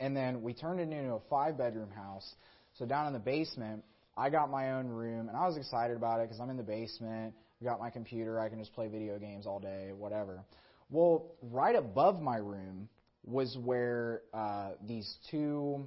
And 0.00 0.16
then 0.16 0.42
we 0.42 0.54
turned 0.54 0.80
it 0.80 0.90
into 0.96 1.14
a 1.14 1.20
five 1.28 1.58
bedroom 1.58 1.90
house. 1.90 2.34
So 2.78 2.86
down 2.86 3.06
in 3.06 3.12
the 3.12 3.18
basement, 3.18 3.84
I 4.16 4.30
got 4.30 4.50
my 4.50 4.72
own 4.72 4.86
room, 4.86 5.28
and 5.28 5.36
I 5.36 5.46
was 5.46 5.56
excited 5.56 5.96
about 5.96 6.20
it 6.20 6.24
because 6.24 6.40
I'm 6.40 6.50
in 6.50 6.56
the 6.56 6.62
basement. 6.62 7.34
I 7.60 7.64
got 7.64 7.80
my 7.80 7.90
computer. 7.90 8.38
I 8.38 8.48
can 8.48 8.58
just 8.58 8.72
play 8.74 8.88
video 8.88 9.18
games 9.18 9.46
all 9.46 9.58
day, 9.58 9.90
whatever. 9.96 10.44
Well, 10.90 11.32
right 11.42 11.74
above 11.74 12.20
my 12.20 12.36
room 12.36 12.88
was 13.24 13.56
where 13.58 14.22
uh, 14.32 14.70
these 14.86 15.16
two 15.30 15.86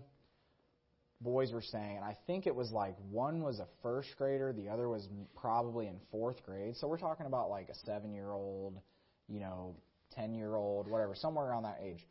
boys 1.21 1.51
were 1.51 1.61
staying, 1.61 1.95
and 1.95 2.05
I 2.05 2.17
think 2.27 2.47
it 2.47 2.55
was 2.55 2.71
like 2.71 2.95
one 3.09 3.41
was 3.41 3.59
a 3.59 3.67
first 3.81 4.09
grader, 4.17 4.53
the 4.53 4.69
other 4.69 4.89
was 4.89 5.07
probably 5.35 5.87
in 5.87 5.99
fourth 6.11 6.43
grade. 6.45 6.75
So 6.75 6.87
we're 6.87 6.97
talking 6.97 7.25
about 7.25 7.49
like 7.49 7.69
a 7.69 7.75
seven 7.85 8.11
year 8.11 8.31
old, 8.31 8.79
you 9.27 9.39
know, 9.39 9.75
10 10.15 10.33
year 10.33 10.55
old, 10.55 10.87
whatever, 10.87 11.15
somewhere 11.15 11.45
around 11.45 11.63
that 11.63 11.79
age. 11.83 12.05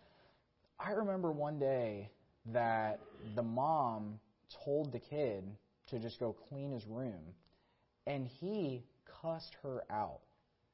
I 0.79 0.93
remember 0.93 1.33
one 1.33 1.59
day 1.59 2.11
that 2.53 3.01
the 3.35 3.43
mom 3.43 4.19
told 4.65 4.93
the 4.93 4.99
kid 4.99 5.45
to 5.91 5.99
just 5.99 6.19
go 6.19 6.35
clean 6.49 6.73
his 6.73 6.87
room, 6.87 7.35
and 8.07 8.27
he 8.27 8.85
cussed 9.23 9.57
her 9.63 9.85
out 9.91 10.21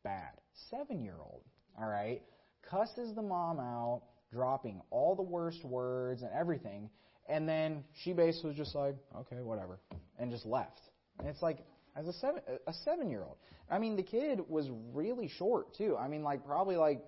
bad. 0.03 0.33
Seven 0.71 1.03
year 1.03 1.17
old, 1.21 1.43
all 1.79 1.89
right? 1.89 2.23
Cusses 2.69 3.15
the 3.15 3.23
mom 3.23 3.59
out, 3.59 4.03
dropping 4.33 4.81
all 4.91 5.15
the 5.15 5.23
worst 5.23 5.65
words 5.65 6.23
and 6.23 6.31
everything. 6.33 6.91
And 7.29 7.49
then 7.49 7.85
she 8.03 8.13
basically 8.13 8.51
was 8.51 8.57
just 8.57 8.75
like, 8.75 8.97
okay, 9.17 9.43
whatever, 9.43 9.79
and 10.19 10.31
just 10.31 10.45
left. 10.45 10.81
And 11.19 11.29
it's 11.29 11.43
like, 11.43 11.59
as 11.97 12.09
a 12.09 12.13
seven 12.15 12.43
a 12.67 12.73
seven 12.85 13.11
year 13.11 13.23
old. 13.23 13.37
I 13.71 13.79
mean, 13.79 13.97
the 13.97 14.03
kid 14.03 14.41
was 14.49 14.69
really 14.93 15.29
short 15.29 15.75
too. 15.77 15.97
I 15.97 16.09
mean, 16.09 16.23
like 16.23 16.45
probably 16.45 16.77
like, 16.77 17.03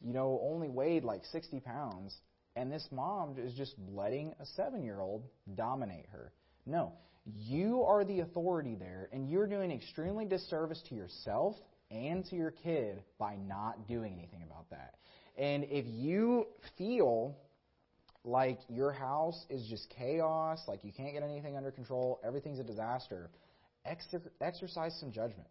you 0.00 0.12
know, 0.12 0.40
only 0.42 0.68
weighed 0.68 1.04
like 1.04 1.24
60 1.26 1.60
pounds. 1.60 2.16
And 2.54 2.70
this 2.70 2.86
mom 2.90 3.36
is 3.38 3.54
just 3.54 3.74
letting 3.90 4.34
a 4.40 4.46
seven 4.56 4.82
year 4.82 5.00
old 5.00 5.24
dominate 5.54 6.06
her. 6.12 6.32
No, 6.66 6.92
you 7.24 7.82
are 7.82 8.04
the 8.04 8.20
authority 8.20 8.74
there, 8.74 9.08
and 9.12 9.28
you're 9.28 9.46
doing 9.46 9.70
extremely 9.70 10.24
disservice 10.24 10.82
to 10.88 10.94
yourself 10.94 11.56
and 11.90 12.24
to 12.26 12.36
your 12.36 12.50
kid 12.50 13.02
by 13.18 13.36
not 13.36 13.86
doing 13.86 14.14
anything 14.14 14.42
about 14.42 14.68
that. 14.70 14.94
And 15.36 15.64
if 15.64 15.84
you 15.86 16.46
feel 16.76 17.36
like 18.24 18.60
your 18.68 18.92
house 18.92 19.44
is 19.50 19.66
just 19.68 19.88
chaos, 19.90 20.60
like 20.68 20.80
you 20.84 20.92
can't 20.92 21.12
get 21.12 21.22
anything 21.22 21.56
under 21.56 21.70
control, 21.70 22.20
everything's 22.24 22.58
a 22.58 22.64
disaster, 22.64 23.30
exer- 23.86 24.30
exercise 24.40 24.96
some 25.00 25.10
judgment. 25.10 25.48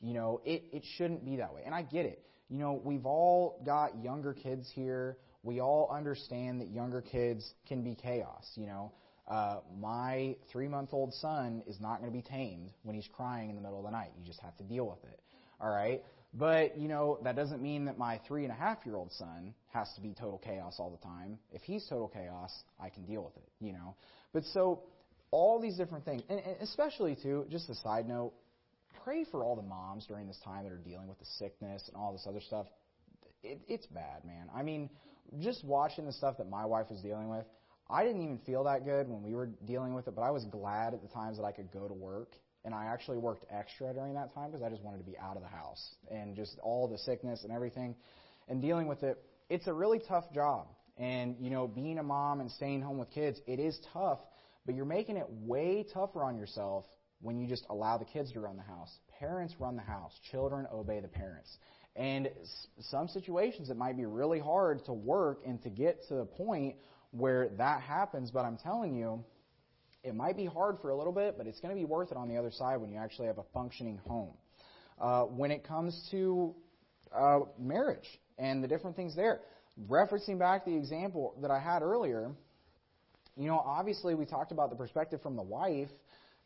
You 0.00 0.14
know, 0.14 0.40
it, 0.44 0.64
it 0.72 0.84
shouldn't 0.96 1.24
be 1.24 1.36
that 1.36 1.52
way. 1.52 1.62
And 1.64 1.74
I 1.74 1.82
get 1.82 2.06
it. 2.06 2.24
You 2.48 2.58
know, 2.58 2.80
we've 2.82 3.06
all 3.06 3.60
got 3.64 4.02
younger 4.02 4.32
kids 4.32 4.70
here. 4.74 5.18
We 5.42 5.60
all 5.60 5.90
understand 5.92 6.60
that 6.60 6.68
younger 6.68 7.00
kids 7.00 7.48
can 7.66 7.82
be 7.82 7.94
chaos, 7.94 8.50
you 8.54 8.66
know. 8.66 8.92
Uh, 9.28 9.58
my 9.78 10.34
three 10.50 10.68
month 10.68 10.90
old 10.92 11.12
son 11.14 11.62
is 11.66 11.78
not 11.80 12.00
going 12.00 12.10
to 12.10 12.16
be 12.16 12.22
tamed 12.22 12.70
when 12.82 12.94
he's 12.94 13.08
crying 13.14 13.50
in 13.50 13.56
the 13.56 13.62
middle 13.62 13.78
of 13.78 13.84
the 13.84 13.90
night. 13.90 14.10
You 14.18 14.24
just 14.24 14.40
have 14.40 14.56
to 14.56 14.64
deal 14.64 14.86
with 14.86 15.04
it. 15.12 15.20
All 15.60 15.70
right? 15.70 16.02
But, 16.34 16.78
you 16.78 16.88
know, 16.88 17.18
that 17.24 17.36
doesn't 17.36 17.62
mean 17.62 17.86
that 17.86 17.98
my 17.98 18.20
three 18.26 18.44
and 18.44 18.52
a 18.52 18.56
half 18.56 18.78
year 18.84 18.96
old 18.96 19.12
son 19.12 19.54
has 19.72 19.92
to 19.94 20.00
be 20.00 20.14
total 20.14 20.38
chaos 20.38 20.76
all 20.78 20.90
the 20.90 21.04
time. 21.04 21.38
If 21.52 21.62
he's 21.62 21.86
total 21.88 22.08
chaos, 22.08 22.52
I 22.80 22.90
can 22.90 23.04
deal 23.04 23.22
with 23.22 23.36
it, 23.36 23.48
you 23.60 23.72
know. 23.72 23.96
But 24.32 24.44
so, 24.44 24.82
all 25.30 25.60
these 25.60 25.76
different 25.76 26.04
things, 26.04 26.22
and 26.28 26.40
especially, 26.60 27.16
too, 27.22 27.46
just 27.50 27.68
a 27.68 27.74
side 27.76 28.08
note, 28.08 28.32
pray 29.04 29.24
for 29.30 29.42
all 29.42 29.56
the 29.56 29.62
moms 29.62 30.06
during 30.06 30.26
this 30.26 30.38
time 30.44 30.64
that 30.64 30.72
are 30.72 30.76
dealing 30.76 31.08
with 31.08 31.18
the 31.18 31.26
sickness 31.38 31.82
and 31.88 31.96
all 31.96 32.12
this 32.12 32.26
other 32.26 32.40
stuff. 32.40 32.66
It, 33.42 33.60
it's 33.68 33.86
bad, 33.86 34.24
man. 34.24 34.48
I 34.54 34.62
mean, 34.62 34.90
just 35.38 35.64
watching 35.64 36.06
the 36.06 36.12
stuff 36.12 36.38
that 36.38 36.48
my 36.48 36.64
wife 36.64 36.86
was 36.90 37.00
dealing 37.00 37.28
with, 37.28 37.44
I 37.90 38.04
didn't 38.04 38.22
even 38.22 38.38
feel 38.38 38.64
that 38.64 38.84
good 38.84 39.08
when 39.08 39.22
we 39.22 39.34
were 39.34 39.46
dealing 39.64 39.94
with 39.94 40.08
it, 40.08 40.14
but 40.14 40.22
I 40.22 40.30
was 40.30 40.44
glad 40.44 40.92
at 40.92 41.02
the 41.02 41.08
times 41.08 41.38
that 41.38 41.44
I 41.44 41.52
could 41.52 41.70
go 41.72 41.88
to 41.88 41.94
work 41.94 42.32
and 42.64 42.74
I 42.74 42.86
actually 42.86 43.16
worked 43.16 43.46
extra 43.50 43.94
during 43.94 44.14
that 44.14 44.34
time 44.34 44.50
because 44.50 44.62
I 44.62 44.68
just 44.68 44.82
wanted 44.82 44.98
to 44.98 45.04
be 45.04 45.16
out 45.16 45.36
of 45.36 45.42
the 45.42 45.48
house 45.48 45.94
and 46.10 46.36
just 46.36 46.58
all 46.62 46.86
the 46.86 46.98
sickness 46.98 47.44
and 47.44 47.52
everything 47.52 47.94
and 48.48 48.60
dealing 48.60 48.88
with 48.88 49.02
it. 49.04 49.18
It's 49.48 49.66
a 49.66 49.72
really 49.72 50.00
tough 50.00 50.30
job. 50.34 50.66
And, 50.98 51.36
you 51.40 51.48
know, 51.48 51.66
being 51.66 51.98
a 51.98 52.02
mom 52.02 52.40
and 52.40 52.50
staying 52.50 52.82
home 52.82 52.98
with 52.98 53.10
kids, 53.10 53.40
it 53.46 53.58
is 53.58 53.78
tough, 53.92 54.18
but 54.66 54.74
you're 54.74 54.84
making 54.84 55.16
it 55.16 55.26
way 55.28 55.86
tougher 55.94 56.24
on 56.24 56.36
yourself 56.36 56.84
when 57.20 57.38
you 57.38 57.46
just 57.46 57.64
allow 57.70 57.96
the 57.96 58.04
kids 58.04 58.32
to 58.32 58.40
run 58.40 58.56
the 58.56 58.62
house. 58.62 58.90
Parents 59.18 59.54
run 59.58 59.76
the 59.76 59.82
house. 59.82 60.12
Children 60.30 60.66
obey 60.72 61.00
the 61.00 61.08
parents. 61.08 61.56
And 61.96 62.28
some 62.80 63.08
situations 63.08 63.70
it 63.70 63.76
might 63.76 63.96
be 63.96 64.04
really 64.04 64.40
hard 64.40 64.84
to 64.84 64.92
work 64.92 65.40
and 65.46 65.62
to 65.62 65.70
get 65.70 66.06
to 66.08 66.14
the 66.14 66.24
point 66.26 66.76
where 67.10 67.48
that 67.58 67.82
happens, 67.82 68.30
but 68.30 68.44
I'm 68.44 68.56
telling 68.56 68.94
you, 68.94 69.24
it 70.04 70.14
might 70.14 70.36
be 70.36 70.46
hard 70.46 70.78
for 70.80 70.90
a 70.90 70.96
little 70.96 71.12
bit, 71.12 71.36
but 71.36 71.46
it's 71.46 71.60
going 71.60 71.74
to 71.74 71.78
be 71.78 71.84
worth 71.84 72.10
it 72.10 72.16
on 72.16 72.28
the 72.28 72.36
other 72.36 72.50
side 72.50 72.80
when 72.80 72.90
you 72.90 72.98
actually 72.98 73.26
have 73.26 73.38
a 73.38 73.44
functioning 73.52 74.00
home. 74.06 74.34
Uh, 75.00 75.22
when 75.22 75.50
it 75.50 75.64
comes 75.64 76.08
to 76.10 76.54
uh, 77.14 77.40
marriage 77.58 78.06
and 78.38 78.62
the 78.62 78.68
different 78.68 78.96
things 78.96 79.14
there, 79.16 79.40
referencing 79.88 80.38
back 80.38 80.64
the 80.64 80.74
example 80.74 81.34
that 81.40 81.50
I 81.50 81.58
had 81.58 81.82
earlier, 81.82 82.30
you 83.36 83.46
know, 83.46 83.58
obviously 83.58 84.14
we 84.14 84.26
talked 84.26 84.52
about 84.52 84.70
the 84.70 84.76
perspective 84.76 85.22
from 85.22 85.36
the 85.36 85.42
wife 85.42 85.90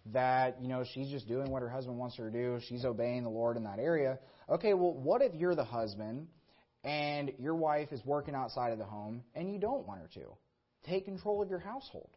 that, 0.06 0.60
you 0.60 0.68
know, 0.68 0.84
she's 0.94 1.08
just 1.08 1.28
doing 1.28 1.50
what 1.50 1.62
her 1.62 1.68
husband 1.68 1.96
wants 1.96 2.16
her 2.16 2.30
to 2.30 2.36
do. 2.36 2.58
She's 2.68 2.84
obeying 2.84 3.22
the 3.22 3.30
Lord 3.30 3.56
in 3.56 3.64
that 3.64 3.78
area. 3.78 4.18
Okay, 4.48 4.74
well, 4.74 4.92
what 4.92 5.22
if 5.22 5.34
you're 5.34 5.54
the 5.54 5.64
husband 5.64 6.26
and 6.84 7.32
your 7.38 7.54
wife 7.54 7.92
is 7.92 8.04
working 8.04 8.34
outside 8.34 8.72
of 8.72 8.78
the 8.78 8.84
home 8.84 9.22
and 9.34 9.52
you 9.52 9.58
don't 9.58 9.86
want 9.86 10.00
her 10.00 10.08
to? 10.14 10.26
Take 10.84 11.04
control 11.04 11.42
of 11.42 11.48
your 11.48 11.58
household 11.58 12.10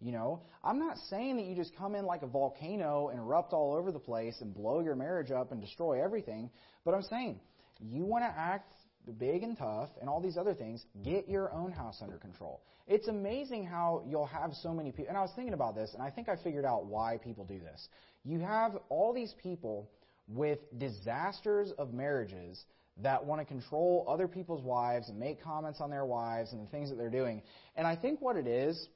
You 0.00 0.12
know, 0.12 0.42
I'm 0.64 0.78
not 0.78 0.96
saying 1.08 1.36
that 1.36 1.46
you 1.46 1.54
just 1.54 1.76
come 1.76 1.94
in 1.94 2.06
like 2.06 2.22
a 2.22 2.26
volcano 2.26 3.08
and 3.08 3.18
erupt 3.18 3.52
all 3.52 3.74
over 3.74 3.92
the 3.92 3.98
place 3.98 4.40
and 4.40 4.54
blow 4.54 4.80
your 4.80 4.94
marriage 4.94 5.30
up 5.30 5.52
and 5.52 5.60
destroy 5.60 6.02
everything, 6.02 6.50
but 6.84 6.94
I'm 6.94 7.02
saying 7.02 7.40
you 7.80 8.04
want 8.04 8.24
to 8.24 8.38
act 8.38 8.72
big 9.18 9.42
and 9.42 9.56
tough 9.56 9.88
and 10.00 10.08
all 10.08 10.20
these 10.20 10.36
other 10.36 10.54
things, 10.54 10.84
get 11.02 11.28
your 11.28 11.52
own 11.52 11.72
house 11.72 11.98
under 12.02 12.16
control. 12.16 12.62
It's 12.86 13.08
amazing 13.08 13.66
how 13.66 14.02
you'll 14.06 14.26
have 14.26 14.52
so 14.62 14.72
many 14.72 14.90
people. 14.90 15.06
And 15.08 15.18
I 15.18 15.22
was 15.22 15.32
thinking 15.34 15.54
about 15.54 15.74
this, 15.74 15.90
and 15.94 16.02
I 16.02 16.10
think 16.10 16.28
I 16.28 16.36
figured 16.36 16.64
out 16.64 16.86
why 16.86 17.18
people 17.22 17.44
do 17.44 17.58
this. 17.58 17.88
You 18.24 18.40
have 18.40 18.76
all 18.88 19.12
these 19.12 19.34
people 19.42 19.90
with 20.28 20.58
disasters 20.78 21.72
of 21.78 21.92
marriages 21.92 22.62
that 23.02 23.24
want 23.24 23.40
to 23.40 23.44
control 23.44 24.04
other 24.08 24.28
people's 24.28 24.62
wives 24.62 25.08
and 25.08 25.18
make 25.18 25.42
comments 25.42 25.80
on 25.80 25.90
their 25.90 26.04
wives 26.04 26.52
and 26.52 26.66
the 26.66 26.70
things 26.70 26.90
that 26.90 26.96
they're 26.96 27.10
doing. 27.10 27.42
And 27.76 27.86
I 27.86 27.96
think 27.96 28.20
what 28.20 28.36
it 28.36 28.46
is, 28.46 28.88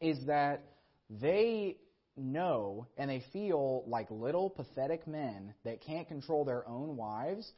is 0.00 0.24
that 0.26 0.62
they 1.08 1.76
know 2.16 2.86
and 2.96 3.10
they 3.10 3.22
feel 3.32 3.84
like 3.86 4.10
little 4.10 4.50
pathetic 4.50 5.06
men 5.06 5.54
that 5.64 5.80
can't 5.82 6.06
control 6.06 6.44
their 6.44 6.66
own 6.68 6.96
wives. 6.96 7.50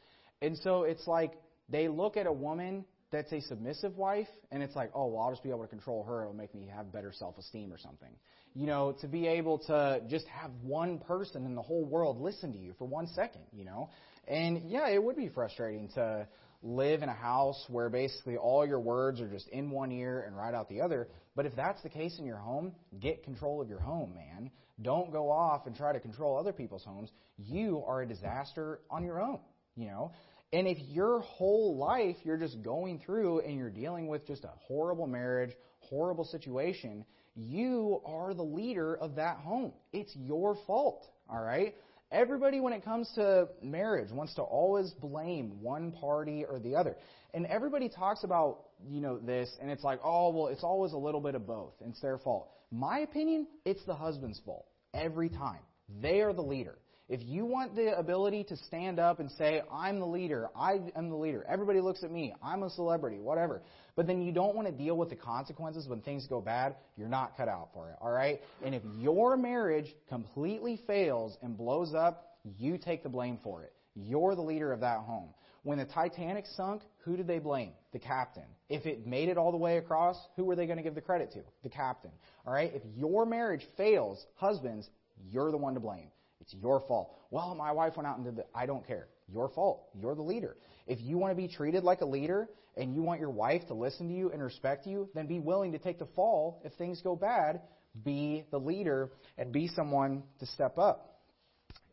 And 0.42 0.56
so 0.58 0.84
it's 0.84 1.06
like 1.06 1.32
they 1.68 1.88
look 1.88 2.16
at 2.16 2.26
a 2.26 2.32
woman 2.32 2.84
that's 3.10 3.32
a 3.32 3.40
submissive 3.40 3.96
wife 3.96 4.28
and 4.50 4.62
it's 4.62 4.74
like, 4.74 4.90
oh, 4.94 5.06
well, 5.06 5.24
I'll 5.24 5.30
just 5.30 5.42
be 5.42 5.50
able 5.50 5.62
to 5.62 5.68
control 5.68 6.04
her. 6.04 6.22
It'll 6.22 6.34
make 6.34 6.54
me 6.54 6.68
have 6.74 6.92
better 6.92 7.12
self 7.12 7.38
esteem 7.38 7.72
or 7.72 7.78
something. 7.78 8.10
You 8.54 8.66
know, 8.66 8.96
to 9.00 9.08
be 9.08 9.26
able 9.26 9.58
to 9.66 10.00
just 10.08 10.26
have 10.28 10.50
one 10.62 10.98
person 10.98 11.44
in 11.44 11.54
the 11.54 11.62
whole 11.62 11.84
world 11.84 12.20
listen 12.20 12.52
to 12.52 12.58
you 12.58 12.74
for 12.78 12.86
one 12.86 13.06
second, 13.08 13.42
you 13.52 13.64
know. 13.64 13.90
And 14.26 14.68
yeah, 14.68 14.88
it 14.88 15.02
would 15.02 15.16
be 15.16 15.28
frustrating 15.28 15.88
to 15.94 16.26
live 16.62 17.02
in 17.02 17.08
a 17.08 17.14
house 17.14 17.64
where 17.68 17.88
basically 17.88 18.36
all 18.36 18.66
your 18.66 18.80
words 18.80 19.20
are 19.20 19.28
just 19.28 19.48
in 19.48 19.70
one 19.70 19.92
ear 19.92 20.24
and 20.26 20.36
right 20.36 20.54
out 20.54 20.68
the 20.68 20.80
other. 20.80 21.08
But 21.34 21.46
if 21.46 21.54
that's 21.54 21.82
the 21.82 21.88
case 21.88 22.18
in 22.18 22.24
your 22.24 22.38
home, 22.38 22.72
get 22.98 23.22
control 23.22 23.60
of 23.60 23.68
your 23.68 23.80
home, 23.80 24.14
man. 24.14 24.50
Don't 24.82 25.12
go 25.12 25.30
off 25.30 25.66
and 25.66 25.76
try 25.76 25.92
to 25.92 26.00
control 26.00 26.38
other 26.38 26.52
people's 26.52 26.84
homes. 26.84 27.10
You 27.38 27.82
are 27.86 28.02
a 28.02 28.06
disaster 28.06 28.80
on 28.90 29.04
your 29.04 29.20
own, 29.20 29.38
you 29.76 29.86
know. 29.86 30.12
And 30.52 30.66
if 30.66 30.78
your 30.88 31.20
whole 31.20 31.76
life 31.76 32.16
you're 32.24 32.36
just 32.36 32.62
going 32.62 33.00
through 33.04 33.40
and 33.40 33.56
you're 33.56 33.70
dealing 33.70 34.08
with 34.08 34.26
just 34.26 34.44
a 34.44 34.50
horrible 34.66 35.06
marriage, 35.06 35.52
horrible 35.80 36.24
situation, 36.24 37.04
you 37.34 38.00
are 38.04 38.32
the 38.32 38.42
leader 38.42 38.96
of 38.96 39.16
that 39.16 39.38
home. 39.38 39.72
It's 39.92 40.14
your 40.16 40.56
fault, 40.66 41.04
all 41.28 41.42
right? 41.42 41.74
Everybody, 42.12 42.60
when 42.60 42.72
it 42.72 42.84
comes 42.84 43.10
to 43.16 43.48
marriage, 43.62 44.12
wants 44.12 44.34
to 44.34 44.42
always 44.42 44.92
blame 45.00 45.60
one 45.60 45.90
party 45.92 46.44
or 46.48 46.60
the 46.60 46.76
other. 46.76 46.96
And 47.34 47.46
everybody 47.46 47.88
talks 47.88 48.22
about, 48.22 48.58
you 48.88 49.00
know, 49.00 49.18
this, 49.18 49.50
and 49.60 49.70
it's 49.70 49.82
like, 49.82 49.98
oh, 50.04 50.30
well, 50.30 50.46
it's 50.46 50.62
always 50.62 50.92
a 50.92 50.96
little 50.96 51.20
bit 51.20 51.34
of 51.34 51.46
both. 51.46 51.72
It's 51.84 52.00
their 52.00 52.18
fault. 52.18 52.48
My 52.70 53.00
opinion, 53.00 53.48
it's 53.64 53.84
the 53.84 53.94
husband's 53.94 54.40
fault. 54.44 54.66
Every 54.94 55.28
time. 55.28 55.60
They 56.00 56.20
are 56.20 56.32
the 56.32 56.42
leader. 56.42 56.78
If 57.08 57.20
you 57.22 57.44
want 57.44 57.76
the 57.76 57.96
ability 57.96 58.42
to 58.44 58.56
stand 58.56 58.98
up 58.98 59.20
and 59.20 59.30
say, 59.30 59.62
I'm 59.72 60.00
the 60.00 60.06
leader, 60.06 60.48
I 60.56 60.80
am 60.96 61.08
the 61.08 61.16
leader, 61.16 61.44
everybody 61.48 61.80
looks 61.80 62.02
at 62.02 62.10
me, 62.10 62.34
I'm 62.42 62.64
a 62.64 62.70
celebrity, 62.70 63.20
whatever, 63.20 63.62
but 63.94 64.08
then 64.08 64.22
you 64.22 64.32
don't 64.32 64.56
want 64.56 64.66
to 64.66 64.72
deal 64.72 64.96
with 64.96 65.10
the 65.10 65.16
consequences 65.16 65.86
when 65.86 66.00
things 66.00 66.26
go 66.26 66.40
bad, 66.40 66.74
you're 66.96 67.08
not 67.08 67.36
cut 67.36 67.48
out 67.48 67.68
for 67.72 67.90
it, 67.90 67.96
alright? 68.02 68.40
And 68.64 68.74
if 68.74 68.82
your 68.98 69.36
marriage 69.36 69.94
completely 70.08 70.80
fails 70.88 71.38
and 71.42 71.56
blows 71.56 71.94
up, 71.94 72.38
you 72.58 72.76
take 72.76 73.04
the 73.04 73.08
blame 73.08 73.38
for 73.40 73.62
it. 73.62 73.72
You're 73.94 74.34
the 74.34 74.42
leader 74.42 74.72
of 74.72 74.80
that 74.80 74.98
home. 74.98 75.28
When 75.62 75.78
the 75.78 75.84
Titanic 75.84 76.44
sunk, 76.56 76.82
who 77.04 77.16
did 77.16 77.28
they 77.28 77.38
blame? 77.38 77.70
The 77.92 77.98
captain. 78.00 78.44
If 78.68 78.84
it 78.84 79.06
made 79.06 79.28
it 79.28 79.38
all 79.38 79.52
the 79.52 79.56
way 79.56 79.78
across, 79.78 80.16
who 80.34 80.44
were 80.44 80.56
they 80.56 80.66
going 80.66 80.78
to 80.78 80.82
give 80.82 80.94
the 80.96 81.00
credit 81.00 81.32
to? 81.32 81.40
The 81.62 81.68
captain. 81.68 82.10
All 82.44 82.52
right? 82.52 82.72
If 82.74 82.82
your 82.96 83.26
marriage 83.26 83.66
fails, 83.76 84.24
husbands, 84.34 84.88
you're 85.30 85.50
the 85.50 85.56
one 85.56 85.74
to 85.74 85.80
blame. 85.80 86.08
It's 86.46 86.54
your 86.62 86.80
fault. 86.86 87.12
Well, 87.30 87.54
my 87.56 87.72
wife 87.72 87.96
went 87.96 88.06
out 88.06 88.16
and 88.16 88.24
did 88.24 88.36
that. 88.36 88.48
I 88.54 88.66
don't 88.66 88.86
care. 88.86 89.08
Your 89.32 89.48
fault. 89.48 89.88
You're 90.00 90.14
the 90.14 90.22
leader. 90.22 90.56
If 90.86 91.00
you 91.00 91.18
want 91.18 91.32
to 91.32 91.36
be 91.36 91.48
treated 91.48 91.82
like 91.82 92.00
a 92.02 92.06
leader 92.06 92.48
and 92.76 92.94
you 92.94 93.02
want 93.02 93.20
your 93.20 93.30
wife 93.30 93.66
to 93.66 93.74
listen 93.74 94.06
to 94.08 94.14
you 94.14 94.30
and 94.30 94.40
respect 94.40 94.86
you, 94.86 95.08
then 95.14 95.26
be 95.26 95.40
willing 95.40 95.72
to 95.72 95.78
take 95.78 95.98
the 95.98 96.06
fall 96.14 96.62
if 96.64 96.72
things 96.74 97.00
go 97.02 97.16
bad. 97.16 97.62
Be 98.04 98.44
the 98.52 98.58
leader 98.58 99.10
and 99.36 99.52
be 99.52 99.66
someone 99.68 100.22
to 100.38 100.46
step 100.46 100.78
up. 100.78 101.20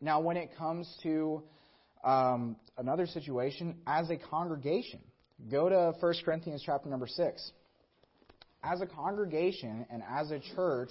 Now, 0.00 0.20
when 0.20 0.36
it 0.36 0.50
comes 0.56 0.88
to 1.02 1.42
um, 2.04 2.56
another 2.78 3.06
situation, 3.06 3.76
as 3.86 4.10
a 4.10 4.16
congregation, 4.16 5.00
go 5.50 5.68
to 5.68 5.94
1 5.98 6.14
Corinthians 6.24 6.62
chapter 6.64 6.88
number 6.88 7.08
6. 7.08 7.52
As 8.62 8.80
a 8.80 8.86
congregation 8.86 9.84
and 9.90 10.02
as 10.08 10.30
a 10.30 10.38
church, 10.54 10.90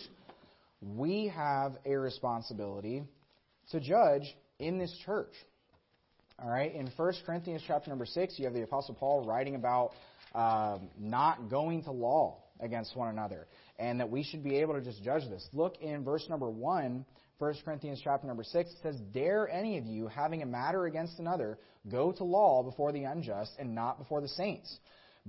we 0.81 1.31
have 1.33 1.77
a 1.85 1.95
responsibility 1.95 3.03
to 3.71 3.79
judge 3.79 4.35
in 4.59 4.77
this 4.77 4.93
church. 5.05 5.33
All 6.41 6.49
right, 6.49 6.73
in 6.73 6.89
1 6.95 7.13
Corinthians 7.25 7.61
chapter 7.65 7.89
number 7.89 8.05
6, 8.05 8.37
you 8.37 8.45
have 8.45 8.53
the 8.53 8.63
Apostle 8.63 8.95
Paul 8.95 9.23
writing 9.25 9.55
about 9.55 9.91
um, 10.33 10.89
not 10.99 11.49
going 11.49 11.83
to 11.83 11.91
law 11.91 12.39
against 12.59 12.95
one 12.95 13.09
another, 13.09 13.47
and 13.77 13.99
that 13.99 14.09
we 14.09 14.23
should 14.23 14.43
be 14.43 14.57
able 14.57 14.73
to 14.73 14.81
just 14.81 15.03
judge 15.03 15.29
this. 15.29 15.47
Look 15.53 15.77
in 15.81 16.03
verse 16.03 16.25
number 16.29 16.49
1, 16.49 17.05
1 17.37 17.55
Corinthians 17.63 18.01
chapter 18.03 18.25
number 18.25 18.43
6, 18.43 18.69
it 18.69 18.77
says, 18.81 18.95
Dare 19.13 19.49
any 19.49 19.77
of 19.77 19.85
you, 19.85 20.07
having 20.07 20.41
a 20.41 20.45
matter 20.45 20.85
against 20.85 21.19
another, 21.19 21.59
go 21.89 22.11
to 22.11 22.23
law 22.23 22.63
before 22.63 22.91
the 22.91 23.03
unjust 23.03 23.51
and 23.59 23.75
not 23.75 23.99
before 23.99 24.21
the 24.21 24.27
saints? 24.27 24.79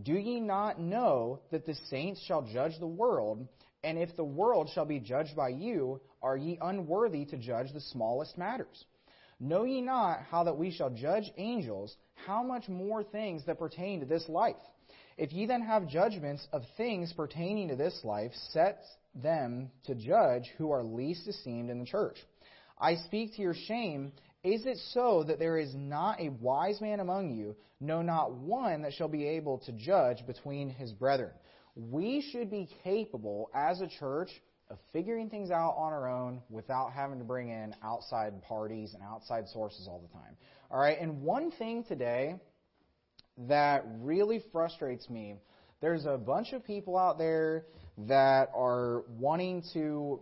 Do 0.03 0.15
ye 0.15 0.41
not 0.41 0.81
know 0.81 1.41
that 1.51 1.67
the 1.67 1.75
saints 1.91 2.23
shall 2.27 2.43
judge 2.43 2.79
the 2.79 2.87
world? 2.87 3.47
And 3.83 3.99
if 3.99 4.17
the 4.17 4.25
world 4.25 4.71
shall 4.75 4.87
be 4.87 4.99
judged 4.99 5.37
by 5.37 5.51
you, 5.51 6.01
are 6.25 6.37
ye 6.37 6.59
unworthy 6.61 7.25
to 7.27 7.37
judge 7.37 7.73
the 7.73 7.81
smallest 7.81 8.37
matters? 8.37 8.85
Know 9.39 9.65
ye 9.65 9.81
not 9.81 10.23
how 10.31 10.45
that 10.45 10.59
we 10.59 10.73
shall 10.73 10.91
judge 10.91 11.31
angels, 11.37 11.95
how 12.27 12.43
much 12.43 12.69
more 12.69 13.05
things 13.05 13.45
that 13.47 13.59
pertain 13.59 14.01
to 14.01 14.07
this 14.07 14.29
life? 14.29 14.57
If 15.17 15.33
ye 15.33 15.47
then 15.47 15.63
have 15.63 15.87
judgments 15.87 16.49
of 16.53 16.63
things 16.77 17.13
pertaining 17.13 17.69
to 17.69 17.77
this 17.77 18.01
life, 18.03 18.33
set 18.51 18.81
them 19.15 19.71
to 19.85 19.95
judge 19.95 20.51
who 20.59 20.73
are 20.73 20.83
least 20.83 21.29
esteemed 21.29 21.71
in 21.71 21.79
the 21.79 21.87
church. 21.87 22.17
I 22.81 22.97
speak 22.97 23.37
to 23.37 23.43
your 23.43 23.55
shame. 23.55 24.13
Is 24.43 24.67
it 24.67 24.79
so 24.93 25.23
that 25.29 25.39
there 25.39 25.59
is 25.59 25.73
not 25.75 26.21
a 26.21 26.31
wise 26.31 26.81
man 26.81 26.99
among 26.99 27.31
you, 27.31 27.55
no, 27.81 28.03
not 28.03 28.33
one 28.33 28.83
that 28.83 28.95
shall 28.95 29.09
be 29.09 29.29
able 29.29 29.59
to 29.59 29.73
judge 29.73 30.27
between 30.27 30.71
his 30.71 30.93
brethren? 30.93 31.31
we 31.77 32.25
should 32.31 32.51
be 32.51 32.69
capable 32.83 33.51
as 33.55 33.81
a 33.81 33.89
church 33.89 34.31
of 34.71 34.79
figuring 34.93 35.29
things 35.29 35.51
out 35.51 35.75
on 35.77 35.93
our 35.93 36.09
own 36.09 36.41
without 36.49 36.93
having 36.93 37.19
to 37.19 37.25
bring 37.25 37.51
in 37.51 37.75
outside 37.83 38.43
parties 38.43 38.95
and 38.95 39.03
outside 39.03 39.47
sources 39.49 39.87
all 39.89 40.01
the 40.01 40.19
time. 40.19 40.37
All 40.71 40.81
right, 40.81 40.99
and 41.01 41.23
one 41.23 41.51
thing 41.53 41.85
today 41.85 42.37
that 43.49 43.85
really 44.01 44.43
frustrates 44.53 45.11
me, 45.11 45.37
there's 45.81 46.07
a 46.07 46.17
bunch 46.17 46.53
of 46.53 46.65
people 46.65 46.97
out 46.97 47.19
there 47.19 47.67
that 47.99 48.51
are 48.55 49.05
wanting 49.19 49.63
to 49.75 50.21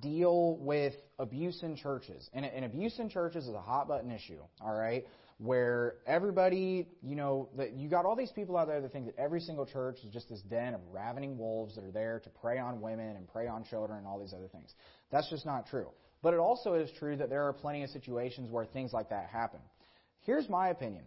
deal 0.00 0.56
with 0.56 0.94
abuse 1.18 1.62
in 1.62 1.76
churches. 1.76 2.28
And, 2.32 2.44
and 2.44 2.64
abuse 2.64 2.98
in 2.98 3.08
churches 3.08 3.46
is 3.46 3.54
a 3.54 3.60
hot 3.60 3.86
button 3.86 4.10
issue, 4.10 4.40
all 4.60 4.74
right? 4.74 5.04
Where 5.38 5.96
everybody, 6.06 6.86
you 7.02 7.16
know, 7.16 7.48
that 7.56 7.72
you 7.72 7.88
got 7.88 8.04
all 8.04 8.14
these 8.14 8.30
people 8.30 8.56
out 8.56 8.68
there 8.68 8.80
that 8.80 8.92
think 8.92 9.06
that 9.06 9.18
every 9.18 9.40
single 9.40 9.66
church 9.66 9.98
is 10.04 10.12
just 10.12 10.28
this 10.28 10.40
den 10.42 10.74
of 10.74 10.80
ravening 10.92 11.36
wolves 11.36 11.74
that 11.74 11.84
are 11.84 11.90
there 11.90 12.20
to 12.22 12.30
prey 12.30 12.58
on 12.58 12.80
women 12.80 13.16
and 13.16 13.26
prey 13.28 13.48
on 13.48 13.64
children 13.64 13.98
and 13.98 14.06
all 14.06 14.18
these 14.18 14.32
other 14.32 14.48
things. 14.48 14.74
That's 15.10 15.28
just 15.28 15.44
not 15.44 15.66
true. 15.66 15.88
But 16.22 16.34
it 16.34 16.40
also 16.40 16.74
is 16.74 16.90
true 16.98 17.16
that 17.16 17.28
there 17.28 17.42
are 17.42 17.52
plenty 17.52 17.82
of 17.82 17.90
situations 17.90 18.50
where 18.50 18.64
things 18.64 18.92
like 18.92 19.10
that 19.10 19.28
happen. 19.30 19.60
Here's 20.22 20.48
my 20.48 20.68
opinion. 20.68 21.04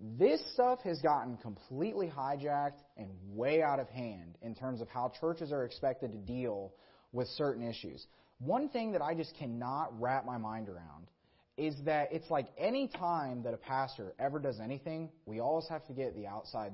This 0.00 0.40
stuff 0.54 0.80
has 0.82 1.00
gotten 1.00 1.36
completely 1.36 2.10
hijacked 2.14 2.82
and 2.96 3.08
way 3.28 3.62
out 3.62 3.80
of 3.80 3.88
hand 3.88 4.38
in 4.42 4.54
terms 4.54 4.80
of 4.80 4.88
how 4.88 5.12
churches 5.20 5.52
are 5.52 5.64
expected 5.64 6.12
to 6.12 6.18
deal 6.18 6.72
with 7.12 7.28
certain 7.28 7.66
issues. 7.66 8.06
One 8.38 8.68
thing 8.68 8.92
that 8.92 9.02
I 9.02 9.14
just 9.14 9.36
cannot 9.36 10.00
wrap 10.00 10.24
my 10.24 10.38
mind 10.38 10.68
around 10.68 11.08
is 11.56 11.76
that 11.84 12.12
it's 12.12 12.30
like 12.30 12.48
any 12.58 12.88
time 12.88 13.42
that 13.44 13.54
a 13.54 13.56
pastor 13.56 14.14
ever 14.18 14.38
does 14.38 14.58
anything, 14.60 15.08
we 15.26 15.40
always 15.40 15.68
have 15.68 15.86
to 15.86 15.92
get 15.92 16.14
the 16.16 16.26
outside, 16.26 16.72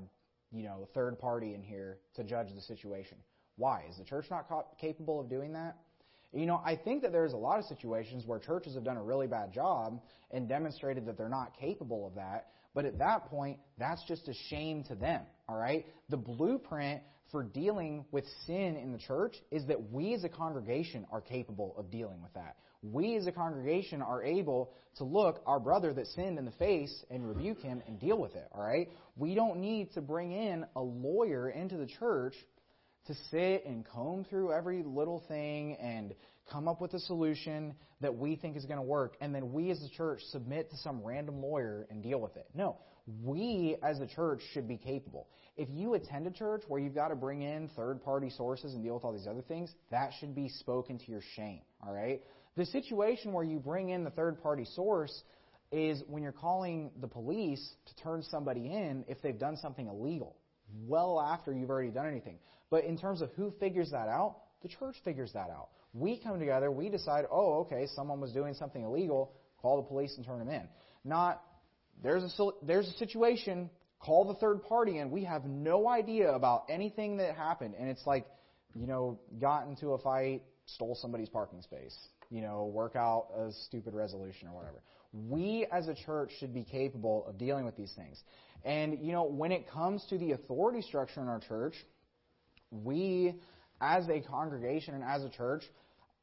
you 0.52 0.62
know, 0.62 0.88
third 0.94 1.18
party 1.18 1.54
in 1.54 1.62
here 1.62 1.98
to 2.14 2.24
judge 2.24 2.48
the 2.54 2.62
situation. 2.62 3.18
Why? 3.56 3.84
Is 3.90 3.98
the 3.98 4.04
church 4.04 4.26
not 4.30 4.46
capable 4.80 5.20
of 5.20 5.28
doing 5.28 5.52
that? 5.52 5.76
You 6.32 6.46
know, 6.46 6.62
I 6.64 6.76
think 6.76 7.02
that 7.02 7.12
there's 7.12 7.32
a 7.32 7.36
lot 7.36 7.58
of 7.58 7.64
situations 7.66 8.24
where 8.24 8.38
churches 8.38 8.74
have 8.74 8.84
done 8.84 8.96
a 8.96 9.02
really 9.02 9.26
bad 9.26 9.52
job 9.52 10.00
and 10.30 10.48
demonstrated 10.48 11.04
that 11.06 11.18
they're 11.18 11.28
not 11.28 11.56
capable 11.58 12.06
of 12.06 12.14
that. 12.14 12.46
But 12.72 12.84
at 12.84 12.98
that 12.98 13.26
point, 13.26 13.58
that's 13.78 14.02
just 14.06 14.28
a 14.28 14.34
shame 14.48 14.84
to 14.84 14.94
them. 14.94 15.22
All 15.48 15.56
right? 15.56 15.84
The 16.08 16.16
blueprint 16.16 17.02
for 17.32 17.42
dealing 17.42 18.04
with 18.12 18.24
sin 18.46 18.76
in 18.76 18.92
the 18.92 18.98
church 18.98 19.36
is 19.50 19.66
that 19.66 19.92
we 19.92 20.14
as 20.14 20.24
a 20.24 20.28
congregation 20.28 21.04
are 21.10 21.20
capable 21.20 21.74
of 21.76 21.90
dealing 21.90 22.22
with 22.22 22.32
that 22.34 22.56
we 22.82 23.16
as 23.16 23.26
a 23.26 23.32
congregation 23.32 24.00
are 24.02 24.22
able 24.22 24.72
to 24.96 25.04
look 25.04 25.42
our 25.46 25.60
brother 25.60 25.92
that 25.92 26.06
sinned 26.08 26.38
in 26.38 26.44
the 26.44 26.50
face 26.52 27.04
and 27.10 27.28
rebuke 27.28 27.60
him 27.60 27.82
and 27.86 28.00
deal 28.00 28.18
with 28.18 28.34
it, 28.34 28.48
all 28.52 28.62
right? 28.62 28.88
We 29.16 29.34
don't 29.34 29.60
need 29.60 29.92
to 29.92 30.00
bring 30.00 30.32
in 30.32 30.64
a 30.76 30.80
lawyer 30.80 31.50
into 31.50 31.76
the 31.76 31.86
church 31.86 32.34
to 33.06 33.14
sit 33.30 33.64
and 33.66 33.84
comb 33.84 34.24
through 34.24 34.52
every 34.52 34.82
little 34.82 35.22
thing 35.28 35.76
and 35.76 36.14
come 36.50 36.68
up 36.68 36.80
with 36.80 36.94
a 36.94 37.00
solution 37.00 37.74
that 38.00 38.16
we 38.16 38.34
think 38.34 38.56
is 38.56 38.64
going 38.64 38.78
to 38.78 38.82
work, 38.82 39.16
and 39.20 39.34
then 39.34 39.52
we 39.52 39.70
as 39.70 39.82
a 39.82 39.88
church 39.90 40.20
submit 40.30 40.70
to 40.70 40.76
some 40.78 41.02
random 41.02 41.40
lawyer 41.42 41.86
and 41.90 42.02
deal 42.02 42.20
with 42.20 42.36
it. 42.36 42.46
No, 42.54 42.76
we 43.22 43.76
as 43.82 44.00
a 44.00 44.06
church 44.06 44.40
should 44.52 44.66
be 44.66 44.76
capable. 44.76 45.28
If 45.56 45.68
you 45.70 45.94
attend 45.94 46.26
a 46.26 46.30
church 46.30 46.62
where 46.66 46.80
you've 46.80 46.94
got 46.94 47.08
to 47.08 47.14
bring 47.14 47.42
in 47.42 47.68
third 47.76 48.02
party 48.02 48.30
sources 48.30 48.74
and 48.74 48.82
deal 48.82 48.94
with 48.94 49.04
all 49.04 49.12
these 49.12 49.26
other 49.26 49.42
things, 49.42 49.72
that 49.90 50.12
should 50.18 50.34
be 50.34 50.48
spoken 50.48 50.98
to 50.98 51.10
your 51.10 51.22
shame, 51.36 51.60
all 51.86 51.92
right? 51.92 52.22
The 52.56 52.66
situation 52.66 53.32
where 53.32 53.44
you 53.44 53.58
bring 53.58 53.90
in 53.90 54.04
the 54.04 54.10
third 54.10 54.42
party 54.42 54.64
source 54.64 55.22
is 55.72 56.02
when 56.08 56.22
you're 56.22 56.32
calling 56.32 56.90
the 57.00 57.06
police 57.06 57.74
to 57.86 58.02
turn 58.02 58.22
somebody 58.22 58.66
in 58.66 59.04
if 59.08 59.22
they've 59.22 59.38
done 59.38 59.56
something 59.56 59.86
illegal, 59.86 60.36
well 60.86 61.20
after 61.20 61.52
you've 61.52 61.70
already 61.70 61.90
done 61.90 62.08
anything. 62.08 62.38
But 62.70 62.84
in 62.84 62.98
terms 62.98 63.20
of 63.20 63.30
who 63.36 63.52
figures 63.60 63.90
that 63.92 64.08
out, 64.08 64.36
the 64.62 64.68
church 64.68 64.96
figures 65.04 65.32
that 65.32 65.50
out. 65.50 65.68
We 65.92 66.18
come 66.18 66.38
together, 66.38 66.70
we 66.70 66.88
decide, 66.88 67.24
oh, 67.30 67.60
okay, 67.60 67.86
someone 67.94 68.20
was 68.20 68.32
doing 68.32 68.54
something 68.54 68.82
illegal, 68.82 69.32
call 69.60 69.76
the 69.76 69.88
police 69.88 70.14
and 70.16 70.24
turn 70.24 70.38
them 70.38 70.48
in. 70.48 70.68
Not, 71.04 71.42
there's 72.02 72.22
a, 72.22 72.50
there's 72.62 72.88
a 72.88 72.92
situation, 72.92 73.70
call 73.98 74.26
the 74.26 74.34
third 74.34 74.62
party 74.64 74.98
and 74.98 75.10
We 75.10 75.24
have 75.24 75.44
no 75.44 75.88
idea 75.88 76.32
about 76.32 76.64
anything 76.68 77.16
that 77.18 77.36
happened. 77.36 77.74
And 77.78 77.88
it's 77.88 78.06
like, 78.06 78.26
you 78.74 78.86
know, 78.86 79.18
got 79.40 79.66
into 79.66 79.88
a 79.90 79.98
fight, 79.98 80.42
stole 80.66 80.94
somebody's 80.94 81.28
parking 81.28 81.62
space, 81.62 81.96
you 82.30 82.40
know, 82.40 82.66
work 82.66 82.96
out 82.96 83.26
a 83.36 83.50
stupid 83.66 83.94
resolution 83.94 84.48
or 84.48 84.54
whatever. 84.54 84.82
We 85.12 85.66
as 85.72 85.88
a 85.88 85.94
church 85.94 86.30
should 86.38 86.54
be 86.54 86.64
capable 86.64 87.26
of 87.26 87.38
dealing 87.38 87.64
with 87.64 87.76
these 87.76 87.92
things. 87.96 88.22
And, 88.64 88.98
you 89.02 89.12
know, 89.12 89.24
when 89.24 89.52
it 89.52 89.68
comes 89.68 90.04
to 90.10 90.18
the 90.18 90.32
authority 90.32 90.82
structure 90.82 91.20
in 91.20 91.28
our 91.28 91.40
church, 91.40 91.74
we, 92.70 93.34
as 93.80 94.08
a 94.08 94.20
congregation 94.20 94.94
and 94.94 95.02
as 95.02 95.24
a 95.24 95.30
church, 95.30 95.62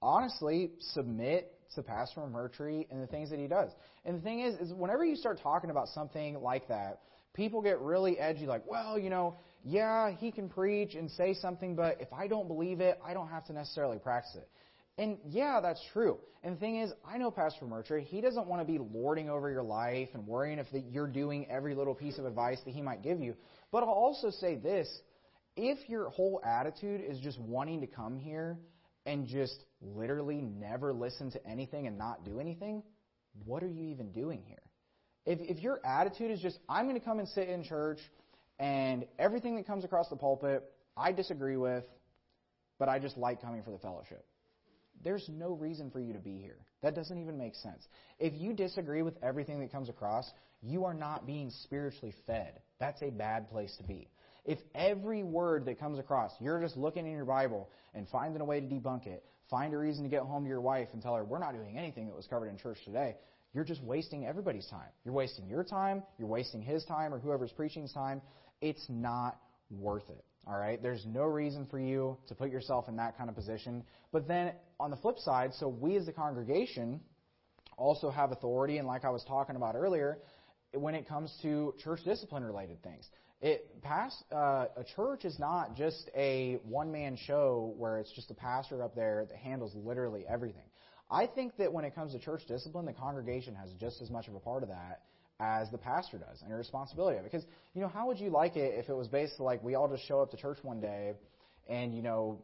honestly 0.01 0.72
submit 0.93 1.53
to 1.76 1.84
Pastor 1.84 2.22
Murtry 2.22 2.88
and 2.89 3.01
the 3.01 3.08
things 3.08 3.30
that 3.32 3.39
he 3.39 3.47
does. 3.47 3.72
And 4.05 4.18
the 4.18 4.22
thing 4.22 4.39
is, 4.41 4.55
is 4.55 4.74
whenever 4.74 5.03
you 5.03 5.16
start 5.16 5.39
talking 5.41 5.70
about 5.70 5.89
something 5.89 6.39
like 6.41 6.68
that, 6.70 7.01
people 7.34 7.62
get 7.62 7.80
really 7.82 8.18
edgy, 8.18 8.45
like, 8.45 8.64
well, 8.66 8.97
you 8.97 9.10
know, 9.10 9.36
yeah, 9.64 10.12
he 10.12 10.32
can 10.32 10.47
preach 10.47 10.95
and 10.95 11.12
say 11.12 11.34
something, 11.34 11.76
but 11.76 11.97
if 11.99 12.14
I 12.14 12.28
don't 12.28 12.47
believe 12.47 12.80
it, 12.80 12.99
I 13.05 13.14
don't 13.14 13.28
have 13.28 13.45
to 13.47 13.53
necessarily 13.53 13.99
practice 13.99 14.36
it. 14.36 14.47
And 14.98 15.18
yeah, 15.30 15.60
that's 15.62 15.82
true. 15.93 16.18
And 16.43 16.56
the 16.56 16.60
thing 16.60 16.80
is, 16.80 16.91
I 17.06 17.18
know 17.18 17.30
Pastor 17.30 17.66
Murtry, 17.66 18.04
He 18.04 18.22
doesn't 18.22 18.48
want 18.48 18.62
to 18.62 18.66
be 18.66 18.80
lording 18.80 19.30
over 19.30 19.50
your 19.50 19.64
life 19.64 20.10
and 20.14 20.26
worrying 20.26 20.60
if 20.60 20.68
you're 20.91 21.08
doing 21.08 21.48
every 21.50 21.76
little 21.76 21.93
piece 21.93 22.18
of 22.18 22.26
advice 22.26 22.60
that 22.66 22.72
he 22.74 22.82
might 22.82 23.04
give 23.04 23.20
you. 23.20 23.36
But 23.72 23.84
I'll 23.84 23.89
also 23.89 24.32
say 24.32 24.56
this 24.56 24.88
if 25.56 25.89
your 25.89 26.10
whole 26.10 26.41
attitude 26.43 27.02
is 27.02 27.20
just 27.20 27.39
wanting 27.39 27.82
to 27.82 27.88
come 27.88 28.18
here 28.18 28.58
and 29.06 29.28
just 29.28 29.66
literally 29.82 30.41
never 30.41 30.93
listen 30.93 31.32
to 31.32 31.48
anything 31.48 31.88
and 31.88 31.98
not 31.98 32.26
do 32.26 32.39
anything, 32.39 32.84
what 33.45 33.64
are 33.64 33.70
you 33.70 33.86
even 33.89 34.12
doing 34.12 34.43
here? 34.45 34.62
If, 35.26 35.39
if 35.41 35.62
your 35.62 35.80
attitude 35.86 36.32
is 36.32 36.39
just, 36.39 36.58
I'm 36.70 36.86
going 36.88 37.00
to 37.00 37.06
come 37.06 37.20
and 37.20 37.28
sit 37.30 37.50
in 37.50 37.64
church 37.64 38.00
and 38.60 39.06
everything 39.20 39.56
that 39.58 39.68
comes 39.68 39.84
across 39.84 40.10
the 40.10 40.16
pulpit, 40.16 40.64
I 40.95 41.12
disagree 41.12 41.58
with, 41.58 41.84
but 42.80 42.89
I 42.89 43.00
just 43.00 43.18
like 43.18 43.41
coming 43.41 43.64
for 43.64 43.72
the 43.72 43.80
fellowship 43.80 44.26
there's 45.04 45.28
no 45.30 45.54
reason 45.54 45.89
for 45.91 46.00
you 46.00 46.14
to 46.14 46.20
be 46.20 46.38
here. 46.38 46.58
That 46.82 46.95
doesn't 46.95 47.18
even 47.18 47.38
make 47.38 47.56
sense. 47.56 47.88
If 48.20 48.34
you 48.36 48.54
disagree 48.54 49.02
with 49.02 49.16
everything 49.24 49.60
that 49.62 49.72
comes 49.72 49.89
across, 49.89 50.30
you 50.62 50.86
are 50.86 50.93
not 50.93 51.26
being 51.26 51.52
spiritually 51.64 52.14
fed. 52.26 52.54
That's 52.80 53.02
a 53.02 53.10
bad 53.10 53.50
place 53.50 53.76
to 53.78 53.84
be. 53.84 54.10
If 54.45 54.60
every 54.74 55.24
word 55.24 55.66
that 55.66 55.80
comes 55.80 56.00
across, 56.00 56.32
you're 56.39 56.62
just 56.62 56.78
looking 56.78 57.06
in 57.06 57.12
your 57.12 57.26
Bible 57.26 57.70
and 57.93 58.08
finding 58.10 58.41
a 58.41 58.45
way 58.45 58.62
to 58.62 58.66
debunk 58.66 59.06
it, 59.06 59.24
find 59.50 59.74
a 59.74 59.78
reason 59.78 60.04
to 60.04 60.10
get 60.10 60.22
home 60.22 60.43
to 60.43 60.50
your 60.50 60.62
wife 60.62 60.88
and 60.93 61.02
tell 61.02 61.16
her, 61.16 61.24
we're 61.24 61.39
not 61.39 61.54
doing 61.54 61.78
anything 61.78 62.08
that 62.08 62.16
was 62.16 62.28
covered 62.28 62.48
in 62.48 62.58
church 62.58 62.78
today, 62.86 63.16
you're 63.54 63.66
just 63.66 63.84
wasting 63.84 64.26
everybody's 64.26 64.68
time. 64.68 64.89
You're 65.04 65.14
wasting 65.14 65.48
your 65.48 65.64
time, 65.64 66.04
you're 66.18 66.28
wasting 66.28 66.62
his 66.62 66.86
time 66.86 67.14
or 67.14 67.20
whoever's 67.20 67.52
preaching's 67.52 67.91
time. 67.91 68.22
It's 68.62 68.86
not 68.89 69.38
worth 69.70 70.10
it. 70.10 70.24
All 70.48 70.58
right? 70.58 70.82
There's 70.82 71.06
no 71.06 71.24
reason 71.24 71.68
for 71.70 71.80
you 71.80 72.18
to 72.28 72.36
put 72.36 72.50
yourself 72.50 72.88
in 72.88 72.95
that 72.98 73.18
kind 73.18 73.30
of 73.30 73.36
position. 73.36 73.84
But 74.12 74.28
then 74.28 74.54
on 74.80 74.91
the 74.91 74.98
flip 74.98 75.18
side, 75.20 75.52
so 75.60 75.68
we 75.68 75.98
as 75.98 76.06
the 76.06 76.14
congregation 76.14 77.02
also 77.78 78.10
have 78.10 78.32
authority, 78.32 78.78
and 78.78 78.88
like 78.88 79.04
I 79.04 79.10
was 79.10 79.24
talking 79.28 79.56
about 79.56 79.76
earlier, 79.76 80.20
when 80.74 80.95
it 80.95 81.08
comes 81.08 81.34
to 81.41 81.74
church 81.84 82.00
discipline 82.06 82.43
related 82.43 82.82
things. 82.84 83.08
It 83.39 83.82
pass 83.84 84.24
uh, 84.32 84.66
a 84.76 84.84
church 84.95 85.24
is 85.24 85.38
not 85.38 85.76
just 85.76 86.10
a 86.16 86.58
one 86.64 86.91
man 86.91 87.16
show 87.16 87.74
where 87.78 88.00
it's 88.00 88.12
just 88.12 88.32
a 88.32 88.34
pastor 88.34 88.84
up 88.84 88.95
there 88.95 89.26
that 89.30 89.38
handles 89.38 89.76
literally 89.76 90.26
everything. 90.28 90.64
I 91.10 91.28
think 91.28 91.56
that 91.58 91.72
when 91.72 91.86
it 91.86 91.93
comes 91.93 92.14
to 92.14 92.20
church 92.20 92.41
discipline, 92.48 92.86
the 92.86 92.93
congregation 92.93 93.56
has 93.56 93.72
just 93.80 94.02
as 94.02 94.10
much 94.10 94.28
of 94.28 94.36
a 94.36 94.39
part 94.39 94.64
of 94.64 94.70
that 94.70 95.04
as 95.39 95.69
the 95.71 95.77
pastor 95.77 96.17
does 96.17 96.41
and 96.43 96.51
a 96.51 96.55
responsibility 96.55 97.17
of 97.17 97.25
it. 97.25 97.31
Because, 97.31 97.45
you 97.73 97.81
know, 97.81 97.88
how 97.88 98.07
would 98.07 98.19
you 98.19 98.29
like 98.29 98.55
it 98.55 98.73
if 98.77 98.89
it 98.89 98.95
was 98.95 99.07
basically 99.07 99.45
like 99.45 99.63
we 99.63 99.75
all 99.75 99.88
just 99.88 100.07
show 100.07 100.21
up 100.21 100.31
to 100.31 100.38
church 100.38 100.57
one 100.63 100.79
day 100.79 101.13
and, 101.67 101.95
you 101.95 102.01
know, 102.01 102.41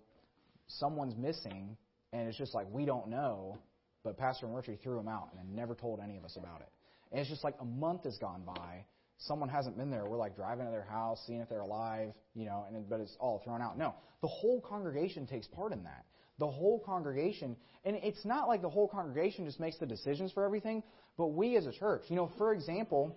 someone's 0.67 1.15
missing 1.17 1.75
and 2.11 2.27
it's 2.27 2.37
just 2.37 2.53
like 2.53 2.67
we 2.71 2.85
don't 2.85 3.07
know, 3.07 3.57
but 4.03 4.17
Pastor 4.17 4.47
Murtry 4.47 4.81
threw 4.81 4.99
him 4.99 5.07
out 5.07 5.29
and 5.39 5.55
never 5.55 5.73
told 5.73 5.99
any 5.99 6.17
of 6.17 6.23
us 6.23 6.37
about 6.37 6.61
it. 6.61 6.69
And 7.11 7.19
it's 7.19 7.29
just 7.29 7.43
like 7.43 7.55
a 7.59 7.65
month 7.65 8.03
has 8.03 8.17
gone 8.17 8.43
by, 8.45 8.85
someone 9.17 9.49
hasn't 9.49 9.77
been 9.77 9.89
there. 9.89 10.05
We're 10.05 10.17
like 10.17 10.35
driving 10.35 10.65
to 10.65 10.71
their 10.71 10.85
house, 10.89 11.21
seeing 11.25 11.41
if 11.41 11.49
they're 11.49 11.61
alive, 11.61 12.13
you 12.35 12.45
know, 12.45 12.65
and 12.67 12.87
but 12.89 12.99
it's 12.99 13.15
all 13.19 13.41
thrown 13.43 13.61
out. 13.61 13.77
No, 13.77 13.95
the 14.21 14.27
whole 14.27 14.61
congregation 14.61 15.25
takes 15.25 15.47
part 15.47 15.71
in 15.71 15.83
that. 15.83 16.05
The 16.39 16.47
whole 16.49 16.79
congregation, 16.83 17.55
and 17.85 17.95
it's 17.97 18.25
not 18.25 18.47
like 18.47 18.61
the 18.61 18.69
whole 18.69 18.87
congregation 18.87 19.45
just 19.45 19.59
makes 19.59 19.77
the 19.77 19.85
decisions 19.85 20.31
for 20.31 20.43
everything, 20.43 20.81
but 21.17 21.27
we 21.27 21.55
as 21.57 21.65
a 21.65 21.71
church. 21.71 22.03
You 22.07 22.15
know, 22.15 22.31
for 22.37 22.53
example, 22.53 23.15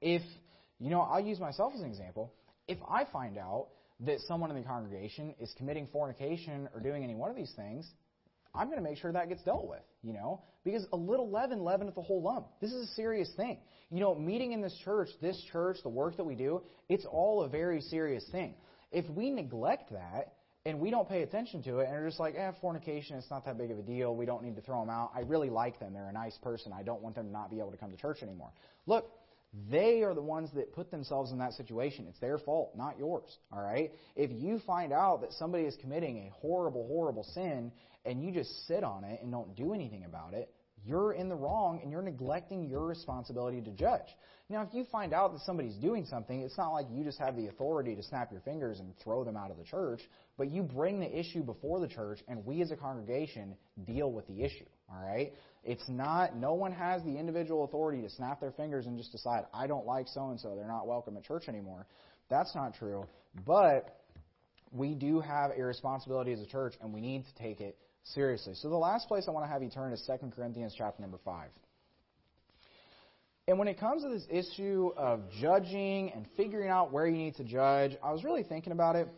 if, 0.00 0.22
you 0.78 0.90
know, 0.90 1.00
I'll 1.00 1.20
use 1.20 1.40
myself 1.40 1.72
as 1.74 1.80
an 1.80 1.86
example. 1.86 2.32
If 2.66 2.78
I 2.88 3.04
find 3.12 3.38
out 3.38 3.68
that 4.00 4.18
someone 4.26 4.50
in 4.50 4.56
the 4.56 4.62
congregation 4.62 5.34
is 5.40 5.52
committing 5.56 5.88
fornication 5.92 6.68
or 6.74 6.80
doing 6.80 7.04
any 7.04 7.14
one 7.14 7.30
of 7.30 7.36
these 7.36 7.52
things, 7.56 7.88
I'm 8.54 8.66
going 8.68 8.78
to 8.78 8.84
make 8.84 8.98
sure 8.98 9.10
that 9.12 9.28
gets 9.28 9.42
dealt 9.42 9.68
with, 9.68 9.82
you 10.02 10.12
know, 10.12 10.42
because 10.64 10.86
a 10.92 10.96
little 10.96 11.30
leaven 11.30 11.60
leaveneth 11.60 11.94
the 11.94 12.02
whole 12.02 12.22
lump. 12.22 12.46
This 12.60 12.72
is 12.72 12.88
a 12.88 12.94
serious 12.94 13.28
thing. 13.36 13.58
You 13.90 14.00
know, 14.00 14.14
meeting 14.14 14.52
in 14.52 14.60
this 14.60 14.76
church, 14.84 15.08
this 15.20 15.40
church, 15.52 15.78
the 15.82 15.88
work 15.88 16.16
that 16.16 16.24
we 16.24 16.34
do, 16.34 16.62
it's 16.88 17.04
all 17.04 17.42
a 17.42 17.48
very 17.48 17.80
serious 17.80 18.24
thing. 18.30 18.54
If 18.92 19.08
we 19.10 19.30
neglect 19.30 19.90
that, 19.90 20.34
and 20.66 20.80
we 20.80 20.90
don't 20.90 21.08
pay 21.08 21.22
attention 21.22 21.62
to 21.64 21.80
it, 21.80 21.88
and 21.88 21.96
are 21.96 22.06
just 22.06 22.18
like, 22.18 22.34
eh, 22.36 22.52
fornication, 22.60 23.16
it's 23.16 23.30
not 23.30 23.44
that 23.44 23.58
big 23.58 23.70
of 23.70 23.78
a 23.78 23.82
deal. 23.82 24.16
We 24.16 24.24
don't 24.24 24.42
need 24.42 24.56
to 24.56 24.62
throw 24.62 24.80
them 24.80 24.88
out. 24.88 25.10
I 25.14 25.20
really 25.20 25.50
like 25.50 25.78
them. 25.78 25.92
They're 25.92 26.08
a 26.08 26.12
nice 26.12 26.38
person. 26.38 26.72
I 26.72 26.82
don't 26.82 27.02
want 27.02 27.16
them 27.16 27.26
to 27.26 27.32
not 27.32 27.50
be 27.50 27.58
able 27.58 27.70
to 27.70 27.76
come 27.76 27.90
to 27.90 27.96
church 27.96 28.22
anymore. 28.22 28.50
Look, 28.86 29.10
they 29.70 30.02
are 30.02 30.14
the 30.14 30.22
ones 30.22 30.50
that 30.54 30.72
put 30.72 30.90
themselves 30.90 31.32
in 31.32 31.38
that 31.38 31.52
situation. 31.52 32.06
It's 32.08 32.18
their 32.18 32.38
fault, 32.38 32.72
not 32.76 32.98
yours. 32.98 33.36
All 33.52 33.62
right? 33.62 33.92
If 34.16 34.30
you 34.32 34.58
find 34.66 34.92
out 34.92 35.20
that 35.20 35.32
somebody 35.34 35.64
is 35.64 35.76
committing 35.80 36.26
a 36.26 36.30
horrible, 36.40 36.86
horrible 36.86 37.24
sin, 37.34 37.70
and 38.06 38.22
you 38.22 38.32
just 38.32 38.66
sit 38.66 38.82
on 38.82 39.04
it 39.04 39.20
and 39.22 39.30
don't 39.30 39.54
do 39.54 39.74
anything 39.74 40.04
about 40.04 40.32
it, 40.32 40.50
you're 40.86 41.12
in 41.12 41.28
the 41.28 41.34
wrong 41.34 41.80
and 41.82 41.90
you're 41.90 42.02
neglecting 42.02 42.68
your 42.68 42.86
responsibility 42.86 43.60
to 43.62 43.70
judge. 43.70 44.06
Now, 44.50 44.62
if 44.62 44.74
you 44.74 44.84
find 44.92 45.14
out 45.14 45.32
that 45.32 45.40
somebody's 45.40 45.76
doing 45.76 46.04
something, 46.04 46.42
it's 46.42 46.58
not 46.58 46.72
like 46.72 46.86
you 46.92 47.02
just 47.02 47.18
have 47.18 47.34
the 47.34 47.46
authority 47.46 47.96
to 47.96 48.02
snap 48.02 48.30
your 48.30 48.42
fingers 48.42 48.78
and 48.78 48.92
throw 49.02 49.24
them 49.24 49.36
out 49.36 49.50
of 49.50 49.56
the 49.56 49.64
church, 49.64 50.02
but 50.36 50.50
you 50.50 50.62
bring 50.62 51.00
the 51.00 51.18
issue 51.18 51.42
before 51.42 51.80
the 51.80 51.88
church 51.88 52.18
and 52.28 52.44
we 52.44 52.60
as 52.60 52.70
a 52.70 52.76
congregation 52.76 53.56
deal 53.86 54.12
with 54.12 54.26
the 54.26 54.42
issue. 54.42 54.66
All 54.90 55.02
right? 55.02 55.32
It's 55.64 55.88
not, 55.88 56.36
no 56.36 56.52
one 56.52 56.72
has 56.72 57.02
the 57.04 57.16
individual 57.16 57.64
authority 57.64 58.02
to 58.02 58.10
snap 58.10 58.40
their 58.40 58.52
fingers 58.52 58.84
and 58.84 58.98
just 58.98 59.12
decide, 59.12 59.44
I 59.54 59.66
don't 59.66 59.86
like 59.86 60.08
so 60.08 60.28
and 60.28 60.38
so, 60.38 60.54
they're 60.54 60.68
not 60.68 60.86
welcome 60.86 61.16
at 61.16 61.24
church 61.24 61.44
anymore. 61.48 61.86
That's 62.28 62.54
not 62.54 62.74
true. 62.74 63.06
But 63.46 63.98
we 64.72 64.94
do 64.94 65.20
have 65.20 65.52
a 65.56 65.62
responsibility 65.62 66.32
as 66.32 66.40
a 66.40 66.46
church 66.46 66.74
and 66.82 66.92
we 66.92 67.00
need 67.00 67.24
to 67.24 67.34
take 67.42 67.60
it 67.60 67.78
seriously. 68.04 68.54
So 68.54 68.68
the 68.68 68.76
last 68.76 69.08
place 69.08 69.24
I 69.26 69.30
want 69.30 69.46
to 69.46 69.52
have 69.52 69.62
you 69.62 69.70
turn 69.70 69.92
is 69.92 70.02
2 70.06 70.30
Corinthians 70.30 70.74
chapter 70.76 71.02
number 71.02 71.18
5. 71.24 71.48
And 73.46 73.58
when 73.58 73.68
it 73.68 73.78
comes 73.78 74.02
to 74.02 74.08
this 74.08 74.26
issue 74.30 74.90
of 74.96 75.22
judging 75.40 76.10
and 76.12 76.26
figuring 76.36 76.70
out 76.70 76.92
where 76.92 77.06
you 77.06 77.16
need 77.16 77.34
to 77.36 77.44
judge, 77.44 77.92
I 78.02 78.10
was 78.12 78.24
really 78.24 78.42
thinking 78.42 78.72
about 78.72 78.96
it. 78.96 79.08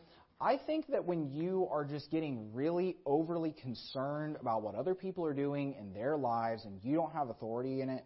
I 0.40 0.58
think 0.66 0.88
that 0.88 1.04
when 1.04 1.30
you 1.30 1.68
are 1.70 1.84
just 1.84 2.10
getting 2.10 2.52
really 2.52 2.96
overly 3.06 3.52
concerned 3.52 4.36
about 4.40 4.62
what 4.62 4.74
other 4.74 4.94
people 4.94 5.24
are 5.24 5.32
doing 5.32 5.74
in 5.78 5.92
their 5.92 6.16
lives 6.16 6.64
and 6.64 6.78
you 6.82 6.96
don't 6.96 7.12
have 7.12 7.30
authority 7.30 7.80
in 7.80 7.88
it, 7.88 8.04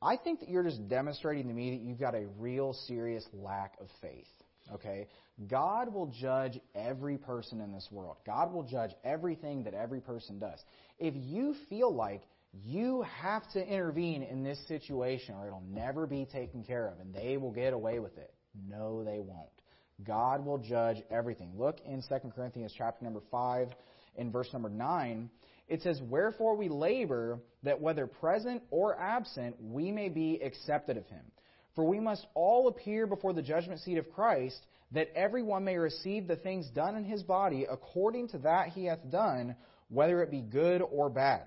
I 0.00 0.16
think 0.16 0.40
that 0.40 0.48
you're 0.48 0.62
just 0.62 0.88
demonstrating 0.88 1.48
to 1.48 1.54
me 1.54 1.70
that 1.70 1.80
you've 1.80 1.98
got 1.98 2.14
a 2.14 2.26
real 2.38 2.72
serious 2.86 3.26
lack 3.32 3.74
of 3.80 3.88
faith. 4.00 4.28
Okay? 4.74 5.08
God 5.48 5.92
will 5.92 6.06
judge 6.06 6.58
every 6.74 7.18
person 7.18 7.60
in 7.60 7.72
this 7.72 7.88
world. 7.90 8.16
God 8.24 8.52
will 8.52 8.62
judge 8.62 8.92
everything 9.04 9.64
that 9.64 9.74
every 9.74 10.00
person 10.00 10.38
does. 10.38 10.58
If 10.98 11.14
you 11.14 11.54
feel 11.68 11.94
like 11.94 12.22
you 12.64 13.04
have 13.20 13.42
to 13.52 13.66
intervene 13.66 14.22
in 14.22 14.42
this 14.42 14.58
situation 14.66 15.34
or 15.34 15.46
it'll 15.46 15.62
never 15.68 16.06
be 16.06 16.24
taken 16.24 16.64
care 16.64 16.88
of 16.88 17.00
and 17.00 17.14
they 17.14 17.36
will 17.36 17.52
get 17.52 17.72
away 17.72 17.98
with 17.98 18.16
it, 18.16 18.32
no, 18.68 19.04
they 19.04 19.20
won't. 19.20 19.50
God 20.04 20.44
will 20.44 20.58
judge 20.58 20.98
everything. 21.10 21.52
Look 21.56 21.80
in 21.84 22.02
2 22.02 22.30
Corinthians 22.34 22.72
chapter 22.76 23.04
number 23.04 23.22
5 23.30 23.68
in 24.16 24.30
verse 24.30 24.48
number 24.52 24.68
9. 24.68 25.30
It 25.68 25.82
says, 25.82 26.00
Wherefore 26.02 26.56
we 26.56 26.68
labor 26.68 27.40
that 27.62 27.80
whether 27.80 28.06
present 28.06 28.62
or 28.70 28.98
absent, 28.98 29.56
we 29.60 29.90
may 29.90 30.08
be 30.08 30.40
accepted 30.42 30.96
of 30.96 31.06
him. 31.06 31.24
For 31.76 31.84
we 31.84 32.00
must 32.00 32.26
all 32.34 32.66
appear 32.66 33.06
before 33.06 33.32
the 33.32 33.42
judgment 33.42 33.80
seat 33.80 33.98
of 33.98 34.10
Christ, 34.12 34.58
that 34.92 35.12
every 35.14 35.42
one 35.42 35.62
may 35.64 35.76
receive 35.76 36.26
the 36.26 36.36
things 36.36 36.68
done 36.70 36.96
in 36.96 37.04
his 37.04 37.22
body 37.22 37.66
according 37.70 38.28
to 38.28 38.38
that 38.38 38.70
he 38.70 38.86
hath 38.86 39.10
done, 39.10 39.54
whether 39.88 40.22
it 40.22 40.30
be 40.30 40.40
good 40.40 40.82
or 40.82 41.08
bad. 41.10 41.42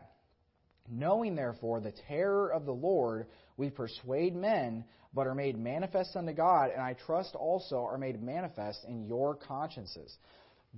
Knowing 0.88 1.36
therefore 1.36 1.82
the 1.82 1.94
terror 2.08 2.52
of 2.52 2.66
the 2.66 2.74
Lord, 2.74 3.26
we 3.58 3.70
persuade 3.70 4.36
men, 4.36 4.86
but 5.14 5.28
are 5.28 5.36
made 5.36 5.58
manifest 5.58 6.16
unto 6.16 6.34
God, 6.34 6.70
and 6.72 6.82
I 6.82 6.94
trust 6.94 7.36
also 7.36 7.78
are 7.78 7.98
made 7.98 8.22
manifest 8.22 8.86
in 8.88 9.06
your 9.08 9.36
consciences. 9.36 10.16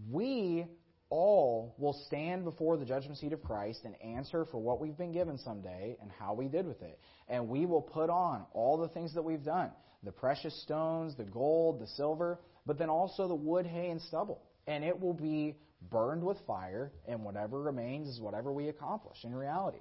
We 0.09 0.65
all 1.11 1.75
will 1.77 1.93
stand 2.07 2.43
before 2.43 2.77
the 2.77 2.85
judgment 2.85 3.19
seat 3.19 3.33
of 3.33 3.43
Christ 3.43 3.81
and 3.83 3.93
answer 4.01 4.45
for 4.45 4.57
what 4.57 4.79
we've 4.79 4.97
been 4.97 5.11
given 5.11 5.37
someday 5.37 5.97
and 6.01 6.09
how 6.17 6.33
we 6.33 6.47
did 6.47 6.65
with 6.65 6.81
it. 6.81 6.97
And 7.27 7.49
we 7.49 7.65
will 7.67 7.81
put 7.81 8.09
on 8.09 8.45
all 8.53 8.77
the 8.77 8.87
things 8.87 9.13
that 9.13 9.21
we've 9.21 9.43
done 9.43 9.69
the 10.03 10.11
precious 10.11 10.59
stones, 10.63 11.15
the 11.15 11.23
gold, 11.23 11.79
the 11.79 11.85
silver, 11.85 12.39
but 12.65 12.79
then 12.79 12.89
also 12.89 13.27
the 13.27 13.35
wood, 13.35 13.67
hay, 13.67 13.89
and 13.91 14.01
stubble. 14.01 14.41
And 14.65 14.83
it 14.83 14.99
will 14.99 15.13
be 15.13 15.57
burned 15.91 16.23
with 16.23 16.37
fire, 16.47 16.91
and 17.07 17.23
whatever 17.23 17.61
remains 17.61 18.07
is 18.07 18.19
whatever 18.19 18.51
we 18.51 18.69
accomplish 18.69 19.17
in 19.23 19.35
reality. 19.35 19.77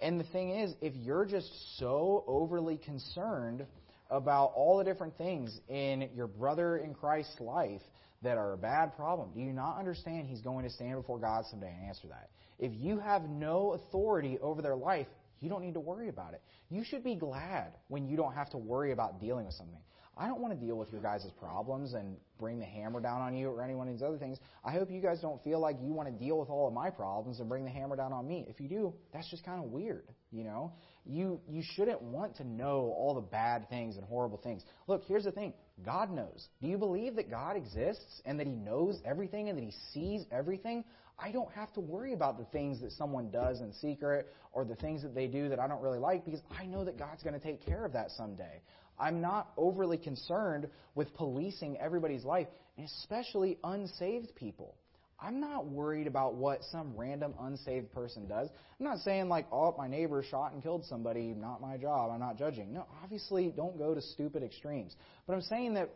And 0.00 0.20
the 0.20 0.24
thing 0.24 0.50
is, 0.50 0.74
if 0.82 0.94
you're 0.94 1.24
just 1.24 1.48
so 1.78 2.22
overly 2.26 2.76
concerned 2.76 3.64
about 4.10 4.52
all 4.54 4.76
the 4.76 4.84
different 4.84 5.16
things 5.16 5.58
in 5.68 6.10
your 6.14 6.26
brother 6.26 6.76
in 6.76 6.92
Christ's 6.92 7.40
life 7.40 7.80
that 8.22 8.38
are 8.38 8.52
a 8.52 8.58
bad 8.58 8.94
problem, 8.96 9.30
do 9.34 9.40
you 9.40 9.52
not 9.52 9.78
understand 9.78 10.26
he's 10.26 10.40
going 10.40 10.64
to 10.64 10.70
stand 10.70 10.96
before 10.96 11.18
God 11.18 11.44
someday 11.50 11.72
and 11.76 11.88
answer 11.88 12.08
that? 12.08 12.30
If 12.58 12.72
you 12.74 12.98
have 12.98 13.28
no 13.28 13.72
authority 13.72 14.38
over 14.40 14.62
their 14.62 14.76
life, 14.76 15.08
you 15.40 15.48
don't 15.48 15.62
need 15.62 15.74
to 15.74 15.80
worry 15.80 16.08
about 16.08 16.34
it. 16.34 16.42
You 16.70 16.84
should 16.84 17.02
be 17.02 17.16
glad 17.16 17.72
when 17.88 18.06
you 18.06 18.16
don't 18.16 18.34
have 18.34 18.50
to 18.50 18.58
worry 18.58 18.92
about 18.92 19.20
dealing 19.20 19.46
with 19.46 19.54
something. 19.54 19.80
I 20.16 20.26
don't 20.28 20.40
want 20.40 20.58
to 20.58 20.64
deal 20.64 20.76
with 20.76 20.92
your 20.92 21.00
guys' 21.00 21.26
problems 21.40 21.94
and 21.94 22.16
bring 22.38 22.58
the 22.58 22.66
hammer 22.66 23.00
down 23.00 23.22
on 23.22 23.34
you 23.34 23.48
or 23.48 23.62
any 23.62 23.74
one 23.74 23.88
of 23.88 23.94
these 23.94 24.02
other 24.02 24.18
things. 24.18 24.38
I 24.62 24.72
hope 24.72 24.90
you 24.90 25.00
guys 25.00 25.20
don't 25.20 25.42
feel 25.42 25.58
like 25.58 25.76
you 25.82 25.92
want 25.92 26.08
to 26.08 26.24
deal 26.24 26.38
with 26.38 26.50
all 26.50 26.68
of 26.68 26.74
my 26.74 26.90
problems 26.90 27.40
and 27.40 27.48
bring 27.48 27.64
the 27.64 27.70
hammer 27.70 27.96
down 27.96 28.12
on 28.12 28.28
me. 28.28 28.46
If 28.48 28.60
you 28.60 28.68
do, 28.68 28.94
that's 29.12 29.28
just 29.30 29.44
kind 29.44 29.58
of 29.58 29.70
weird, 29.70 30.04
you 30.30 30.44
know? 30.44 30.72
You 31.04 31.40
you 31.48 31.62
shouldn't 31.74 32.00
want 32.00 32.36
to 32.36 32.44
know 32.44 32.94
all 32.96 33.14
the 33.14 33.20
bad 33.20 33.68
things 33.68 33.96
and 33.96 34.04
horrible 34.04 34.38
things. 34.38 34.62
Look, 34.86 35.02
here's 35.04 35.24
the 35.24 35.32
thing. 35.32 35.52
God 35.84 36.10
knows. 36.10 36.48
Do 36.60 36.68
you 36.68 36.78
believe 36.78 37.16
that 37.16 37.28
God 37.28 37.56
exists 37.56 38.22
and 38.24 38.38
that 38.38 38.46
he 38.46 38.54
knows 38.54 39.00
everything 39.04 39.48
and 39.48 39.58
that 39.58 39.64
he 39.64 39.72
sees 39.92 40.24
everything? 40.30 40.84
I 41.18 41.30
don't 41.32 41.50
have 41.52 41.72
to 41.74 41.80
worry 41.80 42.14
about 42.14 42.38
the 42.38 42.44
things 42.46 42.80
that 42.80 42.92
someone 42.92 43.30
does 43.30 43.60
in 43.60 43.72
secret 43.74 44.32
or 44.52 44.64
the 44.64 44.76
things 44.76 45.02
that 45.02 45.14
they 45.14 45.26
do 45.26 45.48
that 45.48 45.58
I 45.58 45.66
don't 45.66 45.82
really 45.82 45.98
like 45.98 46.24
because 46.24 46.40
I 46.56 46.66
know 46.66 46.84
that 46.84 46.98
God's 46.98 47.22
going 47.22 47.38
to 47.38 47.44
take 47.44 47.64
care 47.64 47.84
of 47.84 47.92
that 47.92 48.10
someday. 48.12 48.60
I'm 48.98 49.20
not 49.20 49.52
overly 49.56 49.98
concerned 49.98 50.68
with 50.94 51.12
policing 51.14 51.78
everybody's 51.78 52.24
life, 52.24 52.48
especially 52.78 53.58
unsaved 53.64 54.34
people. 54.36 54.76
I'm 55.22 55.40
not 55.40 55.66
worried 55.66 56.06
about 56.06 56.34
what 56.34 56.64
some 56.72 56.94
random 56.96 57.34
unsaved 57.40 57.92
person 57.92 58.26
does. 58.26 58.48
I'm 58.80 58.86
not 58.86 58.98
saying 58.98 59.28
like, 59.28 59.46
oh, 59.52 59.74
my 59.78 59.86
neighbor 59.86 60.24
shot 60.28 60.52
and 60.52 60.62
killed 60.62 60.84
somebody, 60.86 61.34
not 61.34 61.60
my 61.60 61.76
job. 61.76 62.10
I'm 62.12 62.20
not 62.20 62.36
judging. 62.36 62.72
No, 62.72 62.86
obviously, 63.02 63.52
don't 63.56 63.78
go 63.78 63.94
to 63.94 64.00
stupid 64.00 64.42
extremes. 64.42 64.96
But 65.26 65.34
I'm 65.34 65.42
saying 65.42 65.74
that 65.74 65.90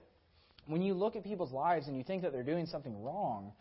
when 0.67 0.83
you 0.83 0.95
look 0.95 1.17
at 1.17 1.25
people's 1.25 1.53
lives 1.53 1.89
and 1.89 1.97
you 1.97 2.05
think 2.05 2.23
that 2.23 2.33
they're 2.33 2.45
doing 2.45 2.67
something 2.67 3.03
wrong, 3.03 3.53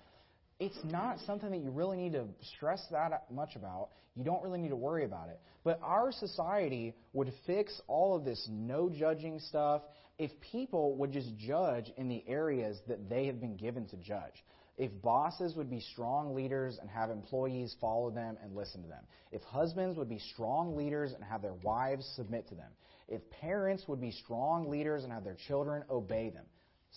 it's 0.60 0.78
not 0.84 1.18
something 1.26 1.50
that 1.52 1.60
you 1.60 1.72
really 1.72 1.98
need 1.98 2.14
to 2.14 2.26
stress 2.56 2.86
that 2.92 3.26
much 3.32 3.56
about. 3.56 3.90
You 4.16 4.24
don't 4.24 4.42
really 4.44 4.60
need 4.60 4.70
to 4.70 4.76
worry 4.76 5.04
about 5.04 5.30
it. 5.30 5.40
But 5.64 5.80
our 5.84 6.12
society 6.12 6.94
would 7.14 7.34
fix 7.46 7.82
all 7.88 8.16
of 8.16 8.24
this 8.24 8.48
no 8.50 8.90
judging 8.90 9.40
stuff 9.40 9.82
if 10.18 10.32
people 10.52 10.96
would 10.98 11.12
just 11.12 11.36
judge 11.38 11.92
in 11.98 12.08
the 12.08 12.24
areas 12.28 12.80
that 12.88 13.10
they 13.10 13.26
have 13.26 13.42
been 13.42 13.58
given 13.58 13.88
to 13.88 13.98
judge. 13.98 14.44
If 14.78 14.92
bosses 15.02 15.56
would 15.56 15.70
be 15.70 15.80
strong 15.80 16.36
leaders 16.36 16.78
and 16.82 16.90
have 16.90 17.10
employees 17.10 17.76
follow 17.80 18.10
them 18.10 18.38
and 18.44 18.56
listen 18.56 18.82
to 18.82 18.88
them. 18.90 19.04
If 19.32 19.42
husbands 19.44 19.98
would 19.98 20.10
be 20.10 20.20
strong 20.20 20.76
leaders 20.76 21.14
and 21.14 21.24
have 21.24 21.42
their 21.42 21.54
wives 21.64 22.06
submit 22.16 22.48
to 22.50 22.56
them. 22.56 22.72
If 23.08 23.22
parents 23.30 23.84
would 23.88 24.02
be 24.02 24.12
strong 24.12 24.70
leaders 24.70 25.04
and 25.04 25.14
have 25.14 25.24
their 25.24 25.38
children 25.48 25.84
obey 25.90 26.30
them. 26.30 26.46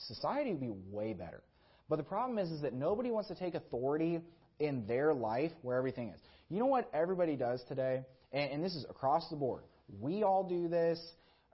Society 0.07 0.51
would 0.51 0.61
be 0.61 0.73
way 0.91 1.13
better. 1.13 1.43
But 1.89 1.97
the 1.97 2.03
problem 2.03 2.39
is, 2.39 2.51
is 2.51 2.63
that 2.63 2.75
nobody 2.75 3.11
wants 3.11 3.29
to 3.29 3.35
take 3.35 3.55
authority 3.55 4.21
in 4.59 4.87
their 4.87 5.15
life 5.15 5.53
where 5.63 5.77
everything 5.77 6.09
is. 6.09 6.21
You 6.49 6.59
know 6.59 6.67
what 6.67 6.91
everybody 6.93 7.37
does 7.37 7.63
today? 7.69 8.05
And, 8.33 8.51
and 8.51 8.65
this 8.65 8.75
is 8.75 8.85
across 8.91 9.29
the 9.31 9.37
board. 9.37 9.63
We 10.01 10.23
all 10.23 10.45
do 10.45 10.69
this. 10.69 11.01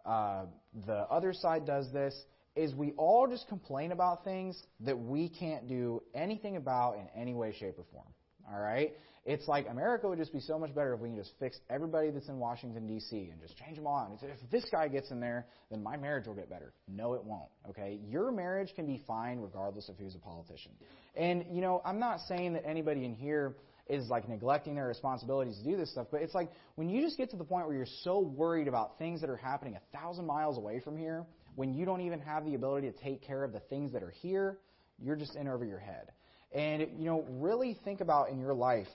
Uh, 0.04 0.46
the 0.86 1.06
other 1.10 1.32
side 1.32 1.66
does 1.66 1.92
this. 1.92 2.14
Is 2.56 2.74
we 2.74 2.92
all 2.92 3.26
just 3.26 3.48
complain 3.48 3.92
about 3.92 4.24
things 4.24 4.62
that 4.80 4.98
we 4.98 5.28
can't 5.28 5.68
do 5.68 6.02
anything 6.14 6.56
about 6.56 6.96
in 6.96 7.08
any 7.20 7.34
way, 7.34 7.52
shape, 7.58 7.78
or 7.78 7.84
form. 7.92 8.06
All 8.52 8.60
right? 8.60 8.92
It's 9.26 9.48
like 9.48 9.66
America 9.70 10.06
would 10.06 10.18
just 10.18 10.34
be 10.34 10.40
so 10.40 10.58
much 10.58 10.74
better 10.74 10.92
if 10.92 11.00
we 11.00 11.08
can 11.08 11.16
just 11.16 11.32
fix 11.40 11.58
everybody 11.70 12.10
that's 12.10 12.28
in 12.28 12.38
Washington, 12.38 12.86
D.C. 12.86 13.30
and 13.32 13.40
just 13.40 13.56
change 13.56 13.76
them 13.76 13.86
all 13.86 13.96
out. 13.96 14.10
And 14.10 14.18
if 14.30 14.50
this 14.50 14.66
guy 14.70 14.86
gets 14.88 15.10
in 15.10 15.18
there, 15.18 15.46
then 15.70 15.82
my 15.82 15.96
marriage 15.96 16.26
will 16.26 16.34
get 16.34 16.50
better. 16.50 16.74
No, 16.86 17.14
it 17.14 17.24
won't. 17.24 17.48
Okay? 17.70 17.98
Your 18.06 18.30
marriage 18.30 18.74
can 18.76 18.86
be 18.86 19.02
fine 19.06 19.38
regardless 19.40 19.88
of 19.88 19.96
who's 19.96 20.14
a 20.14 20.18
politician. 20.18 20.72
And, 21.16 21.46
you 21.50 21.62
know, 21.62 21.80
I'm 21.86 21.98
not 21.98 22.20
saying 22.28 22.52
that 22.52 22.66
anybody 22.66 23.06
in 23.06 23.14
here 23.14 23.56
is 23.88 24.08
like 24.08 24.28
neglecting 24.28 24.74
their 24.74 24.86
responsibilities 24.86 25.58
to 25.58 25.64
do 25.64 25.76
this 25.76 25.90
stuff, 25.90 26.06
but 26.10 26.20
it's 26.22 26.34
like 26.34 26.50
when 26.74 26.88
you 26.88 27.02
just 27.02 27.16
get 27.16 27.30
to 27.30 27.36
the 27.36 27.44
point 27.44 27.66
where 27.66 27.76
you're 27.76 27.86
so 28.02 28.20
worried 28.20 28.68
about 28.68 28.98
things 28.98 29.20
that 29.22 29.30
are 29.30 29.36
happening 29.36 29.76
a 29.76 29.96
thousand 29.98 30.26
miles 30.26 30.58
away 30.58 30.80
from 30.80 30.96
here, 30.96 31.24
when 31.54 31.72
you 31.74 31.84
don't 31.84 32.00
even 32.00 32.20
have 32.20 32.44
the 32.44 32.54
ability 32.54 32.90
to 32.90 32.98
take 32.98 33.22
care 33.22 33.44
of 33.44 33.52
the 33.52 33.60
things 33.60 33.92
that 33.92 34.02
are 34.02 34.10
here, 34.10 34.58
you're 34.98 35.16
just 35.16 35.36
in 35.36 35.48
over 35.48 35.64
your 35.64 35.78
head. 35.78 36.12
And, 36.52 36.82
you 36.98 37.06
know, 37.06 37.24
really 37.28 37.76
think 37.84 38.00
about 38.00 38.30
in 38.30 38.38
your 38.38 38.54
life 38.54 38.86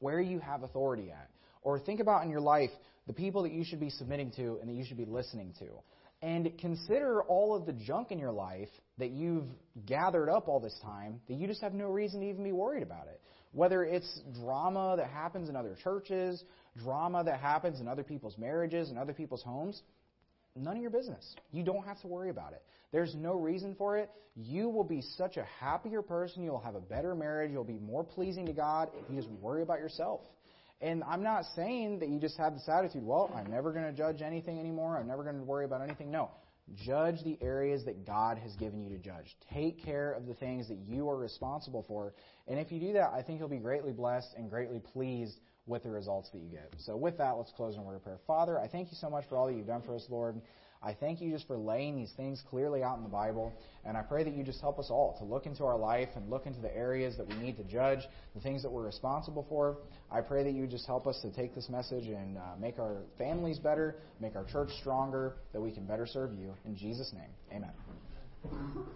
where 0.00 0.20
you 0.20 0.40
have 0.40 0.62
authority 0.62 1.10
at. 1.10 1.30
Or 1.62 1.78
think 1.78 2.00
about 2.00 2.24
in 2.24 2.30
your 2.30 2.40
life 2.40 2.70
the 3.06 3.12
people 3.12 3.42
that 3.44 3.52
you 3.52 3.64
should 3.64 3.80
be 3.80 3.90
submitting 3.90 4.32
to 4.32 4.58
and 4.60 4.68
that 4.68 4.74
you 4.74 4.84
should 4.84 4.96
be 4.96 5.06
listening 5.06 5.54
to. 5.60 5.68
And 6.22 6.56
consider 6.58 7.22
all 7.22 7.54
of 7.54 7.66
the 7.66 7.72
junk 7.72 8.10
in 8.10 8.18
your 8.18 8.32
life 8.32 8.68
that 8.98 9.10
you've 9.10 9.46
gathered 9.86 10.30
up 10.30 10.48
all 10.48 10.60
this 10.60 10.78
time 10.82 11.20
that 11.28 11.34
you 11.34 11.46
just 11.46 11.60
have 11.60 11.74
no 11.74 11.86
reason 11.86 12.20
to 12.20 12.28
even 12.28 12.44
be 12.44 12.52
worried 12.52 12.82
about 12.82 13.06
it. 13.08 13.20
Whether 13.52 13.84
it's 13.84 14.20
drama 14.40 14.96
that 14.96 15.08
happens 15.08 15.48
in 15.48 15.56
other 15.56 15.76
churches, 15.82 16.42
drama 16.82 17.22
that 17.24 17.40
happens 17.40 17.80
in 17.80 17.86
other 17.86 18.02
people's 18.02 18.36
marriages 18.38 18.88
and 18.88 18.98
other 18.98 19.12
people's 19.12 19.42
homes, 19.42 19.82
none 20.56 20.76
of 20.76 20.82
your 20.82 20.90
business. 20.90 21.34
You 21.52 21.62
don't 21.62 21.84
have 21.84 22.00
to 22.02 22.06
worry 22.06 22.30
about 22.30 22.52
it. 22.52 22.62
There's 22.92 23.14
no 23.14 23.34
reason 23.34 23.74
for 23.76 23.96
it. 23.98 24.10
You 24.36 24.68
will 24.68 24.84
be 24.84 25.00
such 25.16 25.36
a 25.36 25.44
happier 25.60 26.02
person. 26.02 26.42
You'll 26.42 26.60
have 26.60 26.74
a 26.74 26.80
better 26.80 27.14
marriage. 27.14 27.50
You'll 27.52 27.64
be 27.64 27.78
more 27.78 28.04
pleasing 28.04 28.46
to 28.46 28.52
God 28.52 28.88
if 28.98 29.08
you 29.10 29.16
just 29.16 29.30
worry 29.40 29.62
about 29.62 29.78
yourself. 29.78 30.20
And 30.80 31.02
I'm 31.04 31.22
not 31.22 31.44
saying 31.56 32.00
that 32.00 32.08
you 32.08 32.18
just 32.18 32.36
have 32.36 32.52
this 32.52 32.68
attitude, 32.68 33.04
well, 33.04 33.30
I'm 33.34 33.50
never 33.50 33.72
going 33.72 33.84
to 33.84 33.92
judge 33.92 34.22
anything 34.22 34.58
anymore. 34.58 34.98
I'm 34.98 35.06
never 35.06 35.22
going 35.22 35.36
to 35.36 35.42
worry 35.42 35.64
about 35.64 35.82
anything. 35.82 36.10
No. 36.10 36.30
Judge 36.74 37.22
the 37.24 37.38
areas 37.42 37.84
that 37.84 38.06
God 38.06 38.38
has 38.38 38.54
given 38.56 38.82
you 38.82 38.88
to 38.90 38.98
judge. 38.98 39.36
Take 39.52 39.84
care 39.84 40.12
of 40.12 40.26
the 40.26 40.34
things 40.34 40.68
that 40.68 40.78
you 40.78 41.08
are 41.08 41.16
responsible 41.16 41.84
for. 41.86 42.14
And 42.48 42.58
if 42.58 42.72
you 42.72 42.80
do 42.80 42.94
that, 42.94 43.12
I 43.14 43.22
think 43.22 43.38
you'll 43.38 43.48
be 43.48 43.58
greatly 43.58 43.92
blessed 43.92 44.34
and 44.36 44.48
greatly 44.48 44.80
pleased 44.80 45.38
with 45.66 45.82
the 45.82 45.90
results 45.90 46.30
that 46.30 46.38
you 46.38 46.48
get. 46.48 46.70
So 46.78 46.96
with 46.96 47.18
that, 47.18 47.32
let's 47.32 47.52
close 47.52 47.74
in 47.76 47.84
word 47.84 47.96
of 47.96 48.04
prayer. 48.04 48.18
Father, 48.26 48.58
I 48.58 48.68
thank 48.68 48.90
you 48.90 48.96
so 49.00 49.08
much 49.08 49.24
for 49.28 49.36
all 49.36 49.46
that 49.46 49.54
you've 49.54 49.66
done 49.66 49.82
for 49.82 49.94
us, 49.94 50.04
Lord. 50.10 50.40
I 50.82 50.92
thank 50.92 51.22
you 51.22 51.30
just 51.30 51.46
for 51.46 51.56
laying 51.56 51.96
these 51.96 52.12
things 52.14 52.42
clearly 52.50 52.82
out 52.82 52.98
in 52.98 53.02
the 53.02 53.08
Bible. 53.08 53.54
And 53.86 53.96
I 53.96 54.02
pray 54.02 54.22
that 54.22 54.34
you 54.34 54.44
just 54.44 54.60
help 54.60 54.78
us 54.78 54.88
all 54.90 55.16
to 55.18 55.24
look 55.24 55.46
into 55.46 55.64
our 55.64 55.78
life 55.78 56.10
and 56.14 56.28
look 56.28 56.46
into 56.46 56.60
the 56.60 56.74
areas 56.76 57.16
that 57.16 57.26
we 57.26 57.34
need 57.36 57.56
to 57.56 57.64
judge, 57.64 58.00
the 58.34 58.40
things 58.40 58.62
that 58.62 58.70
we're 58.70 58.84
responsible 58.84 59.46
for. 59.48 59.78
I 60.10 60.20
pray 60.20 60.44
that 60.44 60.52
you 60.52 60.66
just 60.66 60.86
help 60.86 61.06
us 61.06 61.18
to 61.22 61.32
take 61.32 61.54
this 61.54 61.70
message 61.70 62.04
and 62.04 62.36
uh, 62.36 62.40
make 62.60 62.78
our 62.78 62.98
families 63.16 63.58
better, 63.58 63.96
make 64.20 64.36
our 64.36 64.44
church 64.44 64.68
stronger, 64.80 65.36
that 65.54 65.60
we 65.60 65.70
can 65.70 65.86
better 65.86 66.06
serve 66.06 66.34
you. 66.34 66.52
In 66.66 66.76
Jesus' 66.76 67.12
name, 67.14 67.30
amen. 67.50 68.94